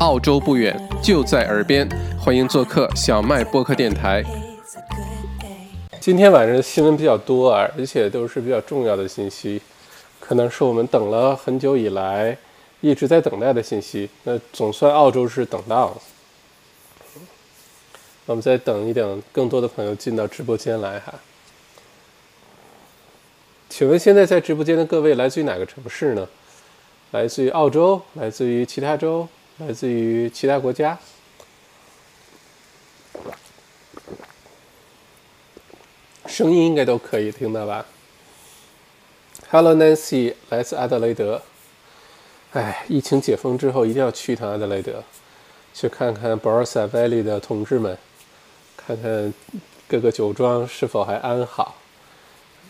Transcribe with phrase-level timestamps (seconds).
[0.00, 1.88] 澳洲不远，就在耳边，
[2.20, 4.22] 欢迎做客小麦播客电台。
[6.00, 9.60] 今天晚上新闻比较多啊，而且都是比较重要的信息，
[10.20, 12.36] 可能是我们等了很久以来
[12.80, 14.08] 一直在等待的信息。
[14.22, 15.96] 那总算澳洲是等到了，
[18.26, 21.12] 我们再等一等，更多的朋友进到直播间来哈。
[23.68, 26.28] 请问现在在直播间的各位来自于哪个城市呢？
[27.10, 29.26] 来自于澳洲，来自于其他州，
[29.58, 30.96] 来自于其他国家。
[36.26, 37.84] 声音应该都可以听到吧
[39.50, 41.42] ？Hello Nancy，来自阿德雷德。
[42.52, 45.02] 哎，疫情解封之后一定要去一趟阿德雷德，
[45.74, 47.98] 去看看 b o r s a Valley 的同志们，
[48.76, 49.34] 看看
[49.88, 51.74] 各个酒庄是否还安好，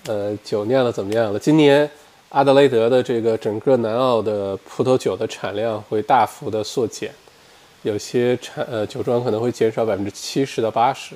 [0.06, 1.38] 呃，酒酿的怎么样了？
[1.38, 1.90] 今年。
[2.30, 7.10] 阿德雷德的这个整个南澳的葡萄酒的产量会大幅的缩减，
[7.82, 11.14] 有些产呃酒庄可能会减少百分之七十到八十，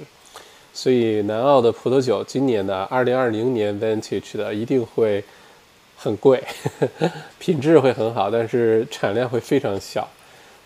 [0.73, 5.23] 所以南澳的葡萄酒今年的二零二零年 vintage 的一定会
[5.99, 6.43] 很贵，
[7.39, 10.09] 品质会很好，但是产量会非常小，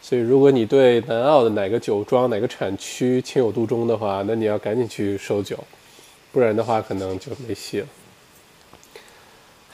[0.01, 5.59] 所以如果你对南澳的哪个酒庄哪个产区情有独钟的话，那你要赶紧去收酒，
[6.31, 7.87] 不然的话可能就没戏了。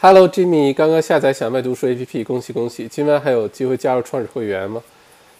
[0.05, 2.89] Hello Jimmy，刚刚下载小麦读书 APP，恭喜恭喜！
[2.89, 4.83] 今晚还有机会加入创始会员吗？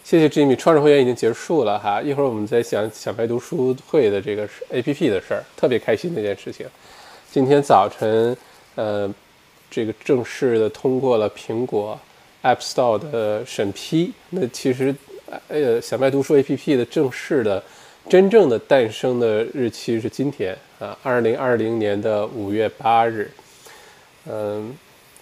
[0.05, 6.65] 谢谢 Jimmy，创始会员已经结束了哈，一会儿我们再讲小麦读书会的这个 APP 的事儿，特别开心的一件事情。
[7.29, 8.37] 今天早晨，
[8.75, 9.13] 呃，
[9.69, 11.99] 这个正式的通过了苹果
[12.43, 14.13] App Store 的审批。
[14.29, 14.95] 那其实，
[15.49, 17.61] 呃，小麦读书 APP 的正式的、
[18.07, 23.29] 真正的诞生的日期是今天啊，二零二零年的五月八日。
[24.25, 24.75] 嗯，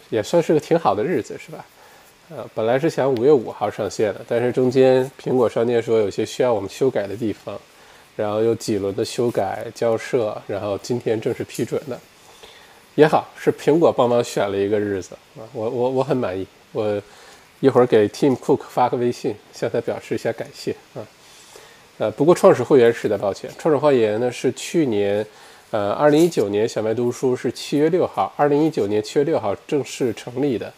[0.09, 1.65] 也算是个挺好的日子，是吧？
[2.29, 7.59] 呃，本来是想五月五号上线的，但是中间苹果商店说有些需要我们修改的地方，
[8.15, 11.99] 然后有几轮的修改交涉，然后今天正式批准的。
[12.95, 16.47] 也好，是苹果帮忙选了一个日子啊，我我我很满意。
[16.71, 17.01] 我
[17.59, 21.03] 一会儿给 Tim Cook 发个微信，向他表示一下感谢啊。
[21.97, 25.25] 呃，不过创始会员实在，抱歉，创始会员呢是去年。
[25.71, 30.71] 呃，二零一九年小麦读书是七月六号，二零一九年七月六号正式成立的，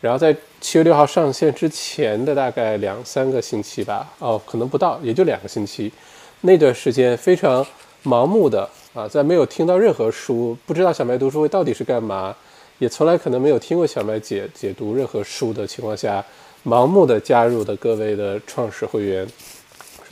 [0.00, 5.92] 然后在七月六号上线之前的大概两三个星期吧，哦，可能不到，也就两个星期，
[6.40, 7.64] 那段时间非常
[8.02, 12.34] 盲目的啊，在没有听到任何书，不知道小麦读书会到底是干嘛，
[12.80, 16.24] 也从来可能没有听过小麦解解读任何书的情况下，
[16.64, 19.24] 盲目的加入的各位的创始会员，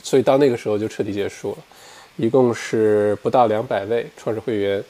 [0.01, 1.57] 所以到那个时候就彻底结束了。
[2.19, 4.83] 一共是不到两百位创始会员，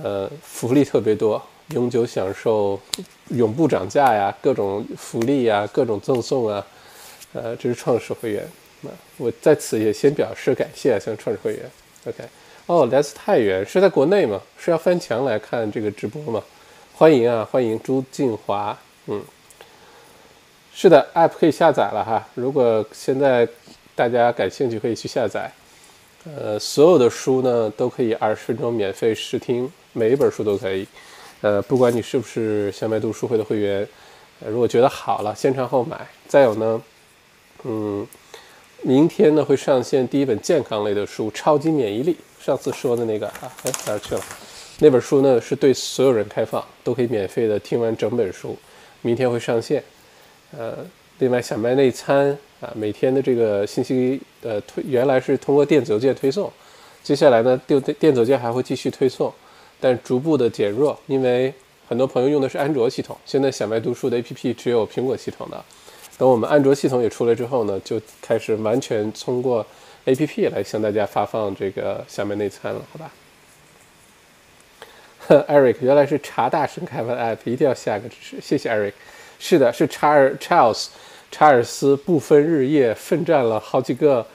[0.00, 2.78] 呃，福利特别多，永久享受，
[3.30, 6.64] 永不涨价呀，各种福利呀，各种赠送啊，
[7.32, 8.46] 呃，这是创始会员。
[8.82, 11.68] 那我在此也先表示感谢，向创始会员。
[12.06, 12.22] OK，
[12.66, 14.40] 哦，来自太原，是在国内吗？
[14.56, 16.40] 是要翻墙来看这个直播吗？
[16.94, 18.78] 欢迎啊，欢迎朱静华。
[19.06, 19.20] 嗯，
[20.72, 22.24] 是的，App 可以下载了哈。
[22.36, 23.48] 如果现在
[23.96, 25.50] 大家感兴趣，可以去下载。
[26.36, 30.86] 呃，所有的书呢都可以二十分钟免费试听，每一本书都可以。
[31.40, 33.86] 呃，不管你是不是小麦读书会的会员，
[34.46, 36.06] 如果觉得好了，先尝后买。
[36.26, 36.82] 再有呢，
[37.62, 38.06] 嗯，
[38.82, 42.14] 明天呢会上线第一本健康类的书《超级免疫力》，
[42.44, 44.20] 上次说的那个啊，哎哪儿去了？
[44.80, 48.56] 那本书呢是对所有人开放，都可以免费的听完整本书。
[49.02, 49.82] 明天会上线。
[50.56, 50.76] 呃，
[51.20, 52.36] 另外小麦内参。
[52.60, 56.50] 啊，每天的这个信息，呃，推原来是通过电子邮件推送，
[57.04, 59.32] 接下来呢，电电子邮件还会继续推送，
[59.78, 61.54] 但逐步的减弱，因为
[61.88, 65.64] 很多朋友用的是安卓系统，现在小麦读书的 APP 只有苹果系统的，
[66.18, 69.64] 等我们安卓系统也出来之后呢，就开始完全通过
[70.06, 73.10] APP 来向大家发放这个小麦内参了，好吧？
[75.48, 78.94] Eric，原来是查大神开发的 App，一定要下个支持，谢谢 Eric。
[79.38, 80.86] 是的，是 Charles。
[81.30, 84.26] 查尔斯不分日夜奋战了好几个，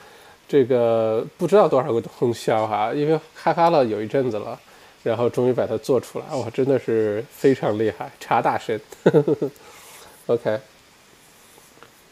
[0.48, 4.58] 这个不知道多少个通宵哈，因为开发了有一阵子了，
[5.02, 8.80] 然后终于把它做出来，哇，真的是非常厉害，查大神。
[10.26, 10.58] OK，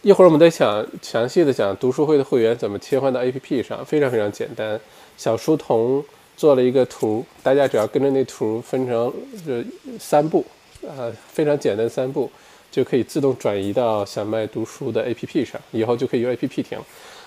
[0.02, 4.78] 一会儿我们再想详细的讲读书会的会员怎么切换到 APP 上，非常非常简单，
[5.16, 6.04] 小书童
[6.36, 9.12] 做了一个图，大家只要跟着那图分成
[9.46, 9.64] 这
[9.98, 10.44] 三步，
[10.82, 12.30] 呃，非常简单三步。
[12.72, 16.78] 就可以自动转移到小麦读书的 APP 上，以后就可以用 APP 听。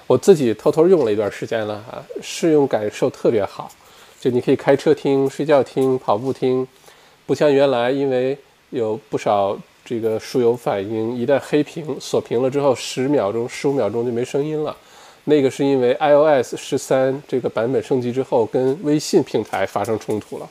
[0.07, 3.71] 我自己偷偷用了一段时间了哈，试用感受特别好。
[4.19, 6.68] 就你可以开车听、睡觉听、跑步听，
[7.27, 8.36] 不像原来因为
[8.71, 14.75] 有不少这个书友反应一旦黑屏锁屏了之后，十秒钟、十五秒钟就没声音了。
[15.25, 20.50] 那个是因为 iOS 十三这个版本升级之后，跟微信平台发生冲突了。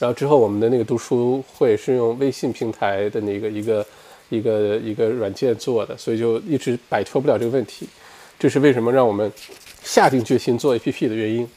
[0.00, 3.86] 然后之后我们的那个读书会是用微信平台的那个一个
[4.30, 7.88] 一个一个软件做的，所以就一直摆脱不了这个问题。
[8.38, 9.30] 这是为什么让我们
[9.84, 11.48] 下定决心做 APP 的原因。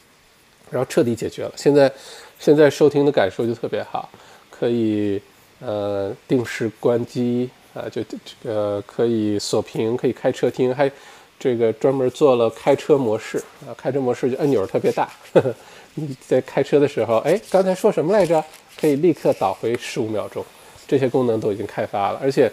[0.71, 1.53] 然后彻底解决了。
[1.55, 1.91] 现在
[2.39, 4.09] 现在收听的感受就特别好，
[4.49, 5.21] 可以
[5.59, 10.91] 呃定时关机啊，就这个可以锁屏，可以开车听，还
[11.37, 13.37] 这个专门做了开车模式
[13.67, 15.07] 啊，开车模式就按钮特别大。
[15.33, 15.53] 呵呵
[15.95, 18.43] 你在开车的时候，哎，刚才说什么来着？
[18.75, 20.43] 可以立刻倒回十五秒钟，
[20.87, 22.19] 这些功能都已经开发了。
[22.21, 22.51] 而且，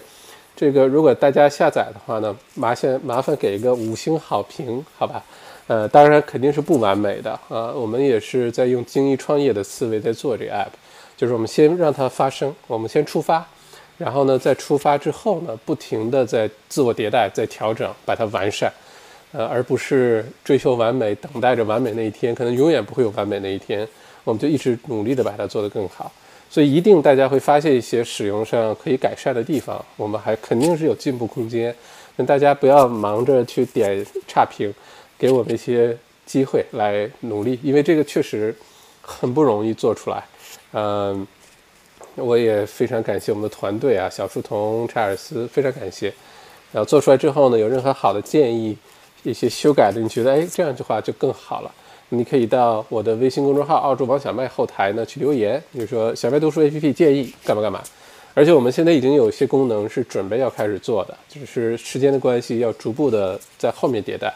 [0.55, 5.25] 这个如果大家下载的话呢，麻烦麻烦给一个五星好评，好吧？
[5.67, 7.73] 呃，当然肯定是不完美的啊。
[7.73, 10.69] 我们也是在用精益创业的思维在做这个 app，
[11.17, 13.45] 就是我们先让它发生，我们先出发，
[13.97, 18.71] 然后呢，在出发之后呢，不停的在自我迭代、在调整，把它完善。
[19.33, 23.87] 呃，而不是追求完美，等待着完美那一天，可能永远不会有完美那一天。
[24.25, 26.13] 我们就一直努力的把它做得更好，
[26.51, 31.75] 所以一定大家会发现一些使用上可以改善的地方，我们还肯定是有进步空间。
[32.17, 34.73] 那大家不要忙着去点差评，
[35.17, 35.97] 给我们一些
[36.27, 38.55] 机会来努力，因为这个确实
[39.01, 40.23] 很不容易做出来。
[40.73, 41.27] 嗯，
[42.17, 46.13] 我也非常感谢我们的团队啊，小书童、查尔斯，非常感谢。
[46.73, 48.77] 然后做出来之后呢，有任何好的建议。
[49.23, 51.73] 一些修改的，你觉得哎，这样的话就更好了。
[52.11, 57.81] 你可以到我的微信公众号“澳洲王小麦”后台呢去留言，比如说“小麦读书 APP 建议干嘛干嘛”。
[58.35, 64.33] 而且我们现在已经有一些功能是准备要开始做的，就是时间的关系要逐步的在后面迭代。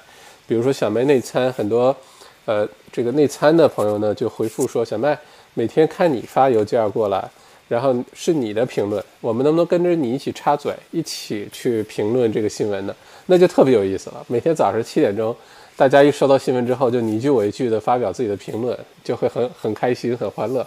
[0.47, 1.97] 比如说小麦内参，很多
[2.45, 5.19] 呃这个内参的朋友呢就回复说：“小麦
[5.55, 7.29] 每天看你发邮件过来。”
[7.67, 12.95] 然后是你的评论，我们能不能跟着你一起插嘴，一起去评论这个新闻呢？
[13.27, 14.25] 那就特别有意思了。
[14.29, 15.35] 每天早上七点钟，
[15.77, 20.67] 大家一收到新闻之后，就你一句我一句的发表自己的评论，就会很很开心、很欢乐。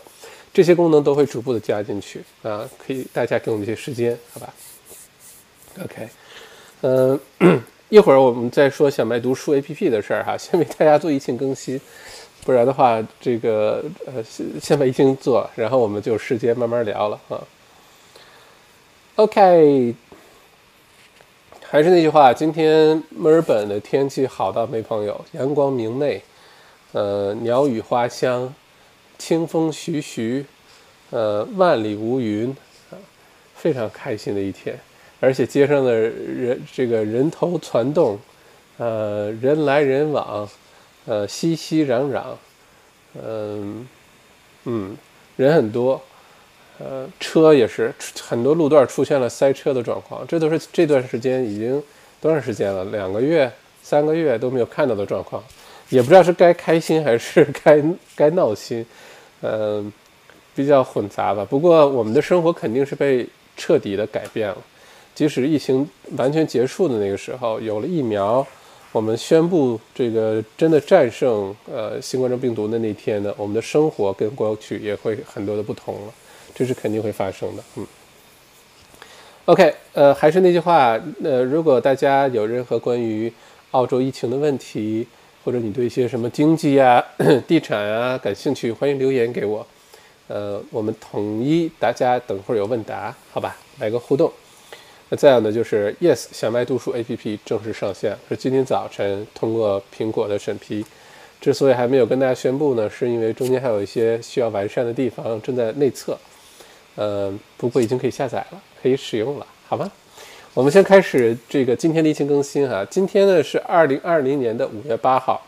[0.54, 4.54] 这些功能都会逐步的加进去啊，可以大家给我们一些时间，好吧
[5.84, 6.08] ？OK，
[6.82, 7.20] 嗯，
[7.90, 11.80] 一会儿我们再说小麦读书 APP 的事儿哈，先为大家做疫情更新。
[12.44, 17.44] 不然的话，这个呃，先先把疫情做，然后我们就有时间慢慢聊了啊。
[19.18, 19.94] OK，
[21.70, 26.22] 还是那句话，今天墨尔本的天气好到没朋友，阳光明媚，
[26.94, 28.54] 呃，鸟语花香，
[29.18, 30.46] 清风徐徐，
[31.10, 32.56] 呃，万里无云，
[32.90, 32.96] 啊，
[33.54, 34.80] 非常开心的一天。
[35.20, 38.18] 而且街上的人，这个人头攒动，
[38.78, 40.48] 呃，人来人往。
[41.06, 42.22] 呃，熙熙攘攘，
[43.22, 43.88] 嗯
[44.66, 44.98] 嗯，
[45.38, 46.02] 人很多，
[46.80, 51.82] 呃，车也是很多路段出现了塞车的状况，这都是这段时间已经
[52.22, 52.86] 多长时间了？
[52.86, 53.52] 两个月、
[53.82, 55.44] 三个月都没有看到的状况，
[55.90, 57.84] 也不知道是该开心还是该
[58.16, 58.86] 该闹心，
[59.42, 59.92] 嗯，
[60.56, 61.46] 比较混杂吧。
[61.50, 64.58] 不过我们的生活肯定是被彻底的改变了，
[65.16, 68.46] 即使疫情完全结束的那个时候，有了疫苗。
[68.94, 76.14] 我们宣布这个真的战胜呃新冠状病毒的那天呢，我们的生活跟过去也会很多的不同了，
[76.58, 77.64] 这是肯定会发生的。
[77.76, 77.86] 嗯
[79.46, 83.32] ，OK，呃，还是那句话，呃，如果大家有任何关于
[83.72, 85.06] 澳洲疫情的问题，
[85.46, 87.04] 或者你对一些什么经济啊、
[87.48, 89.66] 地产啊感兴趣，欢迎留言给我。
[90.28, 94.34] 呃，我们统一大家等会儿有问答，好吧，来个互动。
[95.10, 100.84] 那再有呢，就是 Yes 小麦读书 APP 正式上线，是今天早晨通过苹果的审批。
[101.40, 106.18] 之所以还没有跟大家宣布呢，是因为中间还有一些需要完善的地方，正在内测。
[106.98, 109.90] 嗯，不过已经可以下载了，可以使用了，好吗？
[110.54, 112.84] 我们先开始这个今天例行更新哈。
[112.90, 115.42] 今天呢是二零二零年的五月八号。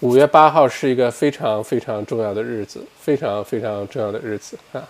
[0.00, 4.88] 五月八号是一个非常非常重要的日子，非常非常重要的日子啊。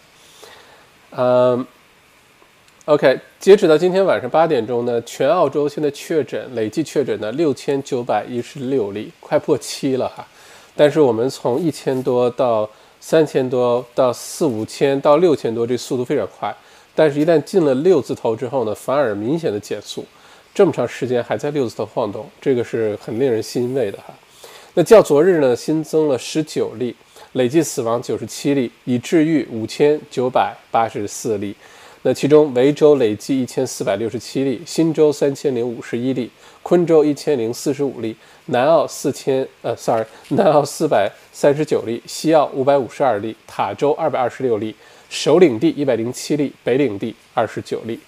[1.10, 1.66] 嗯。
[2.86, 10.26] OK，截止到今天晚上八点钟呢，全澳洲现在确诊累计确诊的六千九百一十六例，快破七了哈。
[10.74, 12.68] 但是我们从一千多到
[13.00, 16.54] 三千多到四五千到六千多，这速度非常快。
[16.94, 20.04] 但是，一旦进了六字头之后呢，反而明显的减速。
[20.52, 24.12] 这么长时间还在六字头晃动，这个是很令人欣慰的哈。
[24.74, 26.94] 那较昨日呢，新增了十九例，
[27.32, 31.54] 累计死亡九十七例，已治愈五千九百八十四例。
[32.02, 36.30] 那其中，维州累计一千四百六十七例，新州三千零五十一例，
[36.62, 38.16] 昆州一千零四十五例，
[38.50, 44.74] 南澳四千呃，sorry，南澳四百三十九例，西澳五百五十二例，塔州二百二十六例，
[45.08, 47.98] 首领地一百零七例，北领地二十九例。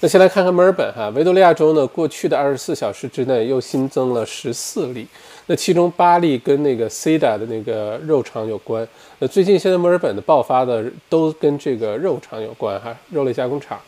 [0.00, 5.06] 那先来看看墨尔本哈，维多利亚州呢，过去的二十四小时之内又新增了十四例，
[5.46, 8.86] 那其中八例跟那个 c 达的那个肉厂有关。
[9.20, 13.80] 那最近现在墨尔本的爆发的都跟这个肉厂有关哈，肉类加工厂。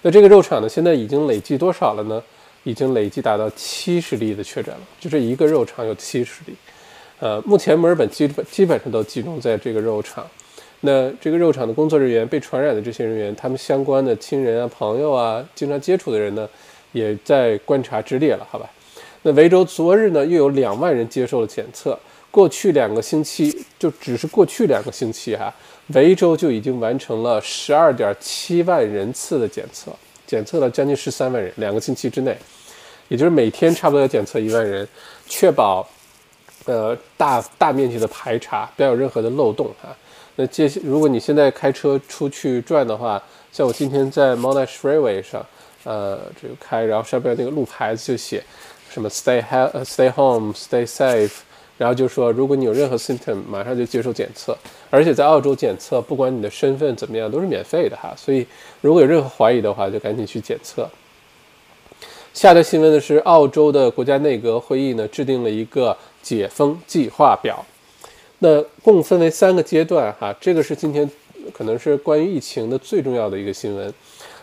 [0.00, 2.20] 那这个肉厂呢，现在已经累计多少了呢？
[2.64, 6.54] 已经累计达到七十例的确诊了，就这一个肉厂有七十例。
[7.20, 10.26] 呃，目前墨尔本基本基本上都集中在这个肉厂。
[10.80, 16.48] 那这个肉厂的工作人员被传染的这些人员，他们相关的亲人啊、朋友啊、经常接触的人呢，
[16.90, 18.68] 也在观察之列了，好吧？
[19.22, 21.96] 那维州昨日呢，又有两万人接受了检测。
[22.32, 25.54] 过去两个星期，就只是过去两个星期哈，
[25.88, 29.92] 维州就已经完成了十二点七万人次的检测，
[30.32, 32.34] 检测了将近十三万人，两个星期之内，
[33.08, 34.88] 也就是每天差不多要检测一万人，
[35.26, 35.86] 确保
[36.64, 39.94] 呃大大面积的排查，不要有任何的漏洞哈。
[40.36, 43.22] 那接，如果你现在开车出去转的话，
[43.52, 45.44] 像我今天在 Monash Freeway 上，
[45.84, 48.42] 呃，这个开，然后上边那个路牌子就写
[48.88, 51.32] 什么 Stay he Stay home Stay safe，
[51.82, 54.56] 然后就说如果你有任何 symptom，马上就接受检测，
[54.88, 58.14] 而且在澳洲检测，不管你的身份怎么样，都是免费的哈。
[58.16, 58.46] 所以
[58.80, 60.88] 如果有任何怀疑的话，就赶紧去检测。
[62.32, 67.66] 下的新闻呢是澳洲的国家内阁会议呢制定了一个解封计划表。
[68.38, 71.10] 那共分为三个阶段，哈，这个是今天
[71.52, 73.92] 可能是关于疫情的最重要的一个新闻。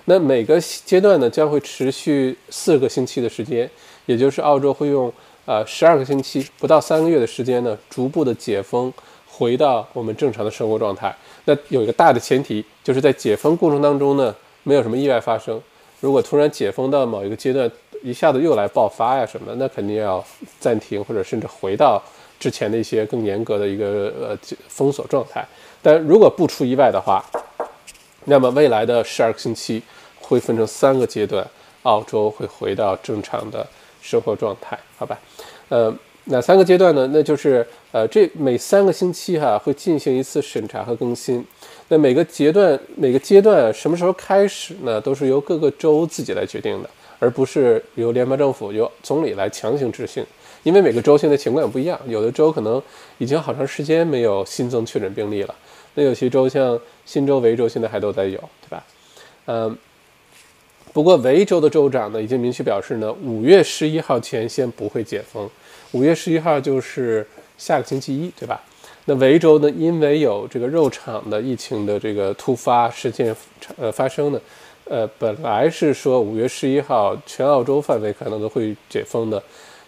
[0.03, 3.69] 那每个阶段呢将会持续四个星期的时间，
[4.07, 5.09] 也就是澳洲会用
[5.49, 8.93] 呃十二个星期，不到三个月的时间呢，逐步的解封，
[9.27, 11.11] 回到我们正常的生活状态。
[11.45, 15.59] 那有一个大的前提，就是在解封过程当中呢，没有什么意外发生。
[16.01, 17.67] 如果突然解封到某一个阶段，
[18.03, 20.23] 一下子又来爆发呀什么的，那肯定要
[20.59, 21.99] 暂停，或者甚至回到。
[22.39, 25.45] 之前的一些更严格的一个呃封锁状态，
[25.81, 27.21] 但如果不出意外的话，
[28.23, 29.83] 那么未来的十二个星期
[30.21, 31.45] 会分成三个阶段，
[31.83, 33.67] 澳洲会回到正常的
[34.01, 35.19] 生活状态，好吧？
[35.69, 35.95] 呃，
[36.25, 37.09] 哪三个阶段呢？
[37.13, 41.43] 那就是呃这每三个星期哈会进行一次审查和更新，
[41.87, 44.99] 那每个阶段每个阶段什么时候开始呢？
[44.99, 50.25] 都是由各个州自己来决定的，而不是由联邦政府由总理来强行执行。
[50.63, 52.81] 因为每个州现在情况也不一样，有的州可能
[53.17, 55.55] 已经好长时间没有新增确诊病例了，
[55.93, 58.83] 那有些州像新州、维州现在还都在有，对吧？
[59.45, 59.77] 嗯，
[60.91, 65.49] 不过维州的州长呢已经明确表示呢，五月十一号前先不会解封。
[65.91, 67.25] 五月十一号就是
[67.57, 68.61] 下个星期一，对吧？
[69.05, 73.35] 那维州呢，因为有这个肉厂的疫情的这个突发事件
[73.77, 74.39] 呃发生呢，
[74.85, 79.41] 呃，本来是说五月十一号全澳洲范围可能都会解封的。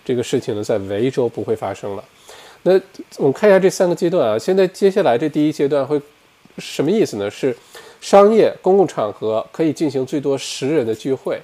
[0.04, 2.04] 这个事情呢，在维州不会发生了。
[2.64, 2.74] 那
[3.18, 4.40] 我们看一下这三个阶段啊。
[4.40, 6.02] 现在接下来这第一阶段会
[6.58, 7.30] 什么意思呢？
[7.30, 7.56] 是
[8.02, 11.40] 商业公共场合可以进行最多十人的聚会，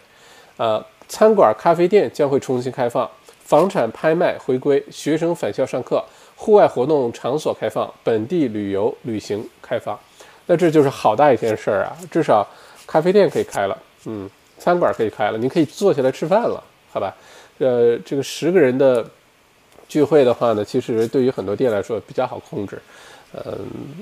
[0.57, 3.07] 呃，餐馆、咖啡店将会重新开放，
[3.47, 6.03] 房产拍卖回归，学生返校上课，
[6.35, 9.97] 户外活动场所开放，本地旅游旅行开放。
[10.47, 11.95] 那这就是好大一件事儿啊！
[12.11, 12.45] 至少
[12.85, 16.61] 咖啡店可以开了，嗯，餐馆可以开了，你可以坐下来吃饭了，
[16.91, 17.15] 好吧？
[17.59, 19.09] 呃，这个十个人的
[19.87, 22.77] 聚会的话呢，其实对于很多店来说比较好控制。
[23.31, 23.53] 嗯，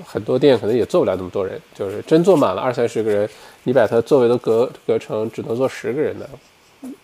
[0.03, 3.29] 很多店可能也坐不了那么多人，就是真坐满了二三十个人，
[3.61, 6.27] 你把它座位都隔隔成只能坐十个人的，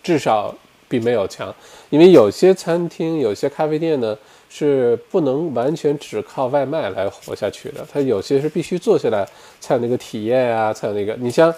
[0.02, 0.52] 至少
[0.92, 1.54] 比没有强。
[1.90, 4.16] 因为有些餐厅、有些咖啡店呢
[4.48, 9.26] 是不能完全只靠外卖来活下去的，它有些是必须坐下来
[9.60, 11.14] 才有那个体验啊，才有那个。
[11.14, 11.52] 你像，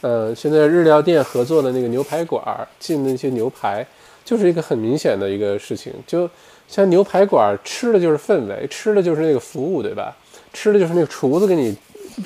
[0.00, 2.42] 呃，现在日料店合作的那个牛排馆
[2.80, 3.86] 进那些牛排。
[4.24, 6.30] 就是一个很明显的一个事情，就
[6.68, 10.16] 像牛排馆吃的就是氛围，吃的就是那个服务，对吧？
[10.52, 11.76] 吃的就是那个厨子给你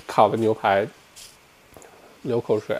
[0.07, 0.87] 烤的牛排，
[2.25, 2.79] 流口水，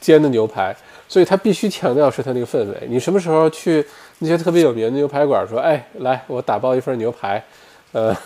[0.00, 0.74] 煎的牛排，
[1.12, 2.88] 所以他必须强调是他那个氛围。
[2.88, 3.84] 你什么时候去
[4.20, 7.44] 那些特别有名的牛排馆，说，哎，来，我打包一份牛排，
[7.92, 8.16] 呃，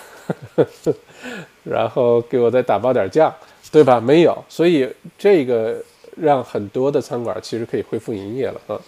[1.64, 3.34] 然后给我再打包点酱，
[3.72, 3.98] 对吧？
[3.98, 4.88] 没有，所以
[5.18, 5.82] 这个
[6.16, 8.78] 让很多的餐馆其实可以恢复营业了啊。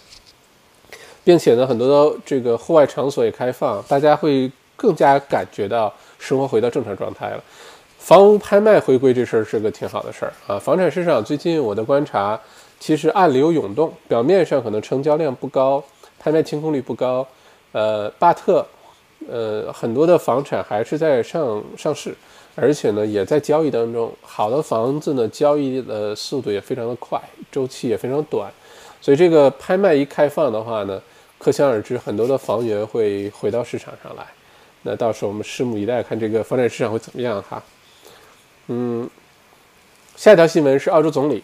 [1.25, 7.43] 并且呢，很多的这个户外场所也开放，大家会更加感觉到生活回到正常状态了。
[7.97, 10.57] 房屋拍卖回归这事儿是个挺好的事儿啊。
[10.57, 12.39] 房产市场最近我的观察，
[12.79, 15.83] 其实暗流涌动，表面上可能成交量不高，
[16.17, 17.27] 拍卖清空率不高，
[17.73, 18.65] 呃，巴特，
[19.29, 22.15] 呃，很多的房产还是在上上市，
[22.55, 24.11] 而且呢也在交易当中。
[24.21, 27.21] 好的房子呢，交易的速度也非常的快，
[27.51, 28.51] 周期也非常短，
[29.01, 31.01] 所以这个拍卖一开放的话呢。
[31.37, 34.27] 可想而知，很多的房源会回到市场上来。
[34.81, 37.63] 那到时候我们拭目以待，看这个房产市场会怎么样哈。
[38.67, 39.09] 嗯，
[40.17, 41.41] 下一条新闻是澳洲总理。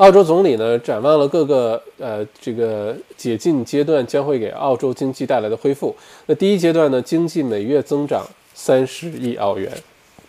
[0.00, 5.94] 澳洲总理呢，展望了各个呃这个解禁阶段将会给澳洲经济带来的恢复。
[6.24, 9.70] 那第一阶段呢，经济每月增长三十亿澳元，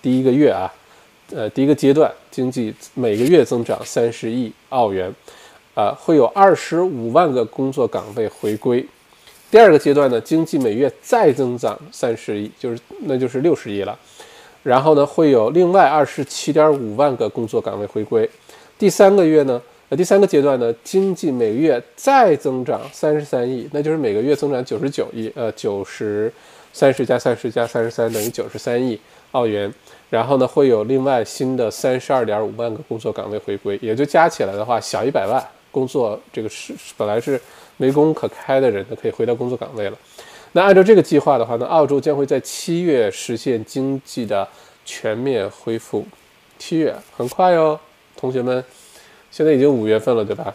[0.02, 0.68] 第一个月啊，
[1.34, 5.10] 呃第一个阶段经济每个月增长三十亿澳元，
[5.74, 8.86] 啊会有二十五万个工作岗位回归。
[9.50, 13.98] 第二个阶段呢，经济每月再增长三十亿，就是那就是六十亿了。
[14.64, 18.30] 然后呢，会有另外二十七点五万个工作岗位回归。
[18.82, 26.34] 第三个月呢，呃，第三个阶段呢，经济每个月再增长三十三亿，那就是每个月增长九十九亿，呃，九十
[26.74, 29.00] 三十加三十加三十三等于九十三亿
[29.34, 29.72] 澳元。
[30.10, 37.40] 然后呢，会有另外新的三十二点五万个工作岗位回归，也就加起来的话，小一百万工作这个是本来是
[37.78, 39.98] 没工可开的人，呢，可以回到工作岗位了。
[40.54, 44.48] 那按照这个计划的话呢，澳洲将会在七月实现经济的
[44.84, 46.04] 全面恢复。
[46.58, 47.80] 七月很快哟。
[48.22, 48.64] 同学们，
[49.32, 50.54] 现在已经五月份了，对吧？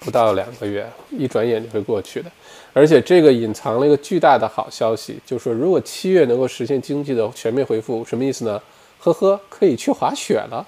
[0.00, 2.30] 不到两个月，一转眼就会过去的。
[2.72, 8.62] 而且这个隐藏了一个巨大的好消息，就是说，如果七月能够实现经济的全面恢复，什么意思呢？
[8.98, 10.66] 呵呵，可以去滑雪了。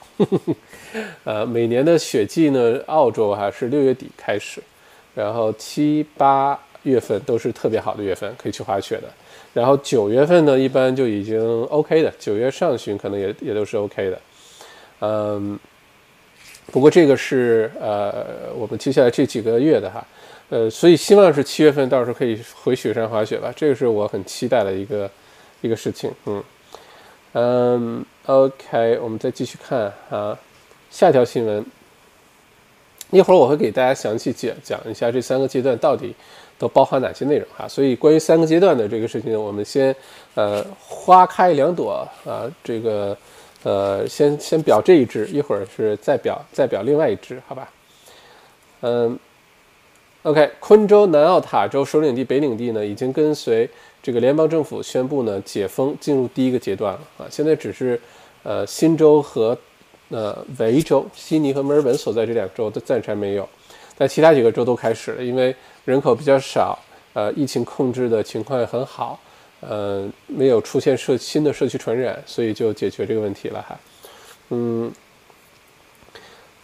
[1.25, 4.63] 呃，每年的雪季呢，澳洲哈是六月底开始，
[5.15, 9.05] 然后七八月份都是特别好的月份，可以去滑雪的。
[9.53, 14.21] 然后九月份呢，一般就已经 OK 的，九月上旬可能也也都是 OK 的。
[15.01, 15.59] 嗯。
[16.73, 20.03] 不过这个是呃，我们接下来这几个月的哈，
[20.49, 25.11] 呃，所以希望是七月份到时候可以回雪山滑雪吧，这个是我很期待的一个
[25.61, 26.11] 一个事情。
[26.25, 26.43] 嗯
[27.35, 30.35] 嗯，OK，我们再继续看啊，
[30.91, 31.63] 下条新闻，
[33.11, 36.15] 一会儿我会给大家详细讲讲一下这三个阶段到底
[36.59, 37.69] 都包含哪些内容哈。
[37.69, 39.95] 所以关于三个阶段的这个事情，我们先
[40.35, 43.15] 呃花开两朵啊，这个。
[43.65, 47.71] 呃，先先表这一支，一会儿是再表再表另外一支，好吧？
[48.81, 49.17] 嗯
[50.25, 53.69] ，OK，昆州、南澳、塔州首领地、北领地呢，已经跟随
[54.03, 57.27] 这个联邦政府宣布呢解封，进入第一个阶段了啊。
[57.31, 58.01] 现在只是
[58.43, 59.57] 呃新州和
[60.09, 63.49] 呃维州、悉尼和墨尔本所在这两州都暂时还没有，
[63.97, 66.77] 但其他几个州都开始了，因为人口比较少，
[67.13, 69.21] 呃，疫情控制的情况也很好。
[69.63, 73.79] 呃，没有出现社新的社区传染，所以就解决这个问题了哈。
[74.51, 74.93] 嗯，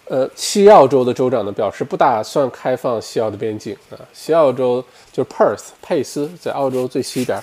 [0.06, 3.96] 呃，西澳洲的州长呢表示不打算开放西澳的边境啊。
[4.12, 7.40] 西澳洲就是 Perth 佩斯，在澳洲最西边。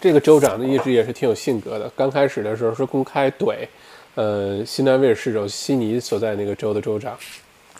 [0.00, 3.66] 这个州长呢一直也是挺有性格的，刚开始的时候是公开怼，
[4.14, 7.18] 呃，新南威尔士州悉尼所在那个州的州长，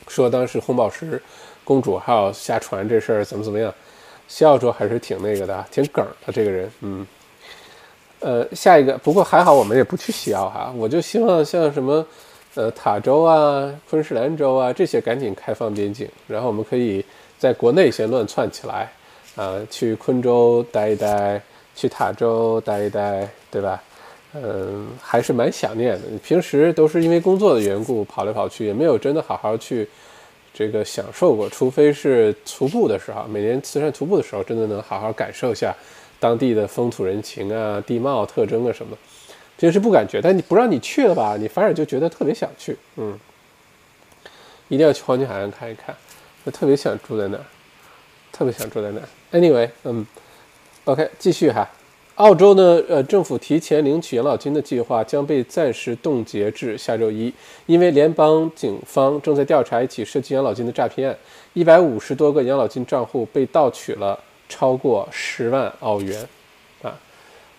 [0.08, 1.22] 说当时红宝石
[1.62, 3.72] 公主还有下船这事儿怎么怎么样。
[4.28, 7.06] 西澳洲还是挺那个的，挺梗的这个人，嗯，
[8.20, 12.04] 呃，下一个，不过还好我们也不去西澳哈，我就希望像什么，
[12.54, 17.04] 呃，塔州啊、昆士兰州啊这些赶紧开放边境，然后我们可以
[17.38, 18.90] 在国内先乱窜起来，
[19.36, 21.40] 啊，去昆州待一待，
[21.74, 23.82] 去塔州待一待，对吧？
[24.34, 26.02] 嗯，还是蛮想念的。
[26.22, 29.88] 平时都是因为工作的缘故跑来跑去，也没有真的好好去。
[30.58, 35.74] 这个享受过，除非是徒步的时候，每年慈善徒步的时候，真的能好好感受一下
[36.18, 38.96] 当地的风土人情啊、地貌特征啊什么。
[39.58, 42.74] 平时不感觉，但你不让你去了吧，你反而就觉得特别想去。
[42.96, 43.20] 嗯，
[44.68, 45.94] 一定要去黄金海岸看一看，
[46.44, 47.44] 我特别想住在那儿，
[48.32, 49.38] 特别想住在那儿。
[49.38, 50.06] Anyway，嗯
[50.84, 51.68] ，OK，继续哈。
[52.16, 57.30] 澳洲呢，呃，政府提前领取养老金的计划将被暂时冻结至下周一，
[57.66, 61.18] 因为联邦警方正在调查一起涉及养老金的诈骗案，
[61.52, 66.26] 一百五十多个养老金账户被盗取了超过十万澳元，
[66.80, 66.98] 啊，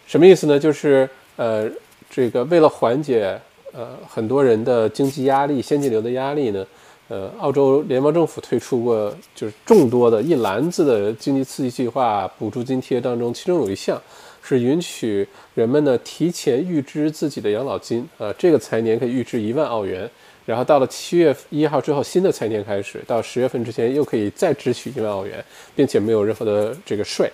[0.08, 0.58] 什么意思呢？
[0.58, 1.70] 就是呃，
[2.10, 3.40] 这个为了缓解
[3.74, 6.66] 呃很多人的经济压力、现金流的压力呢，
[7.10, 14.02] 呃，澳洲联邦政府推出过就是众多的一篮子的经济刺激计划、补助津贴当中，其中有一项。
[14.48, 20.10] 是允许人们呢提前预支自己的养老金啊，这个财年可以预支一万澳元，
[20.46, 25.44] 然后到了七月一号之后，新的财年开始，到十月份之前又可以再支取一万澳元，
[25.76, 27.30] 并且没有任何的这个税。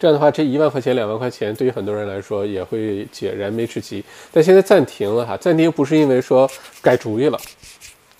[0.00, 4.02] 这样的话，这一万块钱、两万块钱对于很多人来说也会解燃眉之急。
[4.32, 6.50] 但现在暂停了哈，暂停不是因为说
[6.80, 7.38] 改主意了，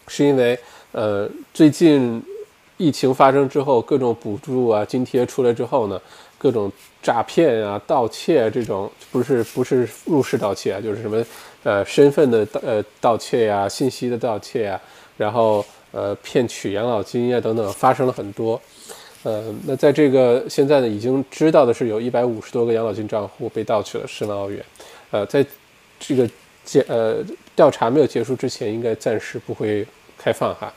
[0.08, 0.58] 是因为
[0.92, 2.22] 呃最近
[2.76, 5.98] 疫情发生之后，各种补助啊、津贴出来之后呢。
[6.42, 11.24] 各种诈骗啊、盗窃啊这种，不是不是入室盗窃啊，就是什么
[11.64, 14.80] 呃身份的呃盗窃呀、信息的盗窃呀，
[15.16, 18.60] 然后呃骗取养老金呀等等，发生了很多。
[19.24, 24.64] 呃，那在这个现在呢，已经知道的是有一百五十多个养老金账户被盗取了十万澳元。
[25.10, 25.44] 呃，在
[26.00, 26.28] 这个
[26.64, 27.18] 结呃
[27.54, 29.86] 调查没有结束之前，应该暂时不会
[30.16, 30.72] 开放哈。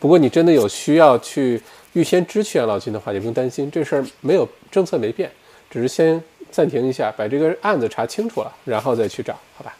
[0.00, 1.60] 不过你真的有需要去
[1.92, 5.30] 预先支取养老金的话，也不用担心，这事儿没有政策没变，
[5.74, 9.74] 只是先暂停一下，把这个案子查清楚了，然后再去找，好吧？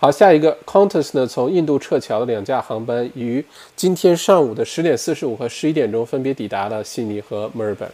[0.00, 3.44] 好，下一个 Qantas 呢，从印度撤侨的两架航班于
[3.76, 7.88] 今天上午的十点四十五和十一点钟分别抵达了悉尼和墨尔本，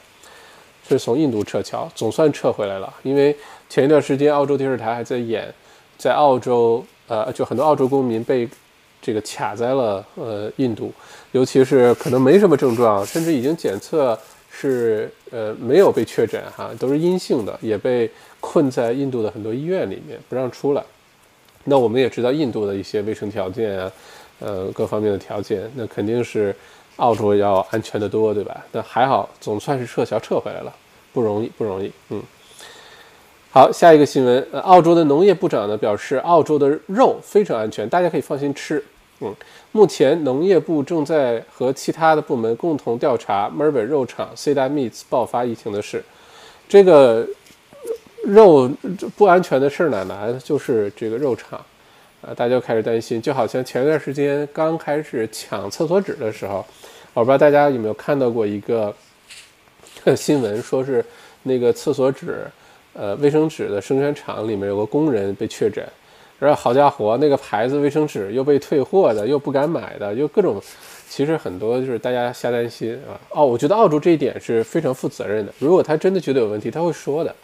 [0.89, 2.91] 是从印度撤侨，总算撤回来了。
[3.03, 3.37] 因为
[3.69, 5.53] 前一段时间澳洲电视台还在演，
[5.99, 8.49] 在澳洲，呃，就很多澳洲公民被
[9.03, 10.91] 这个卡在了呃印度，
[11.33, 14.19] 尤其是可能没什么症状，甚至已经检测
[14.57, 20.83] 是呃没有被确诊哈，都是阴性的，也被困在印度的很多医院里面，不让出来。
[21.65, 23.93] 那我们也知道印度的一些卫生条件啊，
[24.39, 26.55] 呃，各方面的条件，那肯定是
[26.97, 28.65] 澳洲要安全的多，对吧？
[28.71, 30.73] 那还好，总算是撤侨撤回来了，
[31.13, 31.91] 不容易，不容易。
[32.11, 32.23] 嗯，
[33.51, 38.85] 好，下一个新闻，呃，澳洲的农业部长呢表示，澳洲的肉非常安全，大家可以放心吃。
[39.21, 39.35] 嗯，
[39.75, 46.03] 目前农业部正在和其他的部门共同调查墨尔本肉厂 Cedar Meats 爆发疫情的事，
[46.69, 47.27] 这个。
[48.27, 48.67] 肉
[49.19, 50.39] 不安全的事儿哪来的？
[50.39, 51.63] 就是这个肉厂，
[52.23, 53.21] 啊，大家就开始担心。
[53.21, 56.65] 就好像前段时间刚开始抢厕所纸的时候，
[57.13, 58.95] 我不知道大家有没有看到过一个
[60.17, 61.05] 新闻，说是
[61.43, 62.47] 那个厕所纸，
[62.95, 65.87] 呃，卫生纸的生产厂里面有个工人被确诊，
[66.39, 70.61] 然后好家伙，那个牌子卫生纸又被退货的，又不敢买的，又各种，
[71.09, 73.19] 其实很多就是大家瞎担心啊。
[73.31, 77.35] 哦，我觉得澳洲这一点是非常负责任的，如果他真的觉得有问题，他会说的。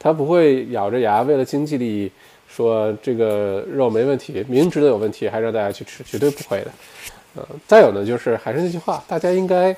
[0.00, 2.08] 他不会咬着牙为了经济利益
[2.46, 6.70] 说这个肉没问题，明知道有问题还让大家去吃，绝对不会的。
[7.34, 9.76] 呃，再有呢，就是还是那句话，大家应该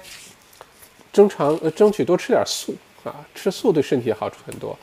[1.11, 4.79] 争长呃争取多吃点素啊，吃素对身体好处很多。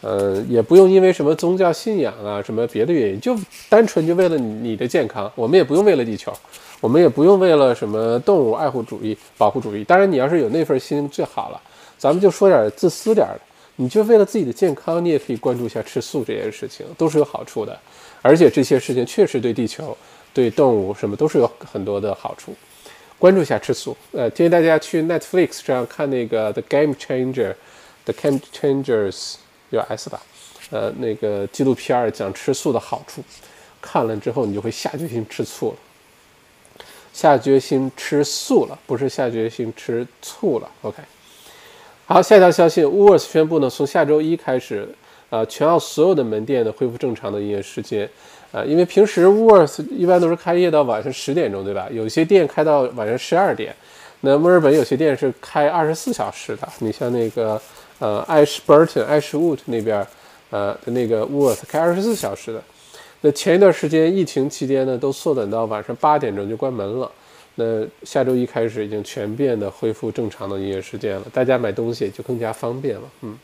[0.00, 3.36] 呃，也不用因为什么宗教信仰啊什么别的原因，就
[3.68, 6.32] 单纯就为了你的健康，我们也不用为了地球，
[6.80, 9.82] 我们也不用为了什么动物爱护主义、保护主义。
[9.82, 11.60] 当然，你要是有那份心最好了，
[11.98, 13.40] 咱们就说点自私点的。
[13.78, 17.78] 你就为了自己的健康，你也可以关注一下吃素这件事情，都是有好处的，
[18.22, 19.94] 而且这些事情确实对地球、
[20.32, 22.54] 对动物什么都是有很多的好处。
[23.18, 27.32] 关注一下吃素，呃，建议大家去 Netflix 上看那个《The Game Changer》，
[28.04, 29.12] 《The Game Changers》
[29.70, 30.20] 有 S 吧？
[30.70, 33.22] 呃，那个纪录片儿讲吃素的好处，
[33.80, 40.68] 看了之后你就会下决心吃素了，下决心吃素了，不是下决心吃醋了。
[40.82, 41.02] OK。
[42.06, 44.88] 好，下一条消息 w o r t h 宣布呢，从下周一开始，
[45.30, 48.08] 呃，全澳所有的门店呢恢复正常的营业时间，
[48.52, 51.88] 呃，因为平时 w o r t h 一般都是开业到晚上十点钟，对吧？
[51.90, 53.74] 有些店开到晚上十二点，
[54.20, 57.60] 那墨尔本有些店是开二十四小时的，你像那个
[57.98, 60.06] 呃，Ashburton、Ashwood 那边，
[60.50, 62.62] 呃的，那个 Worth 开二十四小时的，
[63.22, 67.10] 那前一段时间疫情期间呢，都缩短到晚上八点钟就关门了。
[67.58, 73.02] 那下周一开始已经全面的恢复正常的营业时间了，大家买东西就更加方便了。
[73.22, 73.38] 嗯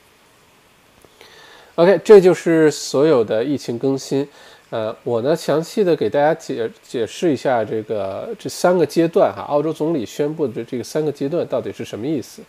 [1.76, 4.28] ，OK，这就是所有的疫情更新。
[4.68, 12.42] 呃，我呢详细的给大家解解释一下这个这三个阶段哈，澳洲总理宣布的这个三个阶段到底是什么意思，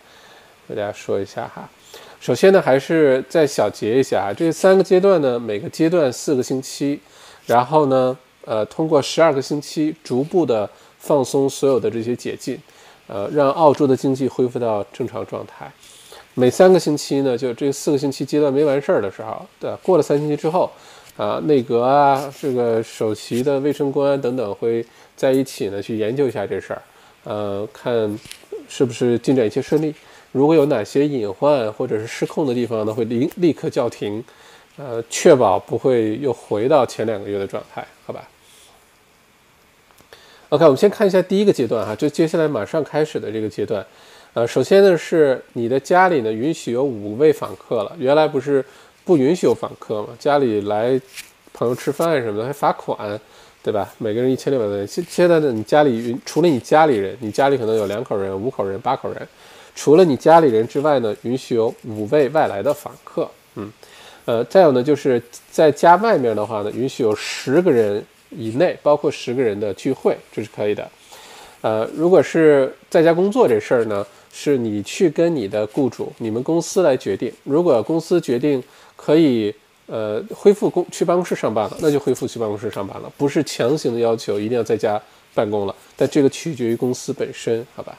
[0.67, 1.69] 给大家说一下哈。
[2.23, 6.97] 首先呢，还是再小结一下啊，这三个阶段呢，每个阶段四个星期，
[7.45, 10.69] 然后呢，呃，通过十二个星期逐步的。
[10.99, 12.57] 放松所有的这些解禁，
[13.07, 15.69] 呃，让澳洲的经济恢复到正常状态。
[16.33, 20.71] 每三个星期呢，就这四个星期阶段没完事儿的时候，对，过了三星期之后，
[21.17, 24.85] 啊，内阁啊，这个首席的卫生官等等会
[25.17, 26.81] 在一起呢去研究一下这事儿，
[27.25, 28.17] 呃，看
[28.69, 29.93] 是不是进展一切顺利。
[30.33, 34.21] 如果有哪些隐患或者是失控的地方呢，会立立刻叫停，
[34.77, 38.27] 呃，确保不会又回到前两个月的状态，好吧
[40.49, 43.85] ？OK，我们先看一下第一个阶段哈，就接下来马上开始的这个阶段，
[44.33, 48.65] 呃，首先呢是你的家里呢允许有五位访客了，原来不是
[49.05, 50.09] 不允许有访客嘛？
[50.19, 50.99] 家里来
[51.53, 53.19] 朋友吃饭什么的还罚款，
[53.61, 53.93] 对吧？
[53.99, 54.87] 每个人一千六百块钱。
[54.87, 59.27] 现现在呢，你家里除了你家里人，你家里可能有两口人、五口人、八口人，
[59.75, 63.29] 除了你家里人之外呢，允许有五位外来的访客。
[63.55, 63.71] 嗯，
[64.25, 68.03] 呃，再有呢就是在家外面的话呢，允许有十个人。
[68.35, 70.89] 以内，包括十个人的聚会，这是可以的。
[71.61, 77.31] 呃，如果是在家工作这事儿呢，是你去跟你的雇主、你们公司来决定。
[77.43, 78.63] 如果公司决定
[78.95, 79.53] 可以，
[79.85, 84.99] 呃，恢复公去办公室上班了，那就恢复去办公室上班了，不是强行的要求一定要在家
[85.35, 85.75] 办公了。
[85.95, 87.95] 但这个取决于公司本身，好吧？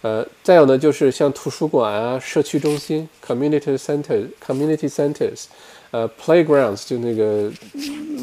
[0.00, 5.46] 呃，再有呢，就是像图书馆啊、社区中心 （community center）、community centers，
[5.90, 7.50] 呃，playgrounds 就那个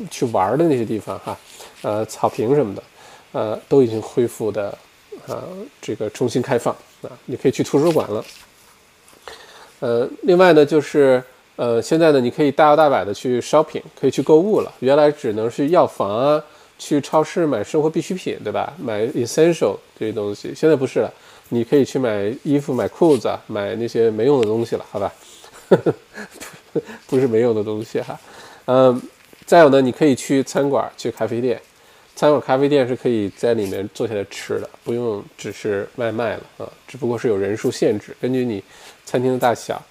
[0.09, 1.37] 去玩的那些地方哈，
[1.81, 2.83] 呃，草坪什么的，
[3.33, 4.77] 呃，都已经恢复的
[5.27, 5.43] 呃，
[5.81, 8.23] 这个重新开放啊，你可以去图书馆了。
[9.81, 11.21] 呃，另外呢，就是
[11.57, 14.71] 呃，现在呢，你可以大摇大摆的去 shopping，可以去购物了。
[14.79, 16.41] 原来只能是药房啊，
[16.79, 18.73] 去超市买生活必需品，对吧？
[18.81, 21.13] 买 essential 这些东西，现在不是了。
[21.49, 25.13] 你可以去买衣服、买裤子、买那些没用的东西了，好吧？
[27.07, 28.19] 不是没用的东西哈。
[28.65, 29.01] 嗯，
[29.45, 31.61] 再有呢，你可以去餐馆、去咖啡店。
[32.15, 36.71] 餐馆、咖啡店是可以在里面坐下来吃的，不用只是外卖了啊。
[36.87, 38.63] 只不过是有人数限制，根据你
[39.05, 39.81] 餐厅的大小。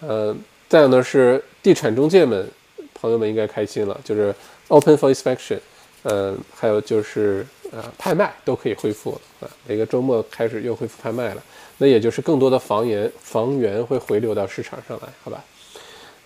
[0.00, 0.36] 嗯，
[0.68, 2.46] 再有呢是地产中介们，
[2.92, 4.34] 朋友们应该开心了，就是
[4.68, 5.58] open for inspection。
[6.02, 9.50] 嗯，还有就是啊，拍卖都可以恢复了啊。
[9.66, 11.42] 每个周末开始又恢复拍卖了，
[11.78, 15.44] 那也就是更多的房源房源会回流到市场上来，好吧？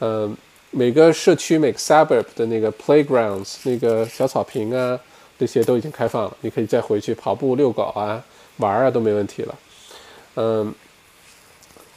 [0.00, 0.36] 嗯，
[0.70, 4.98] 每个社区每个 suburb 的那个 playgrounds 那个小草坪啊，
[5.38, 8.22] 这些都已经开放了，你可以再回去跑步、遛狗啊、
[8.58, 9.54] 玩啊都没问题了。
[10.36, 10.74] 嗯，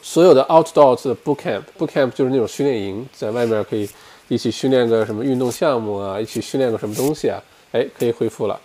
[0.01, 3.87] 所有的 outdoors 的 boot camp，boot camp 就是那种训练营，在外面可以
[4.29, 7.41] 一起训练个什么运动项目啊，一起训练个什么东西啊。
[7.73, 8.59] 哎，可以恢复了，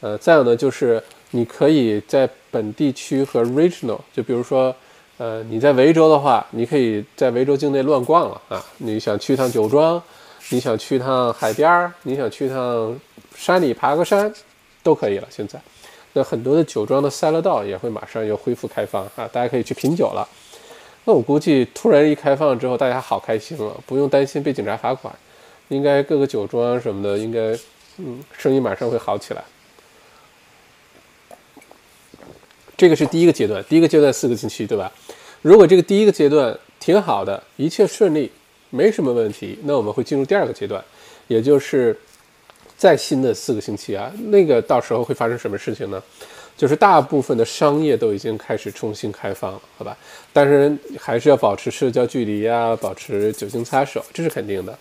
[0.00, 4.74] 呃，再有呢，就是你可以在本地区和 regional，就比如说，
[5.16, 8.64] 呃，你在维州的话，你可以在维州境内乱逛了啊。
[8.76, 10.00] 你想去趟酒庄，
[10.50, 12.96] 你想去趟海边儿，你想去趟
[13.34, 14.32] 山里爬个山，
[14.84, 15.26] 都可以了。
[15.30, 15.60] 现在，
[16.12, 20.28] 那很多的酒庄的赛乐道也会马上又恢复开放啊，大家可以去品酒了。
[21.04, 25.12] 那我估计突然一开放之后，大家好开心了，不用担心被警察罚款，
[25.68, 27.58] 应该各个酒庄什么的应该。
[28.00, 29.42] 嗯，生意马上会好起来。
[32.78, 34.90] 这个是第一个阶段，第一个阶段四个星期，对吧？
[35.42, 38.30] 如果这个第一个阶段挺好的，一切顺利，
[38.70, 40.82] 没什么问题，那我们会进入第二个阶段，
[41.26, 41.94] 也就是
[42.76, 44.12] 再新的四个星期啊。
[44.28, 46.00] 那个到时候会发生什么事情呢？
[46.56, 49.98] 就是大部分的商业都已经开始重新开放了，好吧？
[50.32, 54.78] 但是还是要保持社交距离啊，保持酒精擦手，这是肯定的。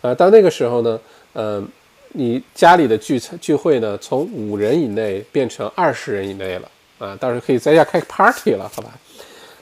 [0.00, 1.00] 呃，到那个时候呢，
[1.34, 1.68] 嗯。
[2.12, 8.90] 你家里的聚餐聚会呢，从五人以内变成二十人以内了啊，到时候可以在家开个 party 了，好吧？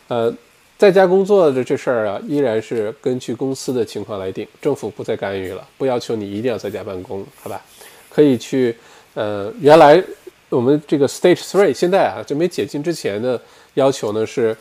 [0.09, 0.35] 呃，
[0.79, 7.61] 在家工作的这事儿啊，依然是根据公司的情况来定，政府不再干预了，不要求你一定要在家办公，好吧？
[8.09, 8.77] 可以去，
[9.15, 10.03] 呃，原来
[10.49, 13.41] 我们这个 stage three 现在啊，就没解禁之前的
[13.75, 14.57] 要求呢是，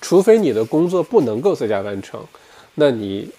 [0.00, 2.24] 除非你的工作不能够在家完成，
[2.74, 3.30] 那你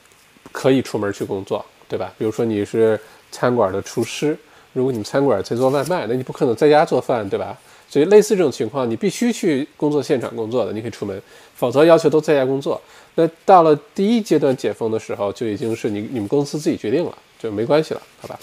[0.52, 2.14] 可以出门去工作，对吧？
[2.18, 3.00] 比如说你是。
[3.32, 4.36] 餐馆的厨师，
[4.74, 7.56] 如果你们餐馆在做外卖，那你不可能在家做饭，对吧？
[7.90, 11.22] 所以类似这种情况，你必须去工作现场工作的，你可以出门，
[11.56, 12.80] 否则要求都在家工作。
[13.16, 18.40] 那到了第一阶段解封的时候，就已经是你你们公司自己决定了，就没关系了，好吧？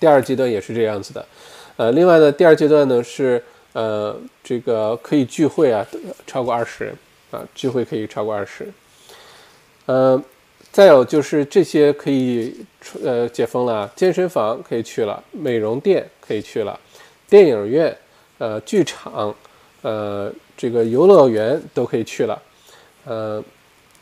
[0.00, 1.26] 第二阶段也是这样子的，
[1.76, 3.42] 呃，另外呢，第二阶段呢是
[3.74, 5.86] 呃这个可以聚会啊，
[6.26, 6.94] 超过二十人
[7.30, 8.66] 啊，聚会可以超过二十，
[9.86, 10.22] 呃。
[10.72, 12.54] 再有就是这些可以
[13.02, 16.78] 呃解封了，健身房可以去了，美容店可以去了，
[17.28, 17.92] 电影院、
[18.40, 19.32] 呃剧场、
[19.82, 22.42] 呃这个游乐园都可以去了，
[23.04, 23.42] 呃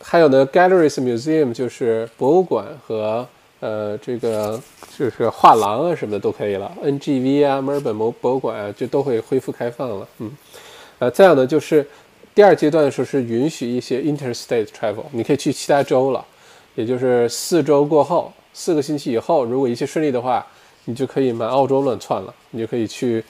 [0.03, 3.27] 还有呢，galleries museum 就是博物馆和
[3.61, 4.59] 呃这个
[4.97, 10.33] 就是画廊啊什么的都可以了，NGV 啊墨尔本博博物馆啊就都会恢复开放了，嗯，
[11.01, 11.87] 呃再有呢就是
[12.35, 16.25] 第二阶段的时候是允许一些 interstate travel，你可以去其他州了。
[16.75, 20.47] 也就是四周过后，四个星期以后，如果一切顺利的话，
[20.85, 22.33] 你就可以满澳洲乱窜了。
[22.53, 23.25] 你就可以去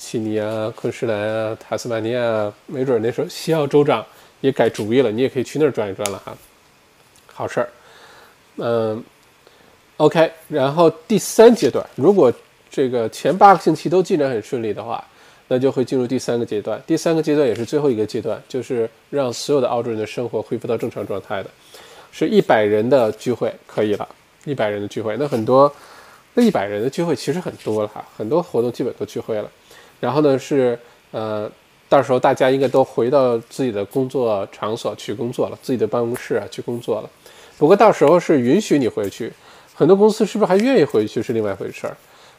[0.00, 4.04] 悉尼啊、昆士兰啊、塔斯马尼亚啊，没准那时候西澳州长
[4.40, 6.36] 也改主意了，你也可以去那儿转一转了哈。
[7.32, 7.68] 好事儿，
[8.56, 9.04] 嗯
[9.98, 10.32] ，OK。
[10.48, 12.32] 然后第三阶段，如果
[12.70, 15.04] 这个前八个星期都进展很顺利的话，
[15.48, 16.82] 那就会进入第三个阶段。
[16.86, 21.50] 第三个阶段也是最后一个阶段，就是让所有的澳洲人的生活恢复到正常状态的。
[22.12, 24.08] 是一百人的聚会可以了，
[24.44, 25.72] 一百人的聚会，那很多，
[26.34, 29.50] 那一百人的聚会其实很多了哈，很多活动基本都聚会了。
[30.00, 30.76] 然后呢是
[31.12, 31.48] 呃，
[31.88, 37.10] 到时候大家应该都回到自己的工作场所去工作了，自己的办公室啊去工作了。
[37.56, 39.32] 不过到时候是允许你回去，
[39.74, 41.96] 很多公司是不是还愿意回去是另外一回事儿。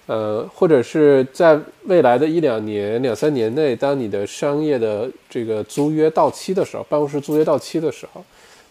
[0.08, 8.24] 呃，或者是在未来的一两年、两三年内，当你的商业的这个租约到期的时候，办公室租约到期的时候。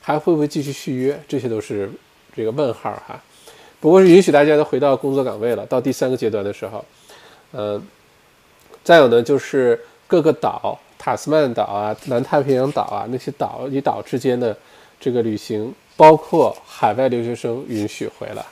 [0.03, 1.21] 还会不会继续续约？
[1.29, 1.89] 这些都是
[2.35, 3.23] 这个问号哈。
[3.79, 5.65] 不过是允许大家都回到工作岗位了。
[5.67, 6.83] 到第三个阶段的时候，
[7.53, 7.81] 呃，
[8.83, 14.57] 再有呢，就是各个岛塔斯曼岛啊、南太平洋岛啊那些岛与岛之间的
[14.99, 18.45] 这个旅行，包括海外留学生允许回来。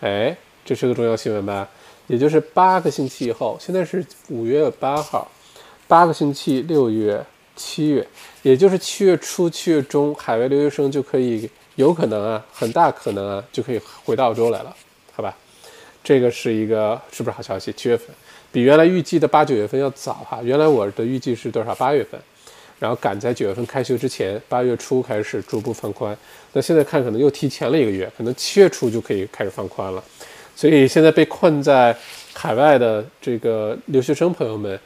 [0.00, 1.68] 哎，这是个重要新闻吧？
[2.06, 5.30] 也就是八个星期以后，现在是五月八号，
[5.86, 8.06] 八个星期，六月、七月，
[8.42, 14.74] 也就是七月初、七月中，海外留学生就可以有可能啊，很大可能啊，就可以回到澳洲来了，
[15.12, 15.36] 好吧？
[16.02, 17.72] 这个是一个是不是好消息？
[17.74, 18.08] 七月份
[18.52, 21.74] 比原来预计的八九月份要早哈，原来我的预计是多少？
[21.74, 22.20] 八月份，
[22.78, 26.16] 然后赶在九月份开学之前，八月初开始逐步放宽。
[26.52, 30.02] 那现在看可能又提前了一个月，可能七月初就可以开始放宽了。
[30.56, 31.96] 所以现在被困在
[32.34, 34.78] 海外的这个留学生朋友们，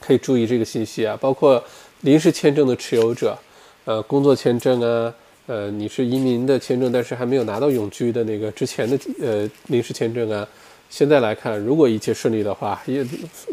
[0.00, 1.62] 可以注意这个信息啊，包括
[2.02, 3.36] 临时签证的持有者，
[3.84, 5.12] 呃，工作签证啊，
[5.46, 10.46] 呃，你是移民的签证，但是还没有拿到永居的那个之前的呃临时签证啊，
[10.90, 13.04] 现在来看，如果一切顺利的话，也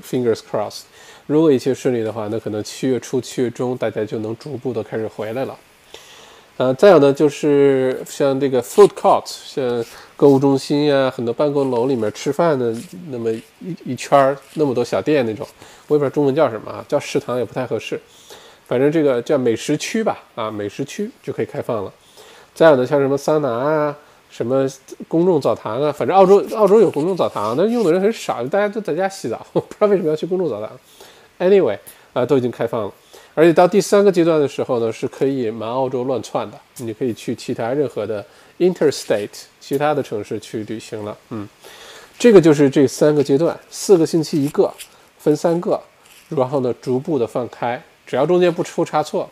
[0.02, 0.82] fingers crossed，
[1.28, 5.58] 如果一切顺利的话，那可能七月初、七月中大家就能逐步的开始回来了。
[6.58, 9.84] 呃，再有呢，就是像这个 food court，像
[10.16, 12.74] 购物中心呀，很多办公楼里面吃饭的
[13.10, 13.44] 那么一
[13.84, 15.46] 一圈儿，那么多小店那种，
[15.88, 18.00] 我也不知道中文叫什么啊，叫食堂也不太合适，
[18.66, 21.92] 反正这个叫美食区吧，啊，美食区就可以开放了。
[22.54, 23.98] 再有呢，像什么桑拿啊，
[24.36, 24.68] 什么
[25.08, 30.70] 公众澡堂啊，反正澳洲澳洲有公众澡堂，但用的人很少，大家都在家洗澡， 不知道为什么要去公众澡堂。
[31.40, 31.80] Anyway，
[32.12, 32.92] 啊，都已经开放了。
[33.34, 38.26] 而且到第三个阶段的时候呢，是可以满澳洲乱窜的，你可以去其他任何的
[38.60, 39.30] interstate
[39.62, 41.18] 其他的城市去旅行了。
[41.30, 41.48] 嗯，
[42.20, 44.70] 这个就是这三个阶段，四个星期一个，
[45.18, 45.80] 分三个，
[46.28, 49.30] 然后呢逐步的放开，只要中间不出差错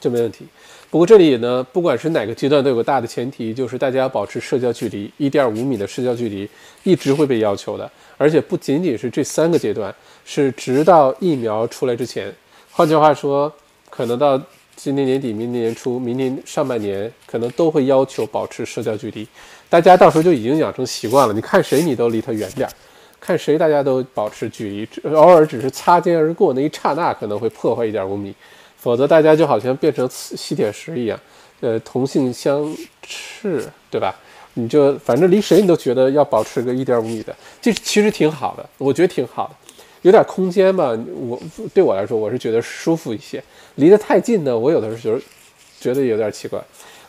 [0.00, 0.46] 就没问题。
[0.92, 6.46] 不过这里呢，不管是哪个阶段，都有个大的前提，就是大家要保持社交距离，一点五米的社交距离
[6.82, 9.94] 一直会被要求的，而且不仅仅是这三个阶段，
[10.26, 12.30] 是直到疫苗出来之前。
[12.70, 13.50] 换句话说，
[13.88, 14.38] 可能到
[14.76, 19.26] 今年年底、明年年初、明年上半年，可能都会要求保持社交距离。
[19.70, 22.72] 大家到时候就已经养成习惯了，你看谁你都离他远点儿，
[23.18, 28.34] 看谁大家都保持距离，偶尔只是擦肩而过那一刹那可能会破坏一点五米，
[28.82, 31.16] 否则大家就好像变成磁吸铁石一样，
[31.60, 34.12] 呃，同性相斥，对吧？
[34.54, 39.54] 你就反正离谁你都觉得要保持个一点五米的，这其实挺好的，我觉得挺好的。
[40.02, 41.40] 有点空间吧，我
[41.72, 43.40] 对我来说，我是觉得舒服一些。
[43.76, 45.16] 离得太近呢，我有的时候
[45.80, 46.60] 觉得有点奇怪。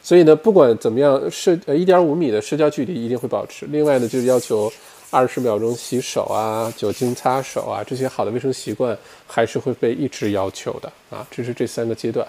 [0.03, 3.65] 所以呢，不管怎么样，社呃一点五米的社交距离一定会保持。
[3.71, 4.71] 另外呢，就是要求
[5.13, 8.97] 二十秒钟洗手啊，酒精擦手啊，这些好的卫生习惯
[9.27, 11.25] 还是会被一直要求的啊。
[11.29, 12.27] 这是这三个阶段。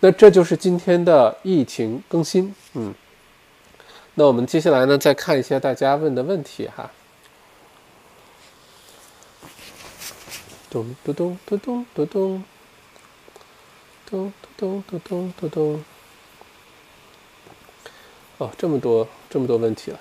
[0.00, 2.92] 那这就是今天的疫情更新，嗯。
[4.14, 6.90] 那我们接下来呢，再看一下大家问的问题哈。
[10.68, 12.44] 咚咚咚咚咚咚咚，
[14.04, 15.84] 咚咚咚咚咚咚。
[18.36, 20.00] 哦，这么多这么多问题了，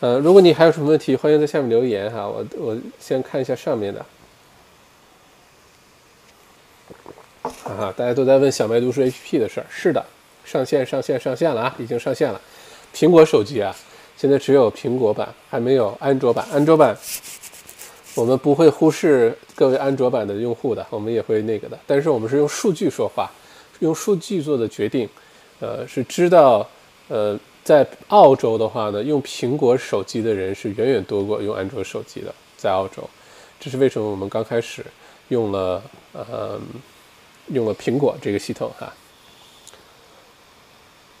[0.00, 2.26] 呃，如果你还有什么问题，欢迎在下面留言哈。
[2.26, 4.04] 我我先看一下上面的。
[7.64, 9.66] 啊，大家都在问小麦读书 APP 的事儿。
[9.68, 10.04] 是的，
[10.44, 12.40] 上线上线上线了啊，已经上线了。
[12.94, 13.74] 苹果手机啊，
[14.16, 16.46] 现在只有苹果版，还没有安卓版。
[16.52, 16.96] 安卓版。
[18.14, 21.78] 我们不会忽视各位安卓版的用户的，我们也会那个的。
[21.86, 23.30] 但是我们是用数据说话，
[23.80, 25.08] 用数据做的决定。
[25.60, 26.68] 呃，是知道，
[27.08, 33.06] 呃，在澳洲的话呢，用苹果手机的人是远远多过用安卓手机的，在澳洲。
[33.60, 34.82] 这是为什么我们刚开始
[35.28, 35.82] 用了
[36.14, 36.58] 呃
[37.48, 38.90] 用了苹果这个系统哈。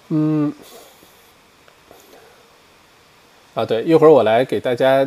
[0.08, 0.50] 嗯，
[3.52, 5.06] 啊对，一会儿我来给大家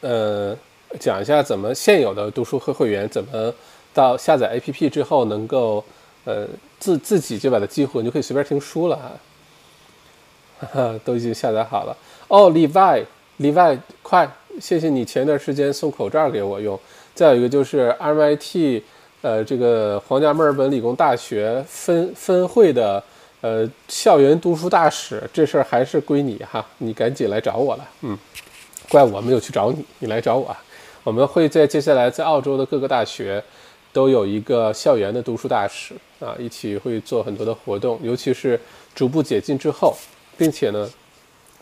[0.00, 0.56] 呃。
[0.98, 3.52] 讲一下怎么现有的读书会会员怎么
[3.92, 5.84] 到下载 APP 之后能够
[6.24, 6.48] 呃
[6.80, 9.12] 自自己就把它激活，你就可以随便听书了啊，
[10.58, 11.96] 哈哈，都已经下载好了
[12.28, 12.50] 哦。
[12.50, 16.78] Levi，Levi，快，谢谢你前段时间送口罩给我用。
[17.14, 18.82] 再有一个就是 MIT，
[19.22, 23.02] 呃，这个皇家墨尔本理工大学分分会的
[23.40, 27.88] 呃校园读书大使，这事儿还是归你哈，你赶紧来找我了。
[28.02, 28.16] 嗯，
[28.88, 30.62] 怪我没有去找你，你来找我啊。
[31.04, 33.42] 我们会在接下来在澳洲的各个大学
[33.92, 38.60] 都有一个校园的读书大使啊，一起会做很多的活动，尤其是
[38.94, 39.96] 逐步解禁之后，
[40.38, 40.88] 并且呢，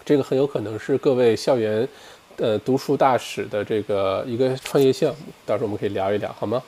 [0.05, 1.89] 这个很有可能是各位校园
[2.37, 6.63] 呃读书大使的这个一个创业项目，到时候我们可以聊一聊，好吗？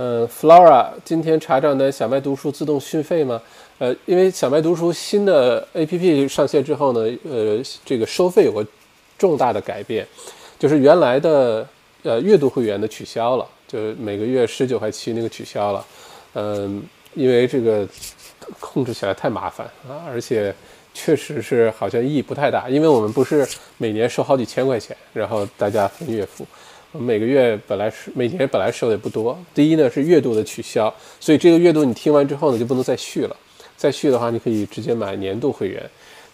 [0.00, 3.42] 嗯，Flora，今天查账单小麦读书自动续费吗？
[3.78, 8.66] 呃，因为小麦读书新的 APP 上线之后呢，呃，这个收费有个
[9.18, 10.06] 重大的改变。
[10.58, 11.64] 就是原来的
[12.02, 15.86] 呃阅读会员的取消了就是每个月十九块七那个取消了，
[16.34, 16.82] 嗯，
[17.14, 17.86] 因为这个
[18.58, 20.54] 控制起来太麻烦啊，而且
[21.00, 23.46] 确实是好像意义不太大，因为我们不是
[23.76, 26.44] 每年收好几千块钱，然后大家分月付，
[26.90, 29.38] 我们每个月本来是每年本来收的也不多。
[29.54, 33.36] 第一呢是月度的取消，所以这个月度你听完之后呢就不能再续了，
[33.76, 35.88] 再续的话你可以直接买年度会员。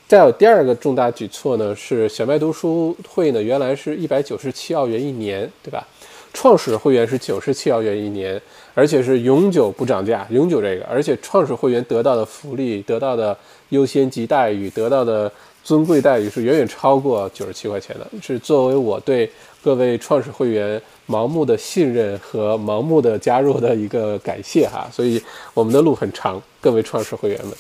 [0.09, 5.87] 再有第二个重大举措呢，是小麦读书会呢，原来是一百九十七澳元一年，对吧？
[6.35, 8.39] 创始会员是九十七澳元一年，
[8.75, 13.35] 而且是永久不涨价，永久这个，而且创始会员得到的福利、得到的
[13.71, 15.31] 优先级待遇、得到的
[15.63, 19.31] 尊贵待遇是远远超过九十七块钱的，是作为我对
[19.63, 20.79] 各位创始会员
[21.09, 24.87] 盲目的信任和盲目的加入的一个感谢哈。
[24.93, 25.23] 所以
[25.55, 27.55] 我们的路很长，各位创始会员们，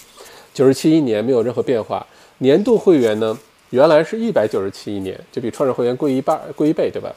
[0.53, 2.05] 九十七一年没有任何变化。
[2.39, 3.39] 年度会员呢，
[3.70, 7.11] 原来是一百九十七一年，就比创始会员贵一半，贵一倍，对吧？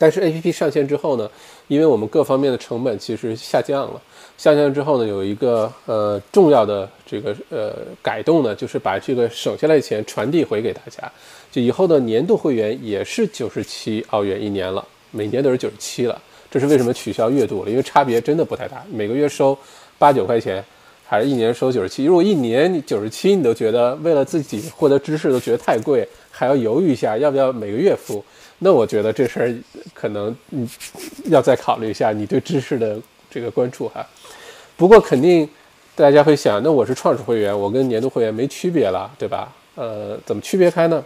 [0.00, 1.30] 但是 A P P 上线之后呢，
[1.68, 4.00] 因为我们各方面的成本其实下降了，
[4.38, 11.12] 下降之后呢，有一个呃重要的这个呃改动呢，就是把这个省下来的钱传递回给大家，
[11.52, 16.18] 就以后的年度会员也是九十七澳元一年了，每年都是九十七了。
[16.50, 17.70] 这是为什么取消月度了？
[17.70, 19.56] 因为差别真的不太大，每个月收
[19.98, 20.64] 八九块钱。
[21.06, 28.24] 还是一年收九十七，如果一年你九十七，你都觉得为了自己获得知识都觉得太贵，还要犹豫一下要不要每个月付，
[28.60, 29.54] 那我觉得这事儿
[29.92, 30.68] 可能你
[31.24, 32.98] 要再考虑一下你对知识的
[33.30, 34.06] 这个关注哈。
[34.76, 35.48] 不过肯定
[35.96, 39.52] 大家会想，那我是创始会员，我跟年度会员没区别了，对吧？
[39.74, 41.02] 呃，怎么区别开呢？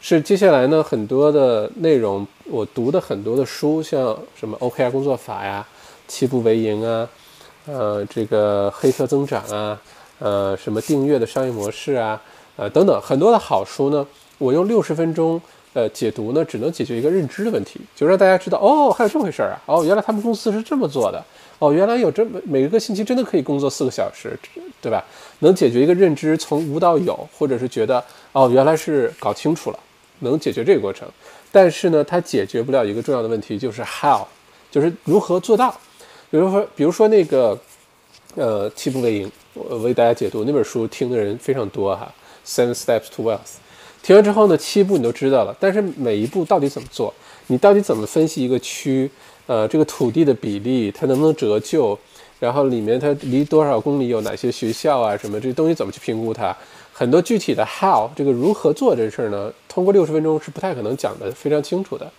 [0.00, 5.66] 是接下来呢很多的内容，我读的很多的书，像什么 OKR 工作法呀，
[6.06, 7.08] 七步为营啊。
[7.66, 9.80] 呃，这个黑客增长啊，
[10.20, 12.20] 呃，什么订阅的商业模式啊，
[12.56, 14.06] 呃，等等，很多的好书呢。
[14.38, 15.40] 我用六十分钟，
[15.78, 21.24] 呃，解读呢，只能解决一个认知的问题，就让大家知道，哦，还有这回事儿啊，哦，原来他们公司是这么做的，
[21.60, 24.36] 哦，原来有这么每个星期真的可以工作四个小时，
[24.82, 25.04] 对吧？
[25.38, 28.02] 能解决一个认知从无到有，或者是觉得，
[28.32, 29.78] 哦，原来是搞清楚了，
[30.18, 31.08] 能解决这个过程。
[31.52, 34.26] 但是呢，它解决不了一个重要的问题，就是 how，
[34.72, 35.70] 就是如何做到。
[36.28, 37.56] 比如说，比如说那个，
[38.34, 42.12] 呃，七步为营，我为大家解读那本书，听的人非常多哈。
[42.44, 43.60] Seven Steps to Wealth，
[44.08, 47.12] 听完之后呢，七步你都知道了，但是每一步到底怎么做？
[47.48, 49.10] 你到底怎么分析一个区？
[49.46, 51.98] 呃，这个土地的比例，它能不能折旧？
[52.40, 55.14] 然后里面它离多少公里有哪些学校啊？
[55.14, 56.56] 什么这东西怎么去评估它？
[56.90, 59.52] 很多具体的 how，这个如何做这事儿呢？
[59.68, 62.10] 通过六十分钟是不太可能讲的非常清楚的。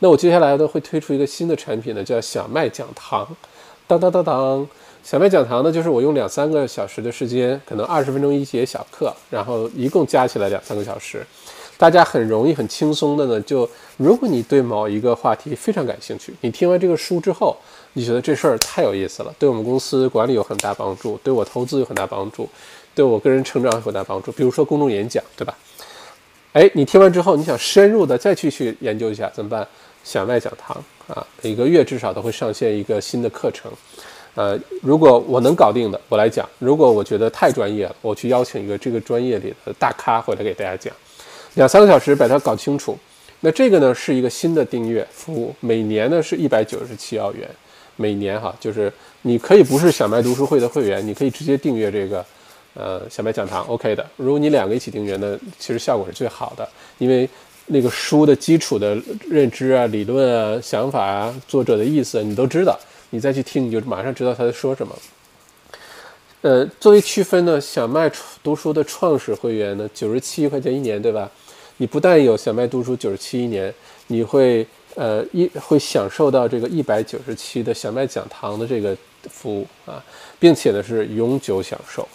[0.00, 3.26] 那我接下来呢会推出一个新的产品呢，叫小麦讲堂。
[3.86, 4.68] 当当当当，
[5.02, 11.26] 小麦讲堂呢，就是我用两三个小时的时间，可能二十分钟一节小课，然后一共加起来两三个小时，
[11.76, 17.56] 大家很容易、很轻松的呢，就如果你对某一个话题非常感兴趣，你听完这个书之后，
[17.94, 22.48] 你觉得这事儿太有意思了，对我们公司管理有很大帮助，对我投资有很大帮助，
[22.94, 24.30] 对我个人成长有很大帮助。
[24.32, 25.56] 比如说公众演讲，对吧？
[26.52, 29.66] 哎，你听完之后，你想深入的再去去研究一下，怎么办？
[30.04, 30.76] 小麦讲堂
[31.08, 33.70] 啊，每个月至少都会上线一个新的课程。
[34.34, 40.94] 呃，如果我能搞定的，我来讲；如果我觉得太专业了，我去邀请一个这个专业里的大咖回来给大家讲，
[41.54, 42.96] 两三个小时把它搞清楚。
[43.40, 47.48] 那这个呢是一个新的订阅服务，每年呢是一百九十七澳元，
[47.96, 52.24] 每年哈，就是你可以不是小麦读书会的会员，你可以直接订阅这个
[52.74, 54.06] 呃小麦讲堂，OK 的。
[54.16, 56.68] 如果你两个一起订阅呢，其实效果是最好的，
[56.98, 57.28] 因为。
[57.72, 62.76] 那个书的基础的认知啊、理论啊、想法啊、作者的意思你都知道，
[63.10, 64.96] 你再去听，你就马上知道他在说什么。
[66.42, 68.10] 呃，作为区分呢，小麦
[68.42, 71.30] 读书的创始会员呢，九十七块钱一年，对吧？
[71.76, 73.72] 你不但有小麦读书九十七一年，
[74.06, 78.96] 你会呃一会享受到这个一百九十七的小麦讲堂的这个
[79.30, 80.02] 服务啊，
[80.38, 82.08] 并且呢是永久享受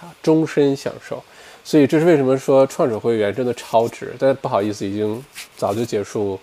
[0.00, 1.22] 啊，终身享受。
[1.62, 4.14] 所以这是为什么说创始会员真的超值？
[4.18, 5.22] 但不好意思，已经
[5.56, 6.38] 早就结束，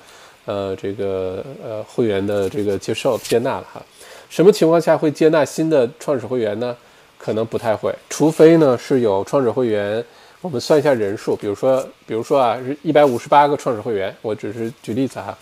[0.46, 3.84] 呃，这个呃会员的这个接受接纳了哈。
[4.30, 6.76] 什么情况下会接纳新的创始会员呢？
[7.18, 10.04] 可能不太会，除非呢是有创始会员，
[10.42, 15.38] 我们算一下人数，比如说，比如说啊，是一百五十八个创始会员，我只是举例子哈。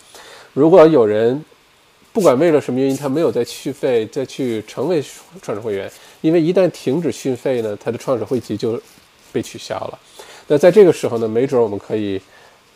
[0.53, 1.43] 如果有人
[2.13, 5.03] 不管为了什么原因，他没有再续费，再去成为
[5.41, 8.81] 创始会员，因为一旦停止续费呢，他的创始会籍就。
[9.33, 9.99] 被取消了，
[10.47, 12.17] 那在这个时候呢，没准我们可以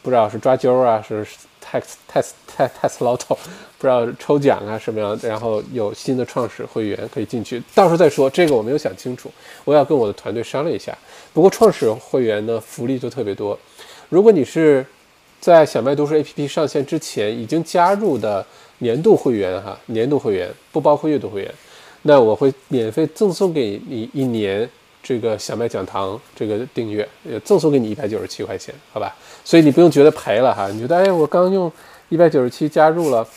[0.02, 1.26] 不知道是抓阄啊，是
[1.72, 3.38] tax tax tax tax lotto，
[3.78, 8.30] 不知道抽奖啊什么样，然后有新的创始会员可以进去，到时候再说。
[8.30, 9.32] 这个我没有想清楚，
[9.66, 10.98] 我要跟我的团队商量一下。
[11.34, 13.58] 不过创始会员呢，福利就特别多。
[14.10, 14.86] 如果你是
[15.40, 18.46] 在小麦读书 APP 上线之前已经加入的
[18.80, 21.54] 年度会员哈，年度会员不包括月度会员，
[22.02, 24.70] 那我会免费赠送给你一年
[25.02, 29.16] 这个小麦讲堂这个订阅，呃，赠送给你一百九十七块钱，好吧？
[29.44, 31.72] 所以你不用觉得赔了哈，你觉得哎，我刚用
[32.10, 33.28] 一百九十七加入了。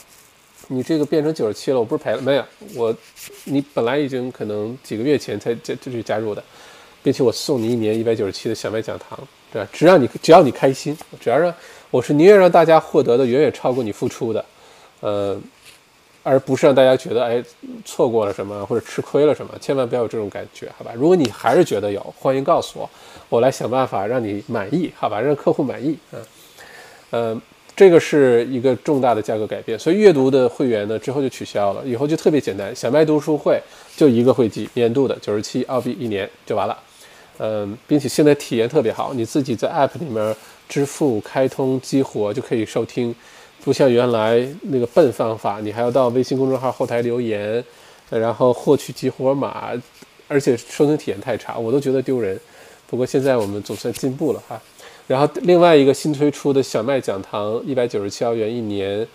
[0.68, 2.44] 你这个变成九十七了，我不是赔了没有？
[2.76, 2.94] 我，
[3.44, 6.42] 你本来已经可能几个月前才这这去加入的，
[7.02, 9.18] 并且我送你一年一百九十七的小麦讲堂，
[9.52, 9.68] 对吧？
[9.72, 11.52] 只要你只要你开心，只要让
[11.90, 14.42] 我是宁愿让大家获得的远远超过你付出的，
[15.00, 15.38] 呃，
[16.22, 17.42] 而不是让大家觉得哎
[17.84, 20.92] 错过了什么或者吃亏了什么，千万不要有这种感觉，好吧？
[20.94, 22.90] 如果你还是觉得有，欢迎告诉我，
[23.28, 25.20] 我来想办法让你满意，好吧？
[25.20, 26.20] 让客户满意，嗯，
[27.10, 27.42] 呃。
[27.74, 33.58] 这个是一个重大的价格改变，所以阅读的会员呢之后就取消了，以后就特别简单，小麦读书会
[33.96, 36.78] 就一个会籍，年度的九十七澳币一年就完了，
[37.38, 40.36] 嗯，并且现在体验特别好，你自己在 App 里面
[40.68, 43.12] 支付、开通、激活就可以收听，
[43.64, 47.62] 不像原来那个笨方法，你还要到微信公众号后台留言，
[48.10, 49.70] 然后获取激活码，
[50.26, 52.38] 而且收听体验太差，我都觉得丢人。
[52.88, 54.60] 不过现在我们总算进步了哈。
[55.06, 59.06] 然后另外一个新推出的小麦讲堂，一百九十七澳元一年，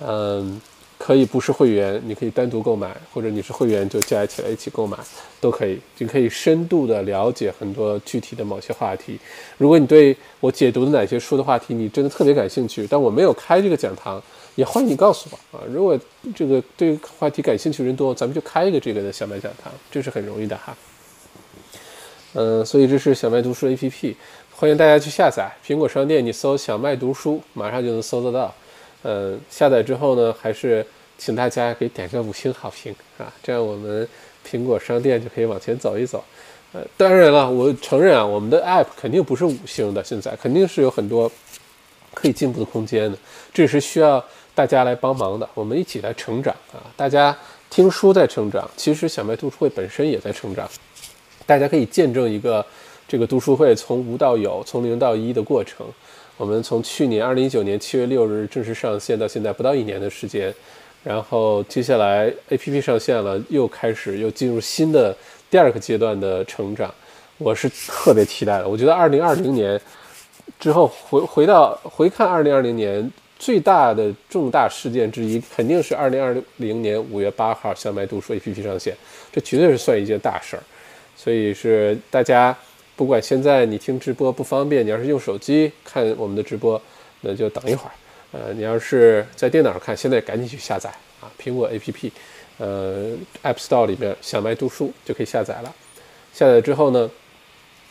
[0.00, 0.60] 嗯，
[0.98, 4.96] 可以不是会员，你可以单独购买，或者你是会员就加起来一起购买，
[5.40, 9.18] 都可以，就可以深度的了解很多具体的某些话题。
[9.58, 14.20] 如果你对我解读的哪些书的话题你真的特别感兴趣，但我没有开这个讲堂，
[14.54, 15.62] 也欢迎你告诉我啊。
[15.70, 15.98] 如果
[16.34, 20.76] 这个对话题感兴趣人多，咱们就开一个这个的小麦讲堂，这是很容易的哈。
[22.32, 24.14] 嗯，所以这是小麦读书 APP。
[24.58, 28.54] 欢迎大家去下载苹果商店，你搜“小麦读书”，马上就能搜得到。
[29.02, 30.84] 呃，下载之后呢，还是
[31.16, 34.08] 请大家给点个五星好评啊，这样我们
[34.48, 36.24] 苹果商店就可以往前走一走。
[36.72, 41.30] 呃，当然了，我承认啊，我们的 App 肯定不是五星的，现在肯定是有很多
[42.12, 43.16] 可以进步的空间的，
[43.54, 44.24] 这是需要
[44.54, 46.82] 大家来帮忙的，我们一起来成长啊！
[46.96, 47.36] 大家
[47.70, 50.68] 听书在成长，其实小麦读书会本身也在成长，
[51.46, 52.64] 大家可以见证一个。
[53.08, 55.86] 这个读书会从无到有，从零到一的过程，
[56.38, 60.54] 我们从去年二零一九年七月六日正式上线到现在不到一年的时间，
[61.02, 65.16] 然后接下来 A P P 上线了，又开始又进入新的
[65.50, 66.92] 第二个阶段的成长，
[67.38, 68.68] 我是特别期待的。
[68.68, 69.80] 我觉得二零二零年
[70.60, 78.94] 之后回回到回看二零二零年最大的重大事件之一，肯定是二零二零年五月八号小麦读书 A P P 上线，
[79.32, 80.62] 这绝对是算一件大事儿，
[81.16, 82.54] 所以是大家。
[82.96, 86.80] 不管现在你听直播不方便，你要是用手机看我们的直播，
[87.20, 87.92] 那就等一会儿。
[88.32, 90.88] 呃，你要是在电脑上看，现在赶紧去下载
[91.20, 92.10] 啊，苹果 APP，
[92.56, 95.74] 呃，App Store 里面小麦读书就可以下载了。
[96.32, 97.10] 下载之后呢，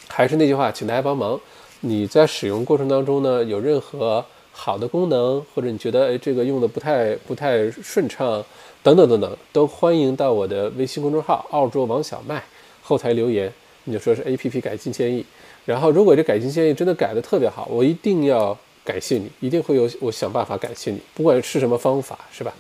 [0.08, 1.40] 还是那句话，请大家帮忙。
[1.82, 8.44] 你在使用过程当中呢，有任何好的功能，或者你觉得哎这个用的不太不太顺畅，
[8.82, 12.44] 等等等等，都欢迎到我的微信公众号“澳洲王小麦”
[12.82, 13.54] 后台留言。
[13.86, 15.26] 你就说是 A P P 改进建议，
[15.64, 22.54] 然后如果这改进建议真的改的特别好，我一定要感谢你，一定会有我想办法感谢你，不管是什么方法，是吧？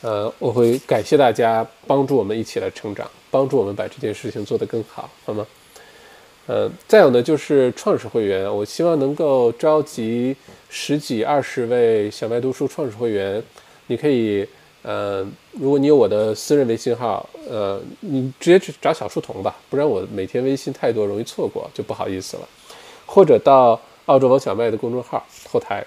[0.00, 5.46] 呃，我会感谢大家帮助我们一起来成长，帮助我们把这件事情做得更好，好吗？
[6.46, 10.34] 呃，再有呢就是创始会员，我希望能够召集
[10.70, 13.42] 十几二十位小麦读书创始会员，
[13.88, 14.46] 你可以。
[14.88, 15.22] 呃，
[15.52, 22.48] 如果你有我的私人微信号，呃，你直接去找小书童吧，不然我每天微信太多，容易错过，就不好意思了。
[23.04, 25.84] 或者到澳洲王小麦的公众号后台，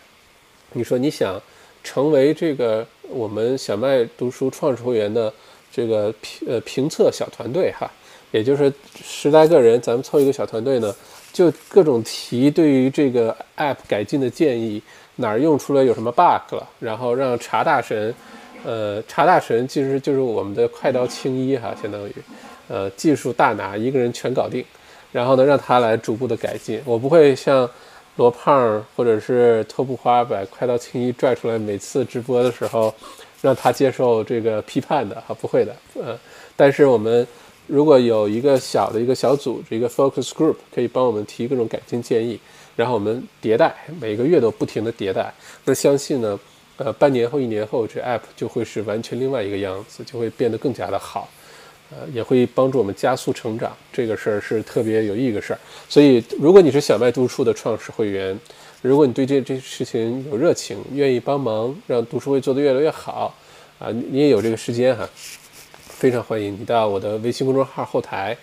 [0.74, 1.42] 你说你想
[1.84, 5.34] 成为这个我们小麦读书创始会员的
[5.72, 7.90] 这个评呃评测小团队哈，
[8.30, 8.72] 也就是
[9.04, 10.96] 十来个人，咱们凑一个小团队呢，
[11.34, 14.80] 就各种提对于这个 app 改进的建议，
[15.16, 18.14] 哪儿用出来有什么 bug 了，然后让查大神。
[18.64, 22.16] 呃，查大神其实就是我们的快刀青衣哈，相当于，
[22.68, 24.64] 呃，技术大拿，一个人全搞定，
[25.12, 26.80] 然后呢，让他来逐步的改进。
[26.86, 27.68] 我不会像
[28.18, 32.94] 罗胖或者是托布花把快刀青衣拽出来，每次直播的时候
[33.42, 35.76] 让他接受这个批判的哈，不会的。
[35.96, 36.18] 呃，
[36.56, 37.26] 但是我们
[37.66, 42.40] 如果有一个小的一个小组织，一个 focus group，可以帮我们提各种改进建议，
[42.76, 45.34] 然后我们迭代，每个月都不停的迭代。
[45.66, 46.40] 那相信呢？
[46.84, 51.30] 呃，半年后、一年后，这 app 就会是完全另外一个样子，就会变得更加的好，
[51.92, 53.72] 呃，也会帮助我们加速成长。
[53.94, 55.60] 这个事儿是特别有意义的事儿。
[55.88, 58.36] 所以，如果你是小麦读书的创始会员，
[58.82, 63.32] 如果你对这这事情有热情，愿意帮忙让读书会做得越来越好，
[63.78, 65.08] 啊，你也有这个时间哈，
[65.84, 68.36] 非常欢迎你到我的微信公众号后台，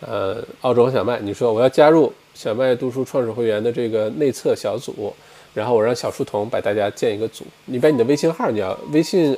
[0.00, 5.16] 呃，澳洲小麦，你说我要加入小麦读书创始会员的这个内测小组。
[5.56, 9.34] 然后我让小书童把大家建一个组，你把你的微信号你要微信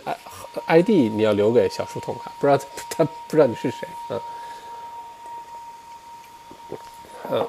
[0.67, 2.59] i ID 你要留给小书童哈，不知道
[2.91, 4.21] 他不知道你是谁啊？
[7.31, 7.47] 嗯，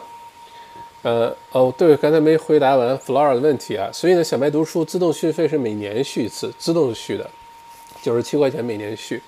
[1.02, 7.28] 呃哦对，刚才没回答完 Flora 的问题啊，所以呢，小麦读书自动续费是每年续一次，自动续的，
[8.04, 9.20] 九十七块钱每年续。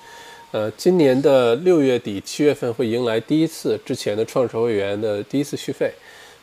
[0.51, 5.91] 呃，今年的六月底七月份会迎来第一次之前的创始会员的第一次续费，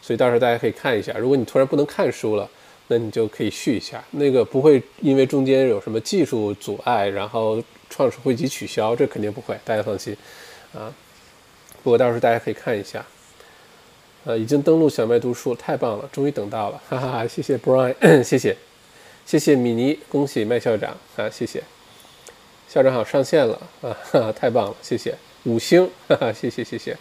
[0.02, 1.12] 所以到时候大家可以看一下。
[1.16, 2.50] 如果你突然不能看书了，
[2.88, 10.16] 那你就可以续一下，那个不会因为中间有什么技术阻碍，然后创始会籍取消，这肯定不会，大家放心
[10.74, 10.92] 啊。
[11.82, 13.04] 不过到时候大家可以看一下。
[14.24, 17.26] 呃，已经登录小麦读书，太棒了，终于等到了，哈哈哈！
[17.26, 18.54] 谢谢 Brian， 谢谢，
[19.24, 21.62] 谢谢米妮，恭喜麦校长啊，谢谢。
[22.68, 25.14] 校长好，上线了啊，哈太棒了，谢谢
[25.44, 26.94] 五星，哈哈，谢谢谢谢，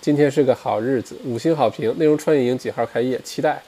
[0.00, 1.92] 今天是个好日子，五星好评。
[1.98, 3.20] 内容创业营几号开业？
[3.22, 3.62] 期待，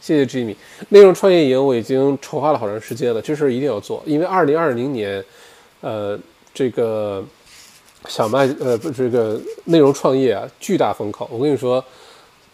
[0.00, 0.54] 谢谢 Jimmy。
[0.90, 5.22] 内容创业营我已经筹划了好长时间了，这事儿一定要做，因为二零二零年，
[5.80, 6.18] 呃，
[6.54, 7.22] 这个
[8.06, 11.28] 小麦呃不这个内容创业啊，巨大风口。
[11.32, 11.84] 我跟你说，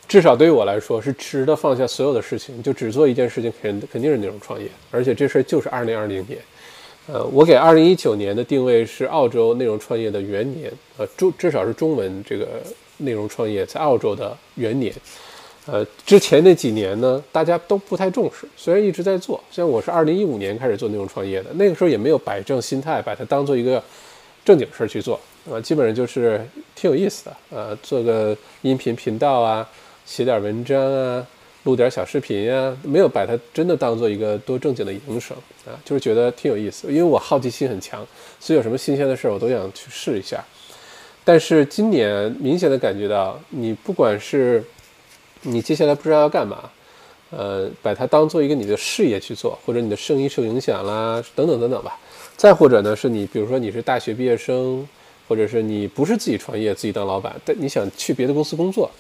[0.09, 6.39] 至少对于我来说是值得放下所有的事情，就只做一件事情，肯肯定是内容创业，而且这事儿就是二零二零年。
[7.07, 12.63] 呃，我给二零一九年的定位是澳洲内容创业的元年，呃，中至少是中文这个
[12.97, 14.91] 内容创业在澳洲的元年。
[15.67, 23.83] 呃，之前那几年呢，大家都不太重视，虽然一直在做，像我是二零一五年开始做内容创业的，那个时候也没有摆正心态，把它当做一个
[24.45, 25.19] 正经事儿去做，
[25.51, 29.69] 啊，基本上就是挺有意思的，呃，做个音频频道啊，
[30.05, 31.27] 写点文章啊。
[31.65, 35.35] 录点小视频呀，没有把它真的当做一个多正经的营生
[35.65, 36.89] 啊，就是觉得挺有意思。
[36.89, 38.07] 因为我好奇心很强，
[38.39, 40.45] 所以有什么新鲜的事儿我都想去试一下。
[41.25, 44.63] 但是今年明显的感觉到，你不管是
[45.45, 46.69] 你接下来不知道要干嘛，
[47.31, 51.99] 呃，把它当做一个你的事业去做，或者你的生意受影响啦，等等等等吧。
[52.37, 54.87] 再或者呢，是你比如说你是大学毕业生，
[55.29, 58.91] 或者是你不是自己创业、自己当老板，但你想去别的公司工作。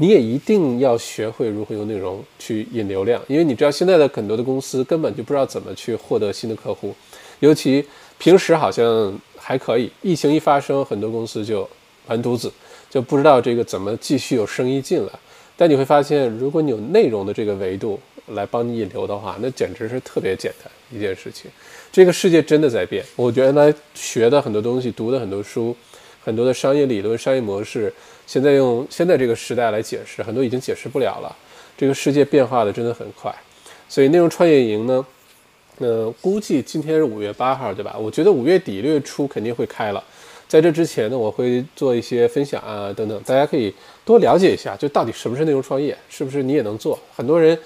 [0.00, 6.94] 你也一定要学会如何用内容去引流量，因为你知道现在的很多的公司根本就不知道怎么去获得新的客户，
[7.40, 7.84] 尤其
[8.16, 11.68] 平时好像还可以，疫情一发生，很多公司就
[12.06, 12.52] 完犊子，
[12.88, 15.12] 就不知道这个怎么继续有生意进来。
[15.60, 17.98] 但你会发现，如果你有内容的这个维度
[18.28, 21.50] 来帮你引流的话，那简直是特别简单一件事情。
[21.90, 25.76] 这个世界真的在变，我原来学的很多东西，读的很多书，
[26.22, 27.92] 很多的商业理论、商业模式。
[28.24, 31.36] 现在用现在这个时代来解释，很多已经解释不了了。
[31.76, 33.34] 这个世界变化的真的很快，
[33.88, 35.04] 所以内容创业营呢，
[35.78, 37.96] 呃，估计今天是五月八号，对吧？
[37.98, 40.04] 我觉得五月底六月初肯定会开了。
[40.46, 43.72] 在这之前呢，我会做一些分享啊等等，大家可以
[44.08, 46.98] 多了解一下，就到底什么是内容创业，是不是你也能做？
[47.14, 47.58] 很多人，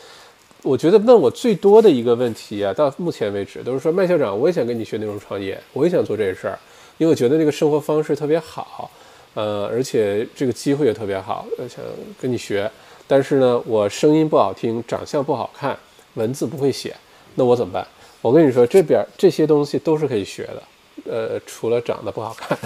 [0.62, 6.58] 我觉得问我最多的一个问题啊，到目前为止都是说，麦校长，我也想跟你学内容创业，我也想做这个事儿，
[6.98, 8.90] 因为我觉得这个生活方式特别好。
[9.34, 11.78] 呃，而且这个机会也特别好，想
[12.20, 12.68] 跟你学，
[13.06, 15.78] 但是呢，我声音不好听，长相不好看，
[16.14, 16.92] 文字不会写，
[17.36, 17.86] 那我怎么办？
[18.20, 20.62] 我跟你说，这边这些东西都是可以学的，
[21.10, 22.58] 呃，除了长得不好看，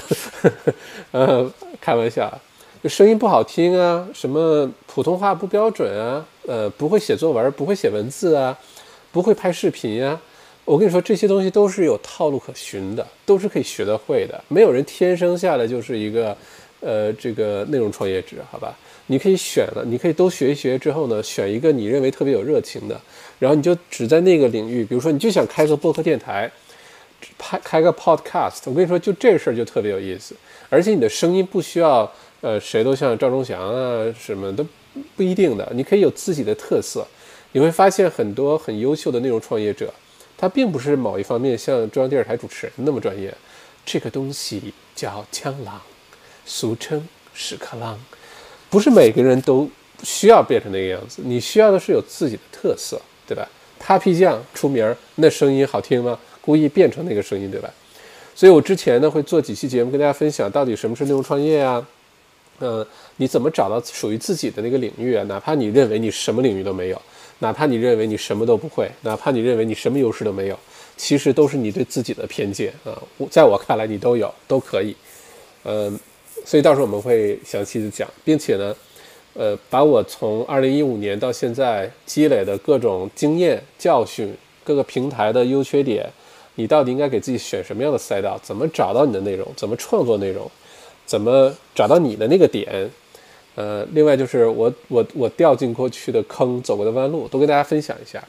[1.12, 2.36] 呃，开玩笑，
[2.88, 8.56] 声音不好听啊，什么普通话不标准啊，呃，不会写作文，不会写文字啊，
[9.10, 10.20] 不会拍视频呀。
[10.64, 14.42] 我跟你说，这些东西都是有套路可循的，都是可以学得会的。
[14.48, 16.36] 没有人天生下来就是一个，
[16.80, 18.76] 呃，这个内容创业者，好吧？
[19.06, 23.00] 你可以选了，你可以都学一学之后呢，选一个你认为特别有热情的，
[23.38, 26.50] 然后你就只在那个领域，比如说你就想开个播客电台，
[27.38, 28.62] 拍开个 podcast。
[28.64, 30.34] 我跟你说，就这事儿就特别有意思，
[30.68, 34.66] 而且你的声音不需要，呃，谁都像赵忠祥啊什么都
[35.16, 37.06] 不一定的，你可以有自己的特色。
[37.52, 39.92] 你会发现很多很优秀的内容创业者。
[40.38, 43.34] 他并不是某一方面像中央电视台主持人那么专业，
[43.86, 45.80] 这个东西叫枪狼，
[46.44, 47.98] 俗称屎壳郎，
[48.68, 49.66] 不是每个人都
[50.02, 51.22] 需要变成那个样子。
[51.24, 53.48] 你需要的是有自己的特色，对吧
[53.82, 56.18] ？Papi 酱出名，那声音好听吗？
[56.42, 57.72] 故意变成那个声音，对吧？
[58.34, 61.82] 所以我之前呢会做几期节目跟大家分享到底什么是内容创业啊，
[62.60, 62.86] 嗯，
[63.16, 65.24] 你怎么找到属于自己的那个领域啊？
[65.24, 67.02] 哪怕你认为你什么领域都没有。
[67.38, 70.58] 哪怕你认为你什么都不会，哪怕你认为你什么优势都没有，
[70.96, 72.96] 其实都是你对自己的偏见啊！
[73.18, 74.96] 我在我看来，你都有，都可以。
[75.64, 76.00] 嗯，
[76.46, 78.74] 所以到时候我们会详细的讲，并且呢，
[79.34, 84.34] 呃，把我从二零一五年到现在积累的各种经验教训，
[84.64, 86.10] 各个平台的优缺点，
[86.54, 88.40] 你到底应该给自己选什么样的赛道？
[88.42, 89.46] 怎么找到你的内容？
[89.54, 90.50] 怎么创作内容？
[91.06, 92.90] 怎么找到你的那个点？
[93.54, 98.22] 呃，另外就是我我我掉进过去的坑，走过的弯路，都跟大家分享一下。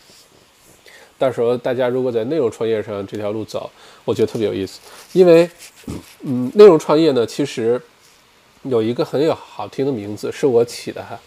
[1.17, 3.69] 到时候大家如果在内容创业上这条路走，
[4.05, 4.79] 我觉得特别有意思，
[5.13, 5.49] 因为，
[6.21, 7.81] 嗯，内容创业呢，其实
[8.61, 11.19] 有一个很有好听的名字，是我起的哈，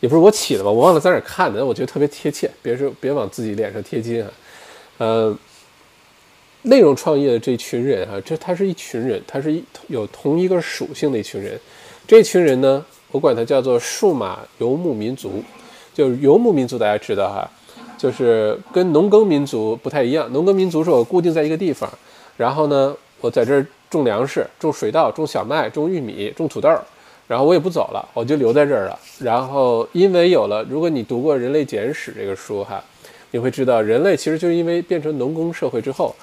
[0.00, 4.30] 也不是我起的吧，我忘了在哪看的，我觉得特别贴切，别说别往自己脸上贴金啊，
[4.98, 5.38] 呃，
[6.62, 11.58] 内容创业的这群人啊，这他是一群人，他是一有同一个属性的一群人，
[12.06, 15.42] 这群人呢，我管他叫做数码游牧民族，
[15.94, 17.50] 就是游牧民族，大家知道哈。
[17.96, 21.86] 就是跟农耕民族不太一样，农耕民族是我固定在一个地方，
[22.34, 26.70] 然后呢，我在这儿种粮食、种水稻、种小麦、种玉米、种土豆，
[27.28, 28.98] 然后我也不走了，我就留在这儿了。
[29.18, 32.82] 然后因为有了，如果你读过《人类简史》这个书哈，
[33.32, 36.16] 你会知道，人类其实就是因为变成农耕社会之后，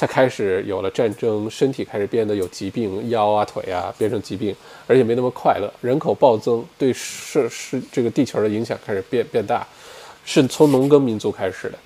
[0.00, 9.66] 才开始有了战争，身体开始变得有疾病，腰啊腿啊变成疾病，而且没那么快乐，人口暴增，对世世这个地球的影响开始变变大。
[10.24, 11.78] 是从农耕民族开始的，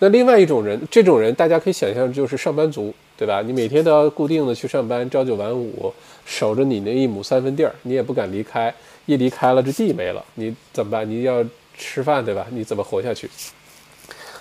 [0.00, 3.40] 那另外一种人，这种人大家可以想象，就是上班族，对吧？
[3.40, 5.90] 你每天都要固定的去上班，朝九晚五，
[6.26, 8.74] 守着你那一亩三分地儿，你也不敢离开，
[9.06, 11.08] 一离开了这地没了，你怎么办？
[11.08, 11.42] 你要
[11.78, 12.46] 吃饭，对吧？
[12.50, 13.30] 你怎么活下去？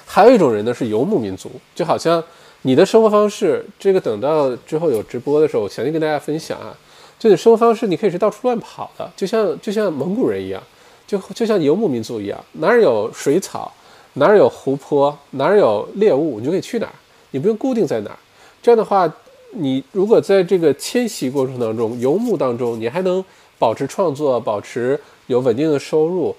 [0.05, 2.21] 还有一种人呢，是游牧民族，就好像
[2.63, 6.77] 你的生活方式，这个等到之后有直播的时候，我详细跟大家分享啊。
[7.17, 10.61] 这种生活方式，你可以是到处乱跑的，就像就像蒙古人一样。
[11.07, 13.69] 就就像游牧民族一样，哪儿有水草，
[14.13, 16.93] 哪儿有湖泊，哪儿有猎物，你就可以去哪儿，
[17.31, 18.17] 你不用固定在哪儿。
[18.61, 19.13] 这样的话，
[19.51, 23.21] 你如果在这个迁徙过程当中，游牧当中，你还能
[23.59, 24.97] 保持创作，保持
[25.27, 26.33] 有稳定的收入，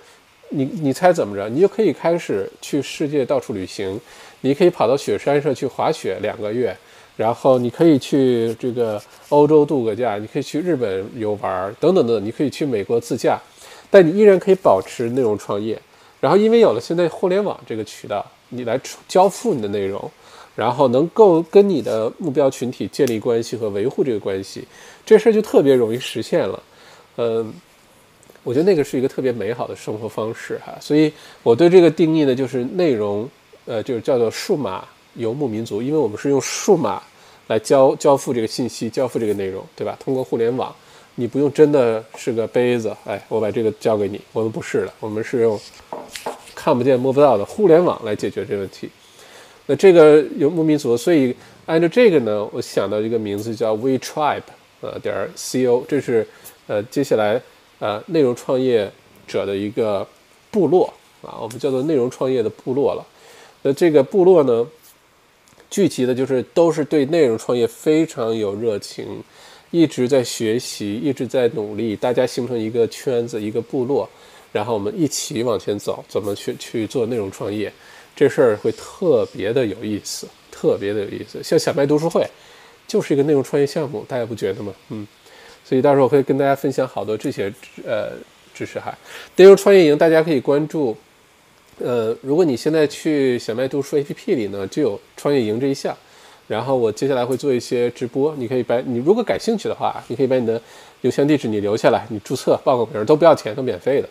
[0.48, 1.46] 你你猜怎么着？
[1.50, 4.00] 你就可以开始去世界到处旅行，
[4.42, 6.76] 你可以跑到雪山上去滑雪两个月，
[7.16, 13.40] 然后你可以去这个欧洲度个假，你可以去日本游玩，等等等，等你可以去美国自驾。
[13.90, 15.78] 但你依然可以保持内容创业，
[16.18, 20.10] 然后因为有了现在互联网这个渠道，你来交付你的内容，
[20.56, 24.66] 然后能够跟你的目标群体建立关系和维护这个关系，
[25.04, 26.62] 这事儿就特别容易实现了。
[27.18, 27.52] 嗯，
[28.42, 30.74] 我觉得那个是一个特别美好的生活方式哈。
[30.80, 31.12] 所以
[31.42, 33.28] 我对这个定义呢，就是内容，
[33.66, 34.84] 呃，就是叫做数码
[35.14, 37.02] 游牧民族，因为我们是用数码
[37.48, 39.96] 来交交付这个信息，交付这个内容，对吧？
[39.98, 40.74] 通过互联网。
[41.14, 44.18] 你不用真的是个杯子，哎，我把这个交给你。
[44.32, 45.60] 我们不是的，我们是用
[46.54, 48.88] 看不见摸不到的互联网来解决这个问题。
[49.66, 51.36] 那这个游牧民族，所以
[51.66, 54.40] 按照这个呢，我想到一个名字叫 WeTribe，
[54.80, 56.26] 呃点 co，这是
[56.66, 57.38] 呃接下来
[57.78, 58.90] 呃内容创业
[59.26, 60.06] 者的一个
[60.50, 60.90] 部落
[61.20, 63.06] 啊，我们叫做内容创业的部落了。
[63.62, 64.66] 那这个部落呢，
[65.70, 69.22] 聚集的就是都是对内容创业非常有热情。
[69.70, 74.06] 一直在学习，一直在努力，大家形成一个圈子，一个部落，
[74.52, 77.72] 然后我们一起往前走，怎么去去做内容创业，
[78.14, 81.42] 这事儿会特别的有意思，特别的有意思。
[81.42, 82.22] 像小麦读书会，
[82.86, 84.74] 就是一个内容创业项目，大家不觉得吗？
[84.90, 85.08] 嗯，
[85.64, 87.50] 所以到时候我会跟大家分享好多这些
[87.86, 88.10] 呃
[88.52, 88.94] 知识哈。
[89.36, 90.94] 内容创业营大家可以关注，
[91.82, 95.96] 呃，如果你现在去小麦读书 APP 里呢，就有创业营这一项。
[96.48, 100.60] 然后我接下来会做一些直播，你可以把你如果感兴趣的话，你可以把你的
[101.00, 104.08] 邮箱地址你留下来，你注册报个名都不要钱，都免费的。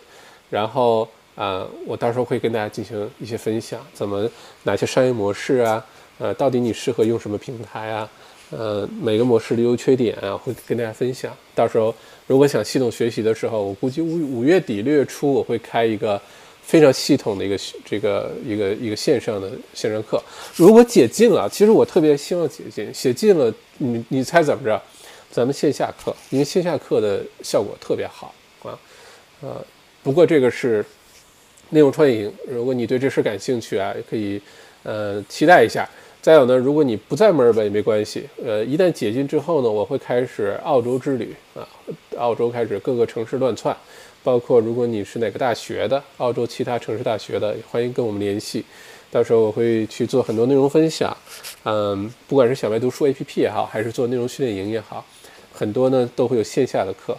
[0.50, 1.06] 然后
[1.36, 4.28] 啊，我到时候会跟大家进行一些分享，怎么
[4.64, 5.84] 哪些商业模式啊，
[6.18, 8.08] 呃，到底你适合用什么平台啊，
[8.50, 11.32] 呃，每个模式的优缺点啊，会跟大家分享。
[11.54, 11.94] 到时候
[12.26, 16.20] 如果想系统学习的时候，我估计五五月底六月初我会开一个。
[16.72, 20.18] 非常系统的一个这个一个一个线上的线上课，
[20.56, 24.80] 如果解禁了，其实我特别希望解禁，解禁了，你你猜怎么着？
[25.30, 28.78] 咱们线下课，因为线下课的效果特别好啊，
[29.42, 29.62] 呃，
[30.02, 30.82] 不过这个是
[31.68, 34.40] 内容创业营，如果你对这事感兴趣啊，也可以
[34.82, 35.86] 呃期待一下。
[36.22, 41.68] 再有呢，如果你不在墨尔本也没关系，呃，一旦解禁之后呢，我会开始澳洲之旅啊，
[42.16, 43.76] 澳洲开始各个城市乱窜。
[44.22, 48.64] 包括如果你是哪个大学的，澳洲其他城市大学的，欢迎跟我们联系。
[49.10, 51.14] 到时候我会去做很多内容分享，
[51.64, 55.04] 嗯，不管是小白读书 APP 也好，还是做内容训练营也好，
[55.52, 57.16] 很多呢都会有线下的课。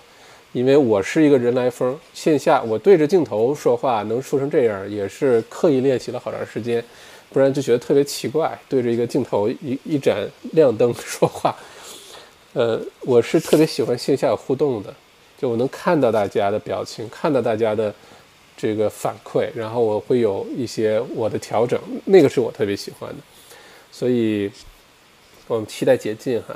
[0.54, 6.84] 因为我是一个人来疯，线下我对着镜头说话能说成这样，也是刻意练习了好长时间，
[7.32, 11.56] 不然就觉得特别奇怪，对着一个镜头一一盏亮灯说话。
[12.54, 14.94] 呃，我是特别喜欢线下互动的。
[15.44, 17.94] 就我能看到大家的表情，看到大家的
[18.56, 23.18] 这个反馈，然后我会有一些我的调整，那个是我特别喜欢的。
[23.92, 24.50] 所以，
[25.48, 26.56] 我们期待解禁哈。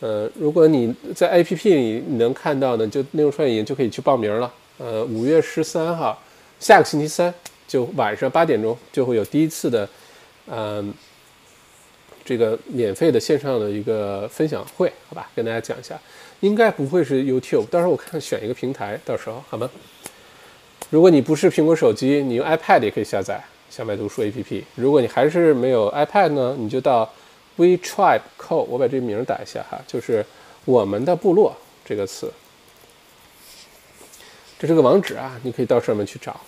[0.00, 4.52] 呃，如果你在 APP 里能看到呢，就内容创业营就可以去报名了。
[4.76, 6.22] 呃，五月十三号，
[6.60, 7.32] 下个星期三
[7.66, 9.88] 就晚上八点钟就会有第一次的
[10.46, 10.92] 嗯，
[12.28, 15.98] 这个免费的线上的一个分享会，好吧，跟大家讲一下，
[16.40, 19.70] 应该不会是 YouTube，到时候我看选一个平台，到时候好吗？
[20.90, 24.62] 如果你不是苹果手机，你用 iPad 也可以下载小麦读书 APP。
[24.74, 27.10] 如果你还是没有 iPad 呢，你就到
[27.56, 30.22] We Tribe Co，我把这名打一下哈，就是
[30.66, 32.30] 我们的部落这个词，
[34.58, 36.38] 这是个网址啊，你可以到上面去找。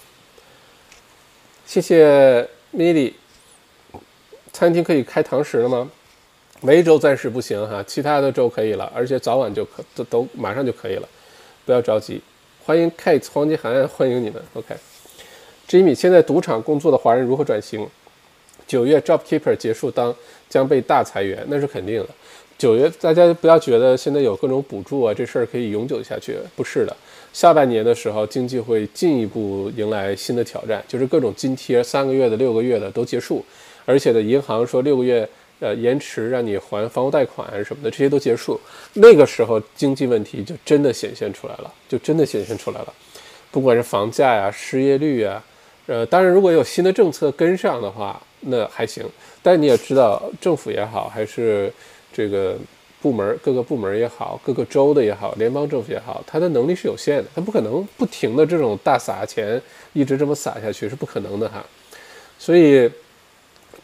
[1.64, 3.14] 谢谢 Milly，
[4.52, 5.90] 餐厅可以开堂食了吗？
[6.62, 11.08] 维州暂时不行哈，其他的州可以了，而且早晚就可都都马上就可以了，
[11.64, 12.20] 不要着急。
[12.66, 14.42] 欢迎 Kate 黄金海岸，欢迎你们。
[14.52, 17.88] OK，Jimmy，现在赌场工作的华人如何转型？
[18.66, 20.14] 九月 JobKeeper 结束，当
[20.48, 22.08] 将被大裁员，那是肯定的。
[22.58, 26.94] 九月大家不要觉得现在有各种补助啊，这事儿可以永久下去，不是的。
[27.32, 33.42] 下半年的时候，经济会进一步迎来新的挑战，就是各种津贴，三个月的、六个月的都结束，
[33.90, 35.28] 而且呢，银行说六个月。
[35.62, 38.58] 呃，延迟让你还房屋贷款什么的，这些都结束，
[38.94, 42.94] 那个时候经济问题就真的显现出来了，就真的显现出来了。
[43.50, 45.44] 不管是房价呀、失业率啊，
[45.84, 49.04] 呃，当然如果有新的政策跟上的话，那还行。
[49.42, 51.70] 但你也知道，政府也好，还是
[52.10, 52.56] 这个
[53.02, 59.60] 部门各个部门也好，各个州的也好，联邦政府也好，它的能力是有限的，它不可能不停的这种大撒钱，
[59.92, 61.62] 一直这么撒下去是不可能的哈。
[62.38, 62.90] 所以。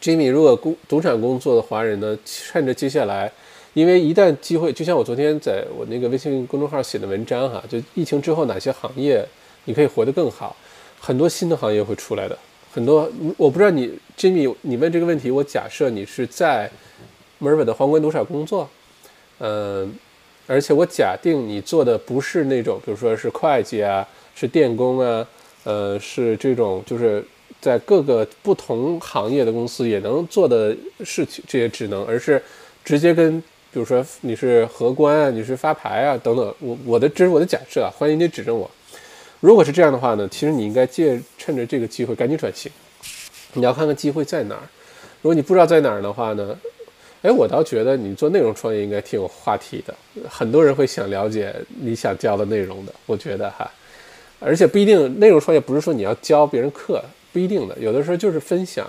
[0.01, 3.31] Jimmy，如果工赌场工作的华人呢，趁着接下来，
[3.73, 9.25] 因为一旦机会，就像我昨天在我那个微信公众号写的文章哈，就疫情之后哪些行业
[9.65, 10.55] 你可以活得更好，
[10.99, 12.37] 很多新的行业会出来的。
[12.71, 16.69] 很多我不知道你 Jimmy，你问这个问题，我假设你是在
[17.39, 18.69] 墨尔本的皇冠赌场工作，
[19.39, 19.91] 嗯，
[20.45, 25.27] 而且我假定你做的不是那种，比如说是会计啊，是电工啊，
[25.63, 27.25] 呃，是这种就是。
[27.67, 32.41] 在各个不同行业的公司也能做的事情，这些职能，而是
[32.85, 33.41] 直接跟，
[33.73, 36.55] 比如说你是荷官啊，你是发牌啊等等。
[36.59, 38.71] 我我的这是我的假设啊，欢迎你指正我。
[39.41, 42.71] 如果是这样的话呢，其实你应该借趁着这个机会赶紧转型。
[43.51, 44.63] 你要看看机会在哪儿。
[45.21, 46.57] 如果你不知道在哪儿的话呢，
[47.23, 49.93] 哎，我倒觉得你做内容创业应该挺有话题的，
[50.29, 52.93] 很多人会想了解你想教的内容的。
[53.05, 53.69] 我觉得哈，
[54.39, 57.03] 而且不一定内容创业不是说你要教别人课。
[57.31, 58.87] 不一定的，有的时候就是分享，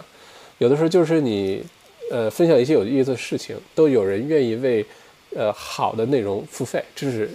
[0.59, 1.63] 有的时候就是你，
[2.11, 4.85] 呃，分享一些有意思的事情，都有人愿意为，
[5.37, 7.29] 呃，好的内容付费，这是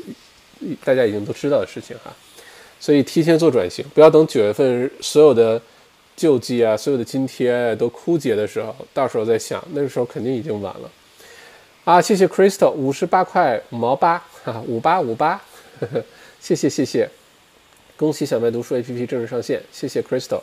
[0.84, 2.12] 大家已经都知道的事情哈。
[2.80, 5.62] 所以提前做转型，不要等九月份所有的
[6.16, 10.92] 救济啊、所有的津贴都枯竭的时候，到时候再想，那个时候肯定已经晚了。
[11.86, 15.42] 啊，谢谢 Crystal，五十八块五毛八，哈，五八五八，
[16.40, 17.10] 谢谢谢谢，
[17.96, 20.42] 恭喜小麦读书 APP 正式上线，谢谢 Crystal。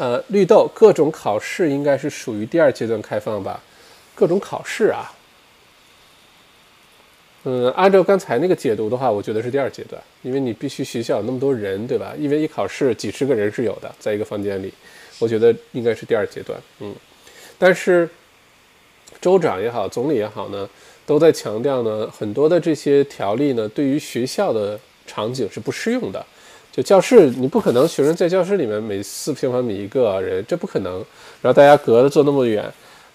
[0.00, 3.60] 呃，绿豆各种考试应该是属于第二阶段开放吧？
[4.14, 5.12] 各种考试啊，
[7.44, 12.14] 嗯，按照刚才那个解读的话，我觉得是第二阶段，因为你必须学校有那么多人，对吧？
[12.18, 14.72] 因为一考试几十个人是有的，在一个房间里，
[15.18, 16.58] 我觉得应该是第二阶段。
[16.78, 16.94] 嗯，
[17.58, 18.08] 但是
[19.20, 20.66] 州长也好，总理也好呢，
[21.04, 26.24] 都在强调呢，很多的这些条例呢，对于学校的场景是不适用的。
[26.72, 31.04] 就教室，你不可能学生在教室里面每四平方米一个人，这不可能。
[31.42, 32.72] 然后大家隔着坐那么远，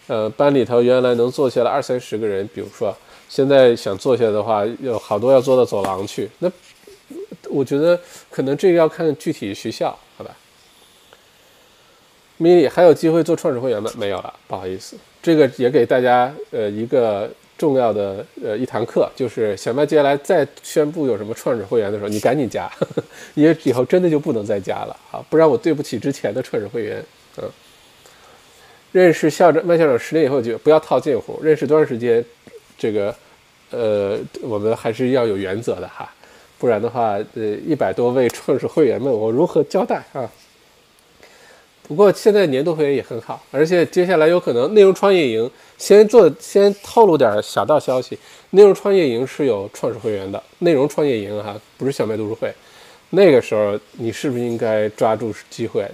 [0.07, 2.95] 呃，班里头原来能坐下来二三十个人，比如说
[3.29, 6.29] 现在想坐下的话，有好多要坐到走廊去。
[6.39, 6.51] 那
[7.49, 7.97] 我觉得
[8.29, 10.35] 可能这个要看具体学校，好吧？
[12.37, 13.89] 米莉还有机会做创始会员吗？
[13.97, 14.97] 没有了，不好意思。
[15.23, 17.29] 这个也给大家呃一个。
[17.57, 22.69] 重要的呃一堂课就是小麦接下来再宣布有什么创始会员的时候，你赶紧加，
[23.33, 27.03] 因为以后真的就不能再加了啊，不然我对不起之前的创始会员。
[27.37, 27.49] 嗯，
[28.91, 32.23] 认识校长麦校长十年以后就不要套近乎，认识多长时间，
[32.77, 33.15] 这个
[33.71, 36.09] 呃我们还是要有原则的哈，
[36.57, 40.29] 不然的话呃一百多位创始会员们我如何交代啊？
[41.87, 48.17] 不过现在年度会员也很好，而且接下来有可能内容创业营先做先透露点小道消息，
[48.49, 52.51] 内容创业营是有创始会员的，内容创业营哈不是小麦读书会，
[53.11, 55.87] 那个时候你是不是应该抓住机会？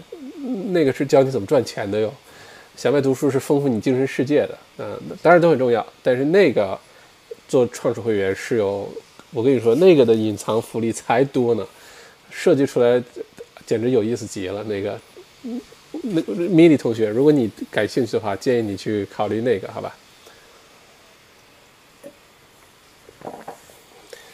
[0.72, 2.12] 那个是教你怎么赚钱的哟，
[2.78, 6.80] 小麦读书是丰富你精神世界的，嗯，当然都很重要，但是那个
[7.50, 8.88] 做创始会员是有，
[9.32, 11.68] 我跟你说那个的隐藏福利才多呢，
[12.30, 13.04] 设计出来
[13.66, 14.98] 简直有意思极了，那个。
[15.92, 19.96] 那米莉同学，如果你感兴趣的话，建议你去考虑那个，好吧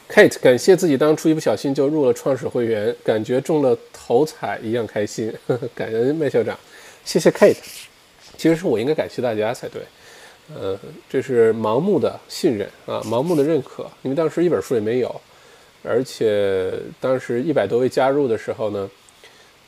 [0.10, 5.34] ？Kate，感谢自己当初一不小心就入了创始会员，感觉中了头彩一样开心。
[5.48, 6.58] 呵 呵感恩麦校长，
[7.04, 7.58] 谢谢 Kate。
[8.38, 9.82] 其实是我应该感谢大家才对。
[10.56, 10.80] 呃，
[11.10, 15.22] 这是盲目的信任啊，盲目的认可，因为当时一本书也没有，
[15.84, 18.90] 而且当时一百多位加入的时候呢，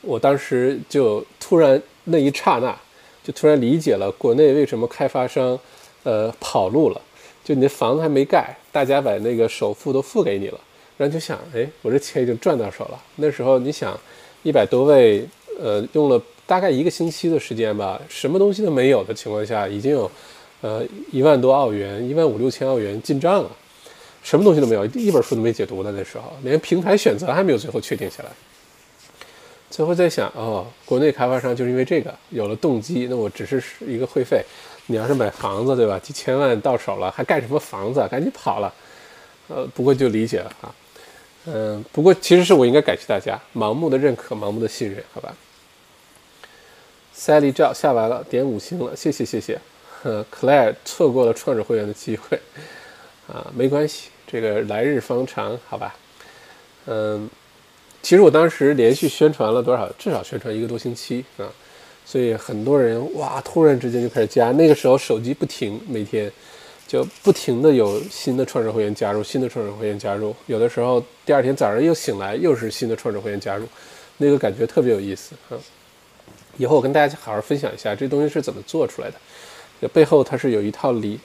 [0.02, 2.76] 我当时就突然那一刹那，
[3.22, 5.58] 就突然理解了国内为什么开发商
[6.02, 7.00] 呃跑路了，
[7.44, 10.60] 就你的房子还没盖，大家把那个首付都付给你了，
[10.96, 13.00] 然后就想，哎，我这钱已经赚到手了。
[13.16, 13.98] 那时候你想，
[14.42, 15.26] 一百多位，
[15.58, 20.10] 呃，用了大概一个星期的时间吧，什么东西都没有的情况下，已经有。
[20.62, 23.50] 呃，一万多澳元，一万五六千澳元进账了，
[24.22, 25.90] 什么东西都没有，一本书都没解读呢。
[25.96, 28.28] 那时候连平台选择还没有最后确定下来。
[29.70, 34.44] 最后在想，哦，国内开发商就是因为这个有了动机，那我只是一个会费。
[34.86, 35.96] 你要是买房子，对吧？
[36.00, 38.04] 几千万到手了，还干什么房子？
[38.10, 38.74] 赶紧跑了。
[39.46, 40.74] 呃，不过就理解了啊。
[41.46, 45.34] 嗯，不过其实是我应该感谢大家盲目的认可，盲目的信任，好吧
[47.16, 49.60] ？Sally 照下完了，点五星了，谢谢谢谢。
[50.02, 52.40] 呃，Claire 错过了创始会员的机会，
[53.28, 55.94] 啊，没关系，这个来日方长，好吧。
[56.86, 57.28] 嗯，
[58.02, 59.88] 其实我当时连续宣传了多少？
[59.98, 61.44] 至少宣传一个多星期啊，
[62.04, 64.50] 所以很多人哇，突然之间就开始加。
[64.52, 66.32] 那个时候手机不停，每天
[66.88, 70.34] 就不停的有新的创始会员加入，新的创始会员加入。
[70.46, 73.66] 有的时候第二天早上又醒来，又是新的创始会员加入，
[74.16, 75.58] 那个感觉特别有意思啊。
[76.56, 79.88] 以后我跟大家好好分享一下这东西是怎么做出来的。
[79.88, 81.18] 背后它是有一套理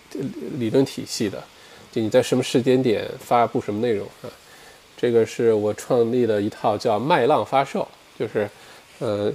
[0.60, 1.44] 理论体系的，
[1.92, 4.30] 就你在什么时间点发布什么内容啊？
[4.98, 7.88] 这个是我创立的一套叫麦浪发售，
[8.18, 8.50] 就是
[9.00, 9.32] 呃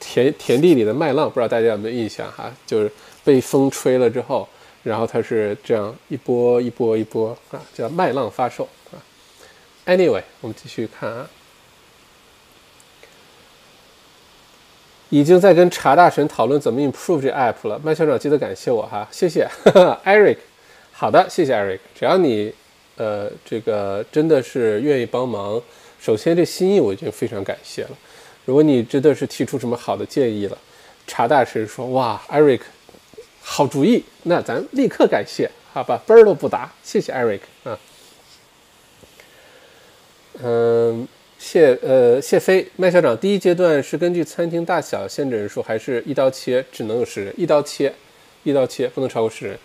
[0.00, 2.52] 田田地里的麦浪，不知道大家有没有印象哈？
[2.66, 2.90] 就是
[3.24, 4.48] 被风吹了之后，
[4.82, 8.98] 然后它是这样一波一波一波啊，叫麦浪发售啊。
[9.86, 11.28] Anyway，我们继续看啊。
[15.10, 19.48] 已经在跟查大神讨论怎么 improve 这 app 了，麦校长记得感谢我哈，谢谢
[20.04, 20.36] Eric。
[20.92, 21.78] 好的，谢谢 Eric。
[21.94, 22.52] 只要你
[22.98, 25.58] 呃这个真的是愿意帮忙，
[25.98, 27.90] 首先这心意我已经非常感谢了。
[28.44, 30.58] 如果你真的是提出什么好的建议了，
[31.06, 32.60] 查大神说哇 Eric
[33.40, 37.78] 好主意，那咱立刻感谢，好吧，嘣儿都不答，谢谢 Eric 啊。
[40.42, 41.08] 嗯。
[41.40, 47.32] 谢呃谢飞麦校长，第一阶段是根据餐厅大小限制人数，还是一刀切，只能有十人？
[47.36, 47.94] 一刀切，
[48.42, 49.56] 一刀切，不能超过十人。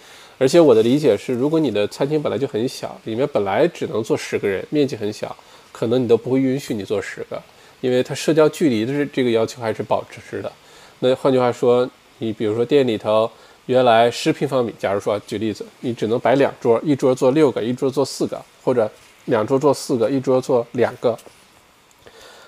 [0.44, 5.34] 而且我的理解是，如果你的餐厅本来就很小，里面本来只能坐十个人，面积很小，
[5.72, 7.42] 可能你都不会允许你坐十个，
[7.80, 10.52] 因为它社交距离的这个要求还是保持的。
[11.00, 13.32] 那换句话说，你比如说店里头
[13.68, 18.92] 原来十平方米，假如说举例子，你只能摆两桌，一桌坐六个，一桌坐四个，或者
[19.28, 21.18] 两桌坐四个，一桌坐两个。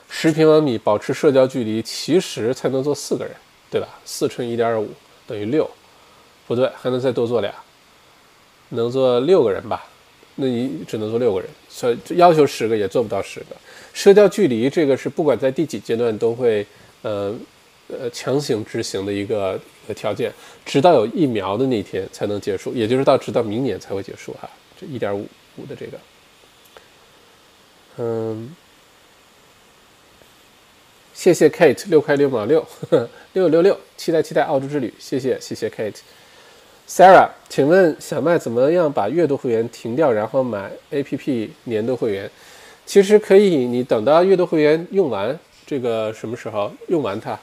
[0.09, 3.33] 十平方米保持社交距离，其实才能坐四个人，
[3.71, 3.87] 对吧？
[4.03, 4.89] 四乘一点五
[5.25, 5.69] 等于六，
[6.45, 7.53] 不对，还能再多坐俩，
[8.69, 9.87] 能坐六个人吧？
[10.35, 13.55] 那你只能坐六个人，所以要求十个也做不到十个。
[13.93, 16.65] 社交距离这个是不管在第几阶段都会，
[17.01, 17.33] 呃
[17.87, 20.31] 呃强行执行的一个一个条件，
[20.65, 24.49] 直到有疫苗的那天才能结束，也就是到直到明年才会结束哈。
[24.79, 25.97] 这一点五五的这个，
[27.97, 28.55] 嗯。
[31.13, 32.67] 谢谢 Kate 六块六毛六
[33.31, 35.95] 六六六，期待期待澳洲之旅，谢谢谢谢 Kate。
[36.87, 42.29] Sarah，请问小麦怎么样把月度会员停掉，然后买 APP 年度会员？
[42.85, 47.37] 其实可以，你等到月度会员用完，这个什么时候用完它，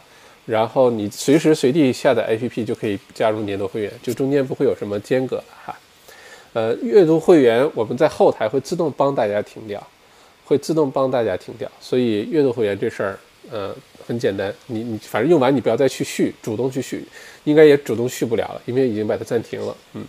[0.47, 5.77] 然后你随时随地下载 APP 就可以加入年度会员，就中间不会有什么间隔哈。
[6.53, 9.85] 呃，月度会员我们在后台会自动帮大家停掉，
[10.45, 13.19] 会自动帮大家停掉，所以月度会员这事儿。
[13.51, 13.75] 呃，
[14.07, 17.05] 很简单，你你反正用完你不要再去续，主动去续，
[17.45, 19.77] 应该也主动续不了了，因为已经把它暂停了。
[19.95, 20.05] 嗯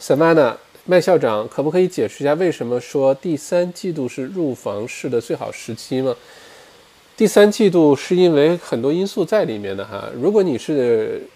[0.00, 6.14] ，Samana 麦校长，可不可以解释一下为什么说第三季度是入房市的最好时期吗？
[7.16, 11.26] 第三季度是因为很多因素在里面的哈，如果你是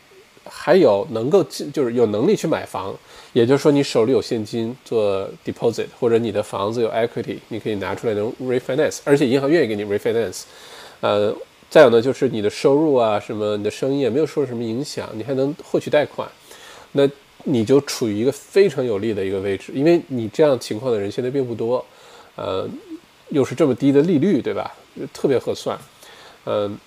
[0.44, 2.94] 还有能够就是有能力去买房。
[3.34, 10.44] 也就是说，你手里有现金做 deposit，或者你的房子有 equity，你可以拿出来能 refinance，而且银行愿意给你 refinance。
[11.00, 11.34] 呃，
[11.68, 16.28] 再有呢，就是你的收入啊，什么你的生意也没有受什么影响，你还能获取贷款，
[16.92, 17.10] 那
[17.42, 21.84] 你就处于一个非常有利的一个位置，因为你这样情况的人现在并不多，
[22.36, 22.68] 呃，
[23.30, 24.72] 又是这么低的利率，对吧？
[25.12, 25.76] 特别合算。
[26.46, 26.78] 嗯，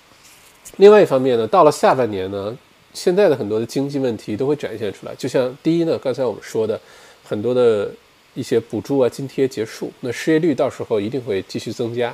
[0.78, 2.56] 另外一方面呢，到了下半年呢。
[2.98, 6.80] 现在的很多的经济问题都会展现出来，就像第一呢，刚才我们说的，
[7.22, 7.88] 很多的
[8.34, 12.12] 一些补助啊、津贴结束，那失业率到时候一定会继续增加，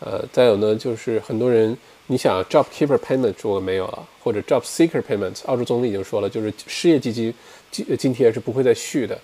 [0.00, 1.74] 呃，再有呢，就是很多人，
[2.08, 7.32] 你想 job keeper payment 如果没有了，或者 job seeker payment，澳洲总理已经说了，就是失业基金
[7.70, 9.18] 津津贴是不会再续的。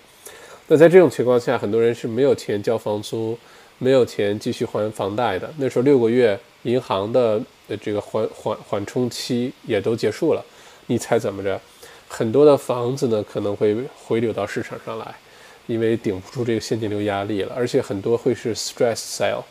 [0.67, 3.37] 那在这种情况下，很多人是没有钱交房租，
[3.77, 5.53] 没有钱继续还房贷的。
[5.57, 7.39] 那时候六个月银行的
[7.79, 10.43] 这个缓缓缓冲期也都结束了，
[10.87, 11.59] 你猜怎么着？
[12.07, 15.15] 很多的房子呢可能会回流到市场上来，
[15.67, 19.43] 因为顶不住这个现金流压力了，而且很多会是 stress sale。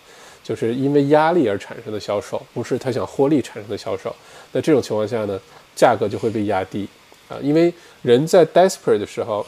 [0.43, 4.15] 就是因为压力而产生的销售，不是他想获利产生的销售。
[4.53, 5.41] 那这种情况下呢，
[5.75, 6.87] 价格就会被压低
[7.31, 7.39] 啊。
[7.43, 7.73] 因为
[8.03, 9.47] 人在 desperate 的时候，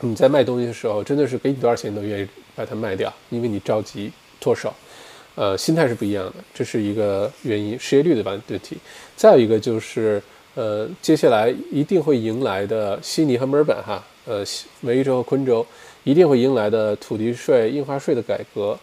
[0.00, 4.10] 你在卖东西的时候，真的是给你多少钱都愿意把它卖掉，因为你着急
[4.40, 4.74] 脱手。
[5.36, 8.76] 呃，心态是不一样的，这是一个原因，失业率的问问题。
[9.14, 10.20] 再有一个就是，
[10.56, 14.42] 呃，接下来一定会迎来的悉尼和墨尔本哈，呃，
[14.80, 15.64] 维州和昆州
[16.02, 18.74] 一定会迎来的土地税、印花税的改革。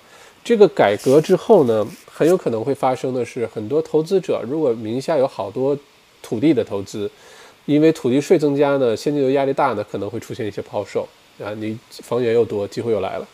[0.43, 5.75] 这个改革之后呢，很有可能会发生的是，很多投资者如果名下有好多
[6.21, 7.09] 土地的投资，
[7.65, 11.09] 因为土地税增加呢，现金流压力大呢，可能会出现一些抛售
[11.43, 11.51] 啊。
[11.55, 13.27] 你房源又多，机会又来了。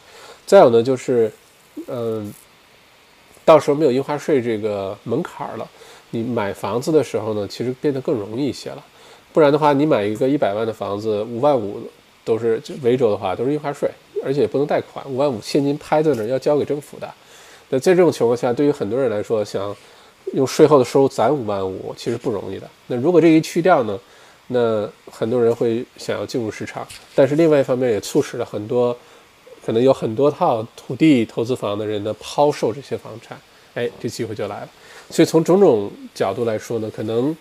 [0.46, 1.30] 再有呢，就是
[1.88, 2.34] 嗯，
[3.44, 5.68] 到时候没有印花税这个门槛了，
[6.12, 8.86] 你买房子的时候呢，其实变得更容易一些了。
[9.32, 11.82] 不然的话，你买一个一百万的房子，五万五
[12.24, 13.90] 都是就维州的话都是印花税。
[14.22, 17.10] 而且也不能贷款，五万五现金拍在那儿要交给政府的。
[17.70, 19.74] 那在这种情况下，对于很多人来说，想
[20.34, 22.70] 用税后的收入攒五万五，其实不容易的。
[22.88, 23.98] 那如果这一去掉呢？
[24.52, 28.98] 那很多人会想要进入市场，但是另外一方面也促使了很多
[29.64, 33.40] 可能有很多套土地投资房的人呢抛售这些房产。
[33.76, 34.70] 哎，这机会就来了。
[35.10, 37.36] 所以从种种角度来说呢，可能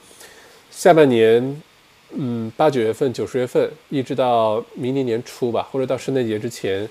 [0.70, 1.62] 下半年。
[2.10, 6.88] 嗯，八九月份、九十月份，一直到明年年初吧，或者到圣诞节之前，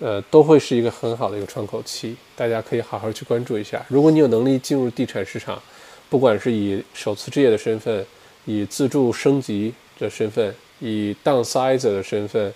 [0.00, 3.86] 呃，都会是一个很好的一个窗口期，大家可以好好去关注一下。
[3.86, 5.62] 如果你有能力进入地产市场，
[6.08, 8.04] 不管是以首次置业的身份，
[8.44, 12.52] 以自住升级的身份，以 downsizer 的身份，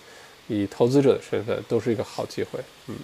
[0.49, 2.59] 以投资者的身份，都是一个好机会。
[2.89, 2.97] 嗯，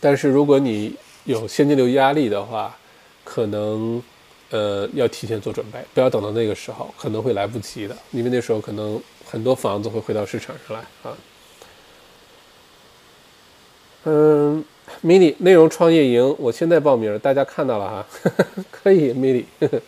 [0.00, 2.76] 但是如果你有现金流压力的话，
[3.24, 4.02] 可能。
[4.50, 11.16] 呃，要提前做准备，不要等到那个时候，可能会来不及的，因为那时候可能很多房子会回到市场上来啊。
[14.04, 14.64] 嗯
[15.02, 18.06] ，mini 内容创业营，我现在报名，大家看到了哈，
[18.70, 19.44] 可以，mini，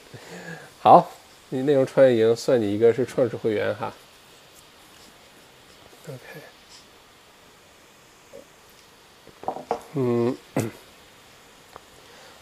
[0.83, 1.13] 好，
[1.51, 3.95] 你内容创业营算你一个是创始会员哈。
[6.09, 6.19] OK，
[9.95, 10.37] 嗯。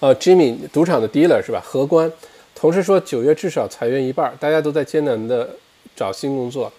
[0.05, 1.63] 呃，Jimmy，赌场的 dealer 是吧？
[1.65, 2.13] 荷官，
[2.55, 5.49] 同事说九月至少裁员一半，大家都在艰难的
[5.97, 6.71] 找新工作。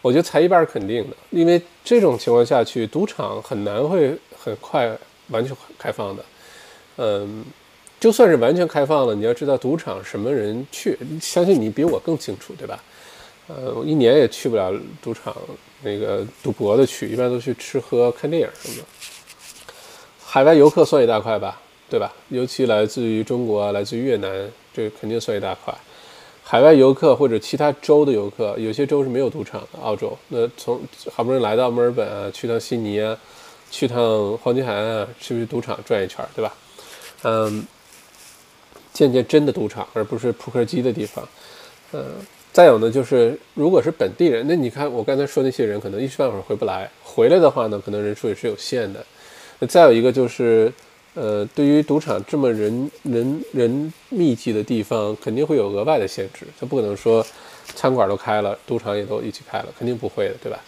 [0.00, 4.90] 我觉得裁一半肯定的，因为这种情况下去，赌场很难会很快
[5.28, 6.24] 完全开放的。
[6.96, 7.44] 嗯，
[8.00, 12.82] 就算是完全开放了，你要知道赌场什么人去，相信你比我更清楚，对吧？
[13.48, 14.72] 呃，我一年也去不了
[15.02, 15.36] 赌场，
[15.82, 18.84] 那个赌博的去，一般都去吃喝看电影什么的。
[20.24, 21.60] 海外游客算一大块吧。
[21.90, 22.14] 对吧？
[22.28, 25.74] 尤其来自于中国、来自于越南，这肯定算一大块。
[26.44, 29.78] 海外游客或者其他州的游客，有些州是没有赌场的。
[29.82, 30.80] 澳洲那从
[31.12, 33.16] 好不容易来到墨尔本啊，去趟悉尼啊，
[33.70, 36.54] 去趟黄金海岸啊，去不去赌场转一圈，对吧？
[37.22, 37.66] 嗯，
[38.92, 41.28] 见见真的赌场，而不是扑克机的地方。
[41.92, 42.04] 嗯，
[42.52, 46.88] 再有呢，就是如果是本地人，那你看我刚才说那些人，可能一时半会儿回不来。
[47.02, 49.04] 回来的话呢，可能人数也是有限的。
[49.58, 50.72] 那再有一个就是。
[51.14, 56.46] 呃，对于赌场这么人人人密集的地方，肯定会有额外的限制。
[56.58, 57.26] 他不可能说
[57.74, 60.60] 餐馆都开了，赌场也都一起开了，肯定不会的，对吧？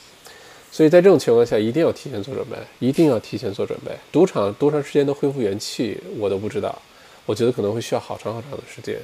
[0.72, 3.92] 所以在这种情况下，一定要提前做准备，一定要提前做准备。
[4.10, 6.76] 赌场多长时间能恢复元气，我都不知道。
[7.24, 8.98] 我觉得可能会需要好长好长的时间。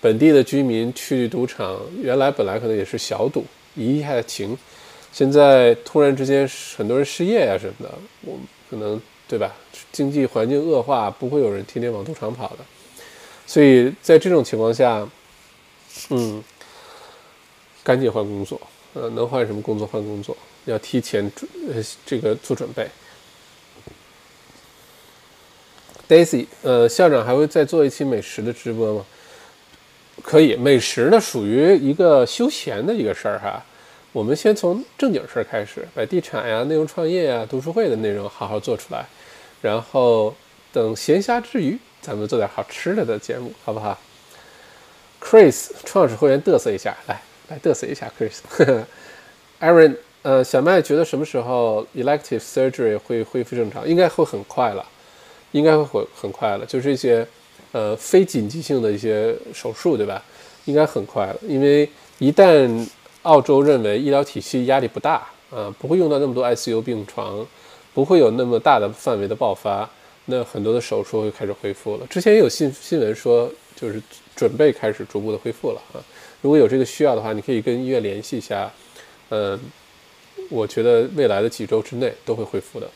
[0.00, 3.44] 本地的居民去赌场，原来本来可能也是小赌，
[3.76, 4.58] 一下情，
[5.12, 8.36] 现在突然之间很多人失业呀什么的，我
[8.68, 9.00] 可能。
[9.32, 9.50] 对吧？
[9.90, 12.58] 经济环境恶化，不会有人天天往赌场跑的。
[13.46, 15.08] 所以在这种情况下，
[16.10, 16.44] 嗯，
[17.82, 18.60] 赶紧换工作，
[18.92, 20.36] 呃，能换什么工作换工作，
[20.66, 22.86] 要提前准呃这个做准备。
[26.06, 29.06] Daisy，呃，校长还会再做一期美食的直播吗？
[30.22, 33.64] 可以，美食呢属于一个休闲的一个事儿哈。
[34.12, 39.06] 我们先从正经事儿开始，把地产呀、内容创业呀、读书会的内容好好做出来。
[39.62, 40.34] 然后
[40.72, 43.98] 等闲暇之余，咱们做点好吃的的节目，好不好
[45.22, 48.40] ？Chris 创始会员嘚瑟一下，来来嘚瑟一下，Chris。
[49.60, 53.88] Aaron，呃，小麦觉得什么时候 elective surgery 会恢复正常？
[53.88, 54.84] 应该会很快了。
[55.52, 56.66] 应该会很很快了。
[56.66, 57.26] 就是一些
[57.72, 60.22] 呃非紧急性的一些手术，对吧？
[60.64, 62.88] 应该很快了，因为一旦
[63.22, 67.46] 澳洲认为医疗体系压力不大，啊，不会用到那么多 ICU 病床，
[67.94, 69.88] 不会有那么大的范围的爆发，
[70.26, 72.06] 那很多的手术会开始恢复了。
[72.08, 74.02] 之前也有新新闻说，就是
[74.34, 76.00] 准备开始逐步的恢复了啊。
[76.40, 78.70] 如果有这个需要的话，你可以跟医院联系一下，
[79.30, 79.58] 嗯，
[80.50, 82.90] 我觉得未来的几周之内都会恢复的。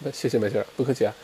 [0.00, 1.14] 那 谢谢麦先生，不客气啊。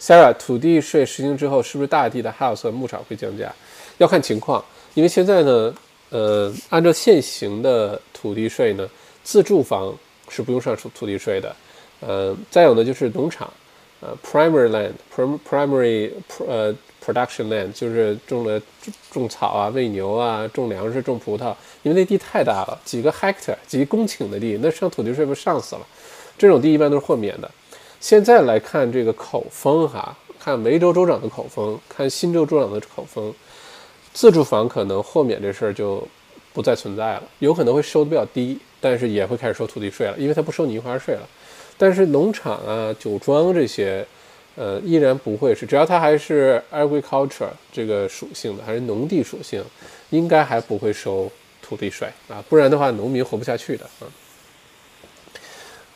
[0.00, 3.52] Sarah，土地税实行之后，是不是大地的 house 和牧场会降价？
[3.98, 4.64] 要看情况，
[4.94, 5.74] 因为现在呢，
[6.08, 8.88] 呃，按照现行的土地税呢，
[9.22, 9.94] 自住房
[10.30, 11.54] 是不用上土土地税的。
[12.00, 13.52] 呃，再有呢就是农场，
[14.00, 16.10] 呃，primary land，primary
[16.46, 16.74] 呃
[17.04, 18.58] production land 就是种了
[19.10, 25.86] 种草啊、喂牛啊、种粮食、种葡萄，因为那地太大了，几个 hectare 几公顷的地，那上土地税不上死了？
[26.38, 27.50] 这种地一般都是豁免的。
[28.00, 33.34] 现在来看这个口风哈，看维州州长的口风，看新州州长的口风，
[34.14, 36.02] 自住房可能豁免这事儿就
[36.54, 41.28] 不再存在了，有可能会收的比较低，但是也会开始收土地税了，因为它不收你印花税了。
[41.76, 44.04] 但是农场啊、酒庄这些，
[44.56, 49.64] 呃，依然不会是，只要它还是 agriculture 这个属性的，还是农地属性，
[50.10, 51.30] 应该还不会收
[51.62, 54.08] 土地税啊，不然的话农民活不下去的啊。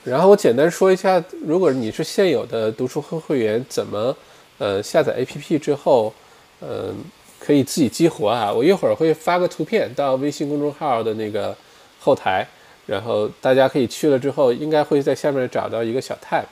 [0.04, 4.14] 然后我简单说一下，如果你是现有的读书会会员，怎么
[4.58, 6.12] 呃下载 APP 之后，
[6.60, 6.94] 嗯，
[7.38, 8.52] 可以自己激活啊？
[8.52, 11.56] 我一会儿会发个图片到微信公众号的那个
[11.98, 12.46] 后台，
[12.86, 16.44] 然后大家可以去了之后，应该会在下面找到一个小 tab，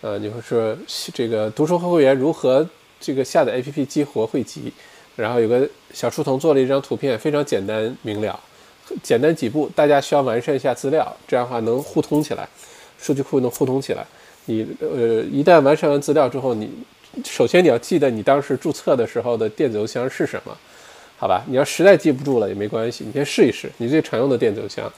[0.00, 0.76] 呃，你会说
[1.14, 2.66] 这个读书会会员如何
[3.00, 4.72] 这个下载 APP 激活汇集，
[5.16, 8.38] 然后有个小书童做了一张图片，非常简单明了，
[9.02, 12.48] 简单几步，大家需要完善一下资料，这样的话能互通起来。
[12.98, 14.06] 数据库能互通起来，
[14.44, 16.70] 你呃一旦完善完资料之后，你
[17.24, 20.54] 首先你要记得你当时注册的时候的电子邮箱是什么，
[21.16, 21.42] 好吧？
[21.48, 24.92] 你要实在记不住了也没关系，你先试一试你最常用的电子邮箱，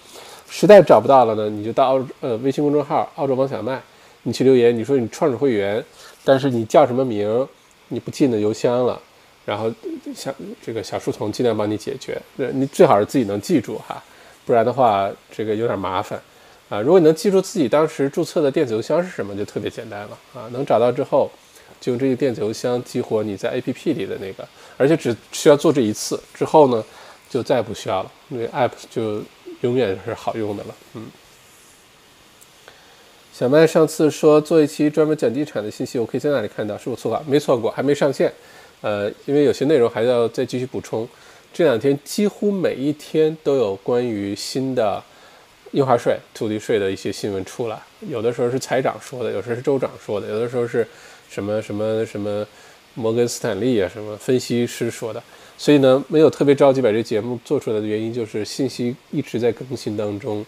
[0.55, 3.81] 实在找不到了呢，你就到澳呃微信公众号澳洲王小麦，
[4.25, 5.83] 你去留言，你说你创始会员，
[6.23, 7.49] 但是你叫什么名，
[7.89, 9.01] 你不记得邮箱了，
[9.47, 9.73] 然后
[10.15, 12.21] 像这个小书童尽量帮你解决，
[12.53, 14.03] 你最好是自己能记住哈，
[14.45, 16.21] 不然的话这个有点麻烦。
[16.69, 20.49] 啊，如果你能记住自己当时注册的电子邮箱是什么，就特别简单了啊！
[20.53, 21.31] 能找到之后，
[21.79, 24.49] 就用这个电子邮箱激活你在 APP 里的那个，
[24.79, 26.83] 而且只需要做这一次，之后呢，
[27.29, 29.23] 就再也不需要了，那个 App 就
[29.63, 30.75] 永远是好用的了。
[30.95, 31.07] 嗯。
[33.33, 36.79] 小麦上次说做一期专门讲地产的信息，我可以在哪里看到？
[36.79, 37.21] 是我错过？
[37.27, 38.33] 没错过，还没上线。
[38.83, 41.09] 呃，因为有些内容还要再继续补充。
[41.53, 45.03] 这两天几乎每一天都有关于新的。
[45.73, 50.87] 印花税、土地税的一些新闻出来，有的时候是财长说的，有时候是州长说的，有的时候是
[51.31, 52.47] 什么什么什么
[52.93, 55.23] 摩根斯坦利啊，什么分析师说的。
[55.63, 60.45] 所以呢，没有特别着急把这节目做出来的原因，就是信息一直在更新当中。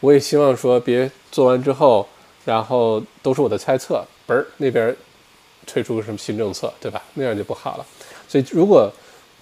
[0.00, 2.08] 我也希望说，别做完之后，
[2.46, 4.96] 然后都是我的猜测，嘣儿那边
[5.66, 7.02] 推出个什么新政策，对吧？
[7.12, 7.84] 那样就不好了。
[8.26, 8.90] 所以如果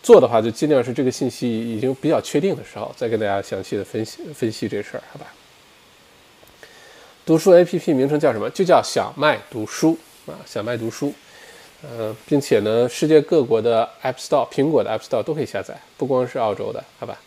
[0.03, 5.27] 做的话，就尽量是这个信息已经比较确定的时候，再跟大家详细的分析分析这事儿，好吧？
[7.25, 8.51] 读书 APP 名称叫什么？
[8.51, 9.97] 就叫小麦读书
[10.27, 11.15] 啊，小麦读书。
[11.83, 17.19] 呃，并且呢，世界各国的 App Store，苹果的 App Store 都可以下载，不光是澳洲的，好吧？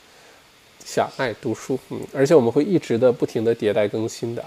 [0.83, 4.43] 小爱读书，嗯，而且我们会一直的不停的迭代更新的，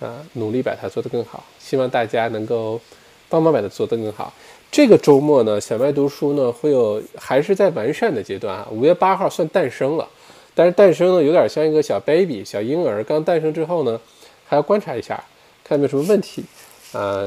[0.00, 2.80] 啊，努力把它做得更好，希望大家能够
[3.28, 4.32] 帮忙把它做得更好。
[4.70, 8.68] 这个周末呢，小麦读书呢会有还是在完善的阶段啊。
[8.70, 10.08] 五月八号算诞生了，
[10.54, 14.00] 但是诞生呢有点像一个小 baby 小婴儿，刚诞生之后呢，
[14.46, 15.22] 还要观察一下，
[15.64, 16.44] 看有没有什么问题，
[16.92, 17.26] 啊，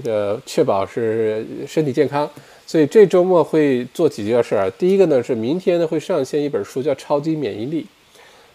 [0.00, 2.28] 这个确保是身体健康。
[2.66, 4.70] 所以这周末会做几件事儿。
[4.72, 7.82] 第一个呢是明天呢会上线一本书，叫《超级免疫力》。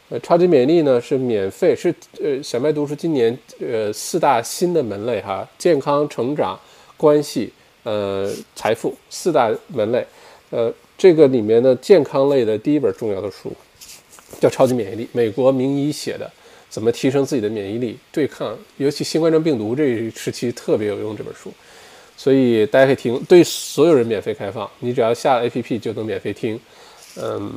[0.10, 1.94] 呃，超级免疫力呢是免费，是
[2.24, 6.60] 呃小麦读书今年呃四大新的门类哈，健康、成长、
[6.96, 7.52] 关系。
[7.84, 10.06] 呃，财富四大门类，
[10.50, 13.50] 呃，这个里面的健康类的第一本重要的书
[14.42, 16.30] 叫《超级免疫力》，美国名医写的，
[16.69, 21.52] 怎么提升自己的免疫力，对抗尤其新冠状病毒这一时期特别有用这本书，
[22.15, 26.60] 所以大家可以听，对所有人免费开放，你只要下 APP 就能免费听，
[27.15, 27.52] 嗯，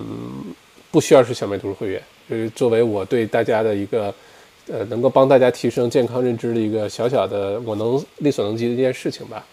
[0.90, 4.14] 不需要是小麦读书会员，就是作为我对大家的一个，
[4.68, 9.44] 呃，能够帮大家提升健康认知的一个小小的我能力所能及的一件事情吧。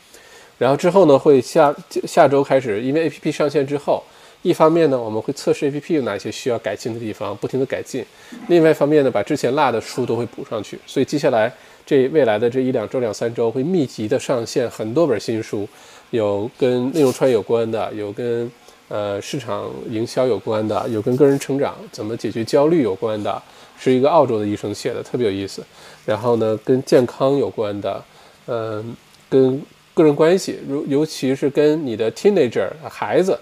[0.58, 1.76] 然后之后呢，会下
[2.06, 4.04] 下周开始，因为 A P P 上线之后，
[4.48, 8.02] 一方面呢，我们会测试 APP 有哪些需要改进的地方，不停的改进；
[8.48, 10.80] 另外一方面呢，把之前落的书都会补上去。
[10.86, 11.52] 所以接下来
[11.86, 15.68] 这未来的这一两周、两三周会密集的上线很多本新书，
[16.12, 18.50] 有跟内容创业有关的，有跟
[18.88, 23.42] 呃市场营销有关的，有跟个人成长怎么解决焦虑有关的，
[23.78, 25.62] 是一个澳洲的医生写的，特别有意思。
[26.06, 28.02] 然后呢，跟健康有关的，
[28.46, 28.96] 嗯，
[29.30, 29.62] 跟
[29.94, 33.38] 个人关系，如尤其是跟你的 teenager 孩子。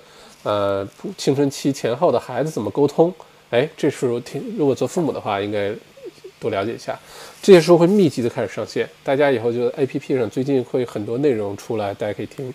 [0.46, 3.12] 呃，青春期前后的孩子怎么沟通？
[3.50, 5.72] 哎，这时候听，如果做父母的话，应该
[6.40, 7.00] 多了解一下。
[7.42, 12.54] 这些书会密集的开始上线，大家以后就 A P P 上最近会很多内容出来，大家可以听。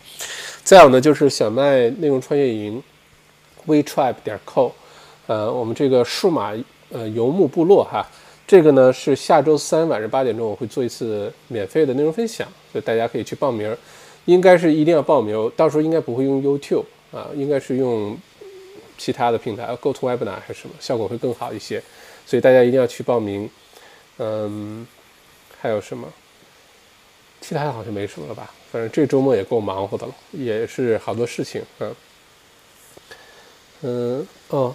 [0.62, 2.80] 再有呢，就是小麦内容创业营
[3.66, 4.70] ，WeTribe 点 co，
[5.26, 6.52] 呃，我们这个数码
[6.92, 8.06] 呃游牧部落哈，
[8.46, 13.76] 这个呢是下周三晚上八点钟我会做一次免费的内容分享，所以大家可以去报名，
[14.26, 16.84] 应该是一定要报名，到时候应该不会用 YouTube。
[17.12, 18.18] 啊，应该是用
[18.96, 21.82] 其他的平台，Go to Webinar 还是什么，效果会更好一些，
[22.26, 23.48] 所以大家一定要去报名。
[24.18, 24.86] 嗯，
[25.60, 26.06] 还有什么？
[27.40, 28.52] 其他的好像没什么了吧？
[28.70, 31.94] 反正这周末也够忙活的了，也是好多事情嗯。
[33.82, 34.74] 嗯，哦，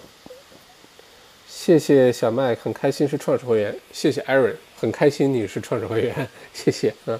[1.48, 7.18] 谢谢小麦，很开心是创始会员，谢谢 Aaron，很开心你是创始会员，谢谢嗯。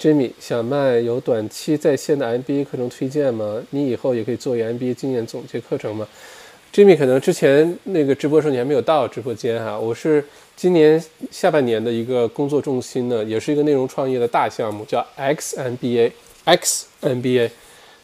[0.00, 3.62] Jimmy，小麦有短期在线的 MBA 课程推荐吗？
[3.70, 6.06] 你以后也可以做一 MBA 经验总结课程吗
[6.74, 9.78] ？Jimmy，可能之前那个直播时候你还没有到直播间哈。
[9.78, 10.22] 我是
[10.56, 17.50] 今年下半年的一个工作重心呢，也是一个内容创业的大项目，叫 X MBA，X MBA，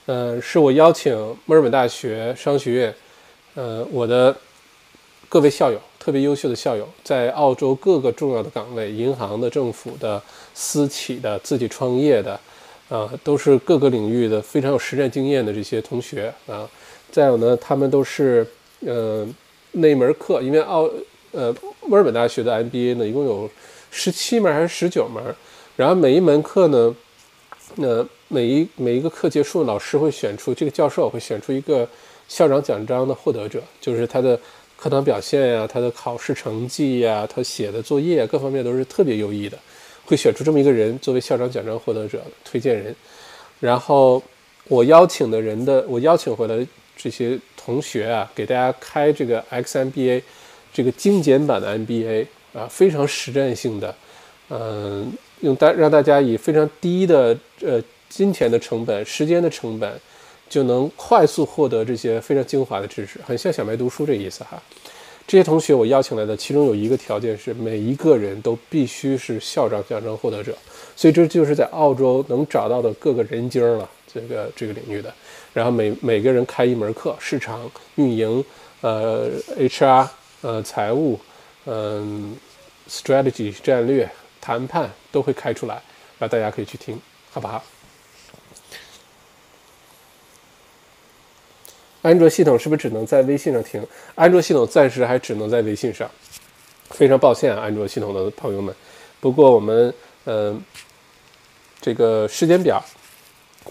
[0.07, 1.12] 呃，是我邀请
[1.45, 2.95] 墨尔本大学商学院，
[3.57, 4.35] 呃，我的
[5.31, 5.81] 各位校友。
[5.97, 10.20] 特别优秀的校友，在澳洲各个重要的岗位，银行的、政府的、
[10.55, 12.40] 私企的、自己创业的，
[12.89, 16.66] 啊，都是各个领域的非常有实战经验的这些同学啊。
[17.12, 18.47] 再有呢，他们都是，
[18.81, 19.28] 呃，
[19.73, 20.89] 那门课，因为澳，
[21.32, 23.48] 呃，墨尔本大学的 MBA 呢，一共有
[23.90, 25.23] 十七门还是十九门，
[25.77, 26.97] 然后每一门课呢，
[27.74, 31.86] 那每一每一个课结束，老师会选出这个教授会选出一个
[32.27, 34.40] 校长奖章的获得者，就是他的。
[34.81, 39.59] 课堂表现呀，他的考试成绩呀，他写的作业各方面都是特别优异的，
[40.07, 42.97] 会选出这么一个人作为校长奖章获得者推荐人。
[43.61, 44.23] 然后
[44.69, 46.66] 我邀请的人的，我邀请回来
[46.97, 50.23] 这些同学啊，给大家开这个 XMBA
[50.73, 53.94] 这个精简版的 MBA 啊，非常实战性的，
[54.48, 60.01] 嗯，用大让大家以非常低的呃金钱的成本、时间的成本。
[60.51, 64.62] 就能快速获得这些非常精华的知识，很像小白读书这意思哈。
[65.27, 70.52] 这些同学我邀请来的，其中有一个条件是每一个人都必须是校长奖章获得者，
[70.97, 75.14] 所以这就是在澳洲能找到的各个人精了，这个这个领域的。
[75.55, 78.44] 然后每每个人开一门课，市场运营、
[78.81, 80.09] 呃 HR、
[80.40, 81.16] 呃财务、
[81.66, 82.36] 嗯
[82.89, 84.10] strategy 战略、
[84.40, 85.74] 谈判都会开出来，
[86.18, 86.98] 然后大家可以去听，
[87.31, 87.62] 好不好？
[92.02, 93.85] 安卓系统是不是只能在微信上听？
[94.14, 96.10] 安卓系统暂时还只能在微信上，
[96.90, 98.74] 非常抱歉啊，安卓系统的朋友们。
[99.20, 99.93] 不过我们，
[100.24, 100.59] 嗯，
[101.81, 102.82] 这个时间表，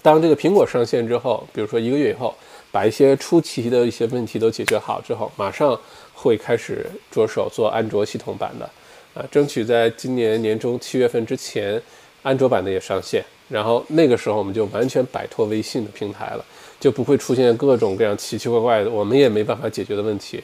[0.03, 2.35] 当这个苹果上线之后，比如说一个月以后，
[2.71, 5.75] 把一些初期的一些问题都解决好之后，马上
[6.13, 8.69] 会开始着手做安卓系统版的，
[9.15, 11.81] 啊，争取在今年年中七月份之前，
[12.21, 16.45] 安卓版的也上线，然后那个时候我们就完全摆脱微信的平台了。
[16.79, 20.41] 就不会出现各种各样奇奇怪怪的，我们也没办法解决的问题。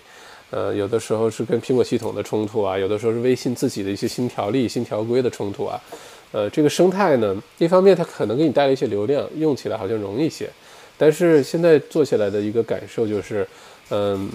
[0.51, 5.81] 呃，有的时候是跟苹果系统的冲突啊，有的时候是微信自己的一些新条例、新条规的冲突啊。
[6.31, 10.49] 呃，这个生态呢，一方面它可能给你带来一些流量，用起来好像容易些，
[10.97, 13.47] 但是现在做起来的一个感受就是，
[13.89, 14.29] 嗯，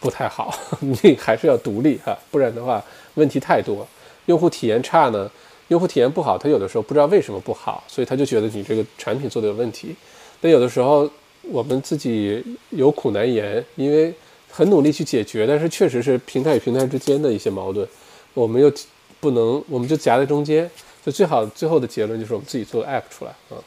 [0.00, 0.52] 不太好。
[0.80, 2.84] 你还是要独立哈，不然的话
[3.14, 3.86] 问题太多，
[4.26, 5.30] 用户体验差呢，
[5.68, 9.94] 用户体验不好，他有的时候不知道为什么不好，所以他就觉得你这个产品做的有问题。
[10.40, 11.10] 但有的时候
[11.42, 14.14] 我们自己有苦难言，因为
[14.50, 17.86] 很努力去解决，但是确实是平台与平台之间的一些矛盾，
[18.34, 18.72] 我们又
[19.18, 20.70] 不能，我们就夹在中间，
[21.04, 23.58] 就最好最后的结论就是我们自己做个 app 出来啊。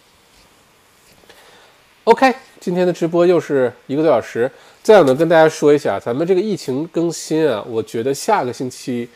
[2.06, 4.49] OK，今天的直播又是一个多小时，
[4.81, 9.10] 再有呢跟大家说一下，咱们这个疫情更新啊，我觉得下个星期，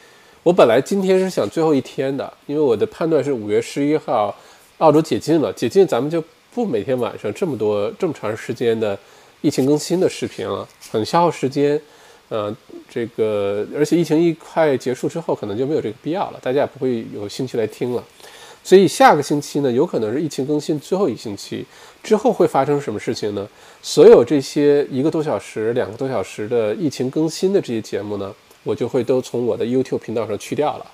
[0.43, 4.35] 我本来今天是想最后一天的，因为我的判断是五月十一号
[4.79, 6.21] 澳洲解禁了，解禁咱们就。
[6.55, 8.97] 不每天晚上这么多这么长时间的
[9.41, 11.79] 疫情更新的视频了，很消耗时间。
[12.29, 12.55] 呃，
[12.89, 18.01] 这个而且疫情一快结束之后，可能就没有这个必要了，大家也不会有兴趣来听了。
[18.63, 21.65] 所以下个星期呢，有可能是疫情更新最后一星期，
[22.01, 23.45] 之后会发生什么事情呢？
[23.81, 28.33] 所有这些一个多小时、两个多小时的疫情更新的这些节目呢，
[28.63, 30.85] 我就会都从我的 YouTube 频道上去掉了。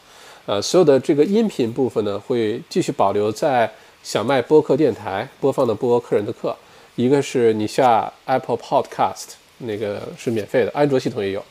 [0.48, 3.72] 呃，所有的这个音频部分呢，会继续保留在
[4.04, 6.56] 小麦播客电台播放的播客人的课。
[6.96, 11.44] 一个是你下 Apple Podcast 那个是免费的，安卓系统也有。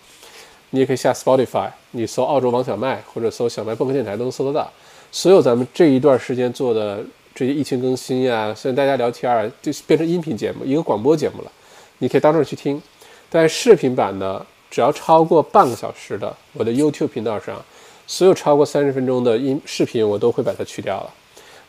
[0.71, 4.71] 你也可以下 Spotify，你搜澳洲王小麦或者搜小麦播客电台都能搜得到。
[5.13, 7.03] 所有咱们这一段时间做的
[7.35, 11.51] 这些疫情更新呀，虽然大家聊天儿，就变成音频节目，一个广播节目了，
[11.99, 12.81] 你可以当这去听。
[13.29, 17.65] 但视频版的，只要超过半个小时的，我的 YouTube 频道上，
[18.07, 21.15] 所有超过三十分钟的音视频，我都会把它去掉了。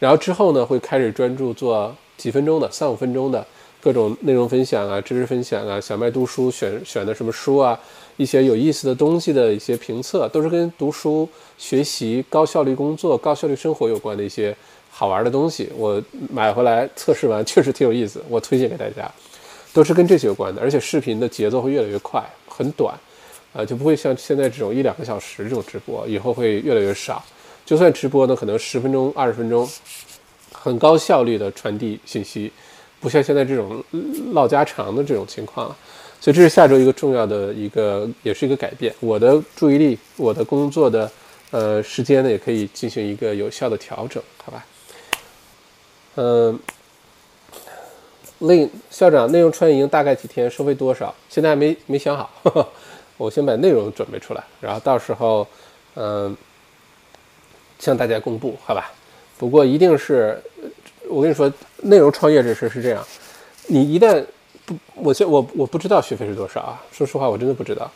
[0.02, 3.46] 然后之后呢，会开始专注做几分钟的、三五分钟的
[3.80, 7.80] 各种内容分享啊、知识分享啊、小麦读书选选的什么书啊。
[8.18, 14.56] 一些有意思的东西的一些评测，都是跟读书、学习、高效率工作、高效率生活有关的一些
[14.90, 15.70] 好玩的东西。
[15.78, 16.02] 我
[16.32, 19.10] 买回来测试完， 确实挺有意思，我推荐给大家。
[19.72, 22.94] 都是跟这些有关的，而且视频的节奏会越来越快，很短，
[23.54, 27.24] 啊，就不会像现在这种一两个小时这种直播，以后会越来越少。
[27.72, 29.66] 就算直播呢，可能十分钟、二十分钟，
[30.52, 32.52] 很高效率的传递信息，
[33.00, 33.82] 不像现在这种
[34.34, 35.78] 唠家常的这种情况了。
[36.20, 38.94] 所以这是下周一个重要的一个，也是一个改变。
[39.00, 41.10] 我的注意力，我的工作的
[41.52, 44.66] 呃时间呢，也可以进行一个有效的调整，好吧？
[46.16, 46.60] 嗯，
[48.40, 51.16] 内校长，内容穿营大概几天，收费多少？
[51.30, 52.30] 现在还没没想好，
[53.16, 55.48] 我先把内容准备出来，然后到时候
[55.96, 56.36] 嗯
[57.82, 58.90] 向大家公布，好吧？
[59.38, 60.42] 不过一定是，
[61.10, 61.52] 我跟你说，
[61.82, 63.06] 内容创业这事是这样，
[63.68, 64.24] 你一旦
[64.66, 64.76] 不。
[64.96, 67.92] 我现我我不知道学费是多少啊，说实话我真的不知道。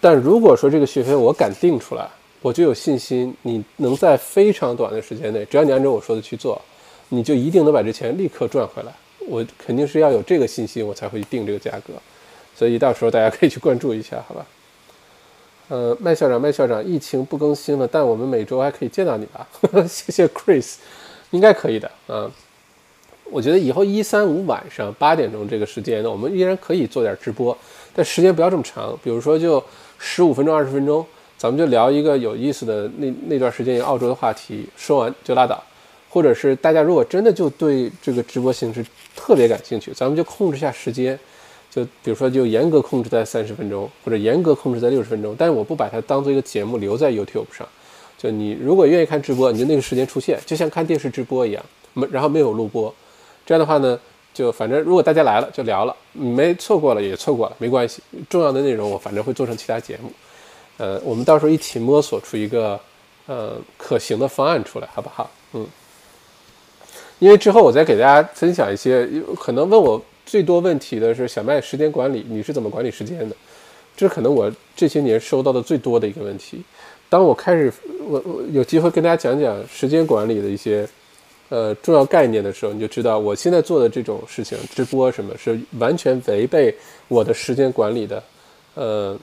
[0.00, 2.06] 但如果说这个学费我敢定出来，
[2.42, 6.60] 我就有信心你能在非常短的时间内，只要你按照我说的去做，
[7.08, 8.92] 你就一定能把这钱立刻赚回来。
[9.26, 11.94] 我肯定是要有这个信心，我才会定这个价格。
[12.54, 14.44] 所以到时候大家可以去关注一下，好吧？
[15.68, 19.46] 呃，麦校长，麦校长，疫情不更新了，但我们每周还可以见到你吧？
[19.88, 20.74] 谢谢 Chris，
[21.30, 22.30] 应该可以的啊。
[23.30, 27.56] 我觉得以后一三五晚上八点钟这个时间呢，我们依然可以做点直播，
[27.94, 29.62] 但时间不要这么长，比如说就
[29.98, 31.04] 十五分钟、二十分钟，
[31.38, 35.62] 咱们就聊一个有意思的那那段时间澳洲的话题，说完就拉倒。
[36.10, 38.84] 或者是大家如果真的就对这个直播形式
[39.16, 41.18] 特别感兴趣，咱们就控制下时间，
[41.74, 45.34] 就比如说就严格控制在三十分钟，或者严格控制在六十分钟。
[45.36, 47.66] 但是我不把它当做一个节目留在 YouTube 上，
[48.16, 52.94] 就你如果愿意看直播，你就那个时间出现，就像看电视直播一样，没然后没有录播。
[53.44, 53.98] 这样的话呢，
[54.32, 58.00] 就反正如果大家来了就聊了，没错过了也错过了，没关系。
[58.30, 60.12] 重要的内容我反正会做成其他节目，
[60.76, 62.78] 呃，我们到时候一起摸索出一个
[63.26, 65.28] 呃可行的方案出来，好不好？
[65.54, 65.66] 嗯，
[67.18, 69.08] 因为之后我再给大家分享一些，
[69.40, 73.36] 可能问我最多问题的是小麦时间管理，你是怎么管理时间的？
[73.96, 76.62] 这可能我这些年收到的最多的一个问题。
[77.08, 77.72] 当我开始
[78.08, 80.88] 我我有机会跟大家讲讲时间管理的一些。
[81.50, 86.74] 呃，重要概念的时候，你就知道我现在做的这种事情，直播什么是完全违背
[87.06, 88.22] 我的时间管理的，
[88.74, 89.16] 呃，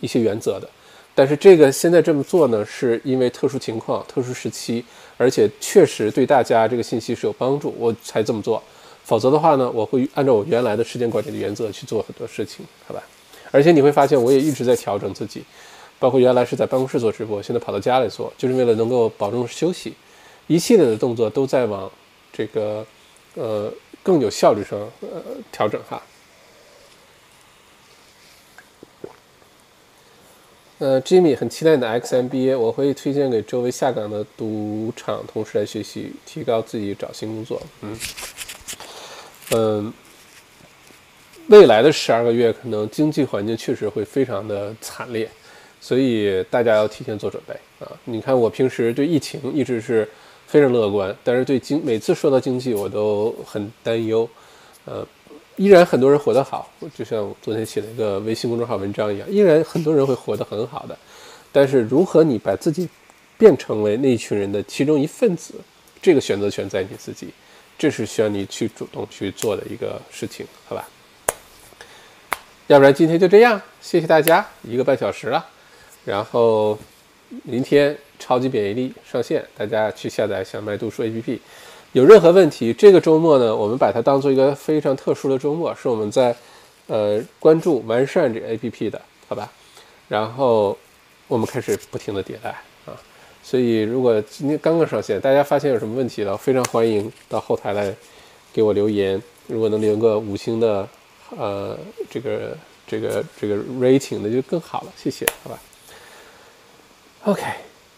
[0.00, 0.68] 一些原则的。
[1.14, 4.84] 但是这个现在这么做呢，是因为特殊情况、特殊时期，
[5.16, 8.62] 而且确实对大家这个信息是有帮助，我才这么做。
[9.04, 13.02] 否则的话呢，我会按照我原来的时间管理的原则去做很多事情，好吧？
[13.50, 15.44] 而且你会发现，我也一直在调整自己，
[15.98, 19.94] 包括原来是在办公室做直播，现在跑到家里做，就是为了能够保证休息。
[20.46, 21.90] 一系列的动作都在往
[22.32, 22.84] 这个
[23.34, 23.72] 呃
[24.02, 25.22] 更有效率上呃
[25.52, 26.02] 调整哈。
[30.78, 37.62] 呃，Jimmy 很期待你的 XMBA，我会推荐给周围下岗的赌场同事来学习，提高自己找新工作。
[37.82, 37.96] 嗯
[39.54, 39.92] 嗯，
[41.48, 45.28] 未来的十二个月可能经济环境确实会非常的惨烈，
[45.80, 47.90] 所以大家要提前做准备啊！
[48.04, 50.08] 你看我平时对疫情一直是。
[50.46, 54.28] 非常乐观，但是对经每次说到经济，我都很担忧。
[54.84, 55.04] 呃，
[55.56, 60.96] 依然很多人活得好，就像昨天写了一个微信公众号文章一样，依然很多人会活得很好的。
[61.50, 62.88] 但是如何你把自己
[63.36, 65.54] 变成为那一群人的其中一份子，
[66.00, 67.30] 这个选择权在你自己，
[67.78, 70.88] 这是需要你去主动去做的一个事情，好吧？
[72.66, 75.46] 要不然今天就这样，谢谢大家，一个半小时了，
[76.04, 76.78] 然后
[77.42, 77.96] 明天。
[78.16, 81.38] 超级免疫力上线，大家去下载小麦读书 APP。
[81.92, 86.34] 有任何问题，这个周末呢，我们把它当做一个非常特殊的周末，是我们在
[86.86, 89.52] 呃关注完善这 APP 的，好吧？
[90.08, 90.78] 然后
[91.26, 92.54] 我们开始不停的迭代，
[93.44, 97.94] 所以如果今天刚刚上线，大家发现有什么问题了，非常欢迎到后台来
[98.54, 99.22] 给我留言。
[99.46, 100.88] 如果能留个五星的，
[101.36, 101.78] 呃，
[102.10, 102.56] 这个
[102.86, 105.58] 这个这个 rating 那就更好了，谢谢，好吧。
[107.24, 107.42] OK，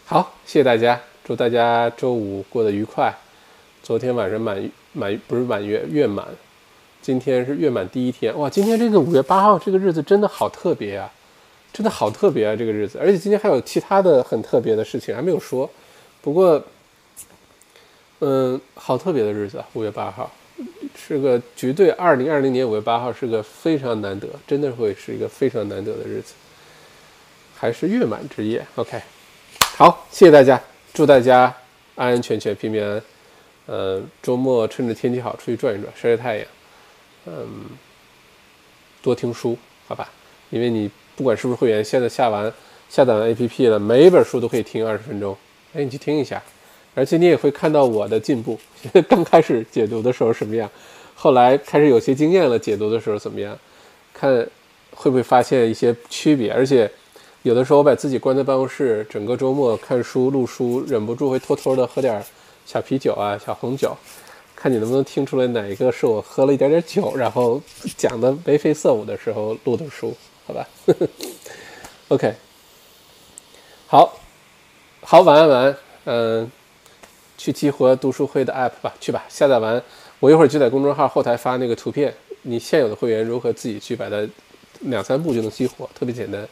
[0.05, 3.13] 好，谢谢大家，祝大家周五过得愉快。
[3.81, 6.27] 昨天晚上满满不是满月月满，
[7.01, 11.09] 今天是月满第一天，哇，今天这个五月八号这个日子真的好特别啊，
[11.73, 15.69] 真的好特别啊这个日子，而且今天还有其他的很特别的事情还没有说，
[16.21, 16.63] 不过，
[18.19, 20.31] 嗯，好特别的日子啊，五月八号
[20.95, 26.33] 是个绝对二零二零年五月八号是个非常难得，真的会是一个非常难得的日子，
[27.55, 28.99] 还是月满之夜，OK。
[29.77, 30.59] 好，谢谢大家，
[30.93, 31.55] 祝大家
[31.95, 33.03] 安安全全、平平安安。
[33.67, 36.47] 呃，周末趁着天气好，出去转一转，晒晒太阳。
[37.27, 37.65] 嗯，
[39.03, 39.55] 多听书，
[39.87, 40.09] 好吧？
[40.49, 42.49] 因为你不管是不是会员，现在下完
[42.89, 45.35] 下载完 APP 了，每一本书都可以听二十分钟。
[45.73, 46.41] 哎，你去听一下，
[46.95, 48.57] 而且你也会看到我的进步。
[49.09, 50.69] 刚开始解读的时候什么样，
[51.13, 53.57] 后来开始有些经验了，解读的时候怎么样？
[54.13, 54.31] 看
[54.91, 56.89] 会不会发现一些区别，而且。
[57.43, 62.21] 有的时候我把自己关在办公室，整个周末看书录书，忍不住会偷偷的喝点
[62.65, 63.95] 小啤酒啊、小红酒，
[64.53, 67.61] 看你能不能听出来哪一个是我喝了一点点酒，然后
[67.95, 70.13] 讲的眉飞色舞的时候录的书，
[70.47, 70.67] 好吧？
[72.07, 72.33] OK，
[73.87, 74.17] 好，
[75.01, 76.51] 好，晚安，晚安，嗯，
[77.37, 79.83] 去激活读书会的 App 吧，去吧，下载完，
[80.21, 82.13] 我一会儿就在公众号后台发那个图片，
[82.43, 84.25] 你现有的会员如何自己去把它
[84.81, 86.47] 两三步就能激活，特别简单。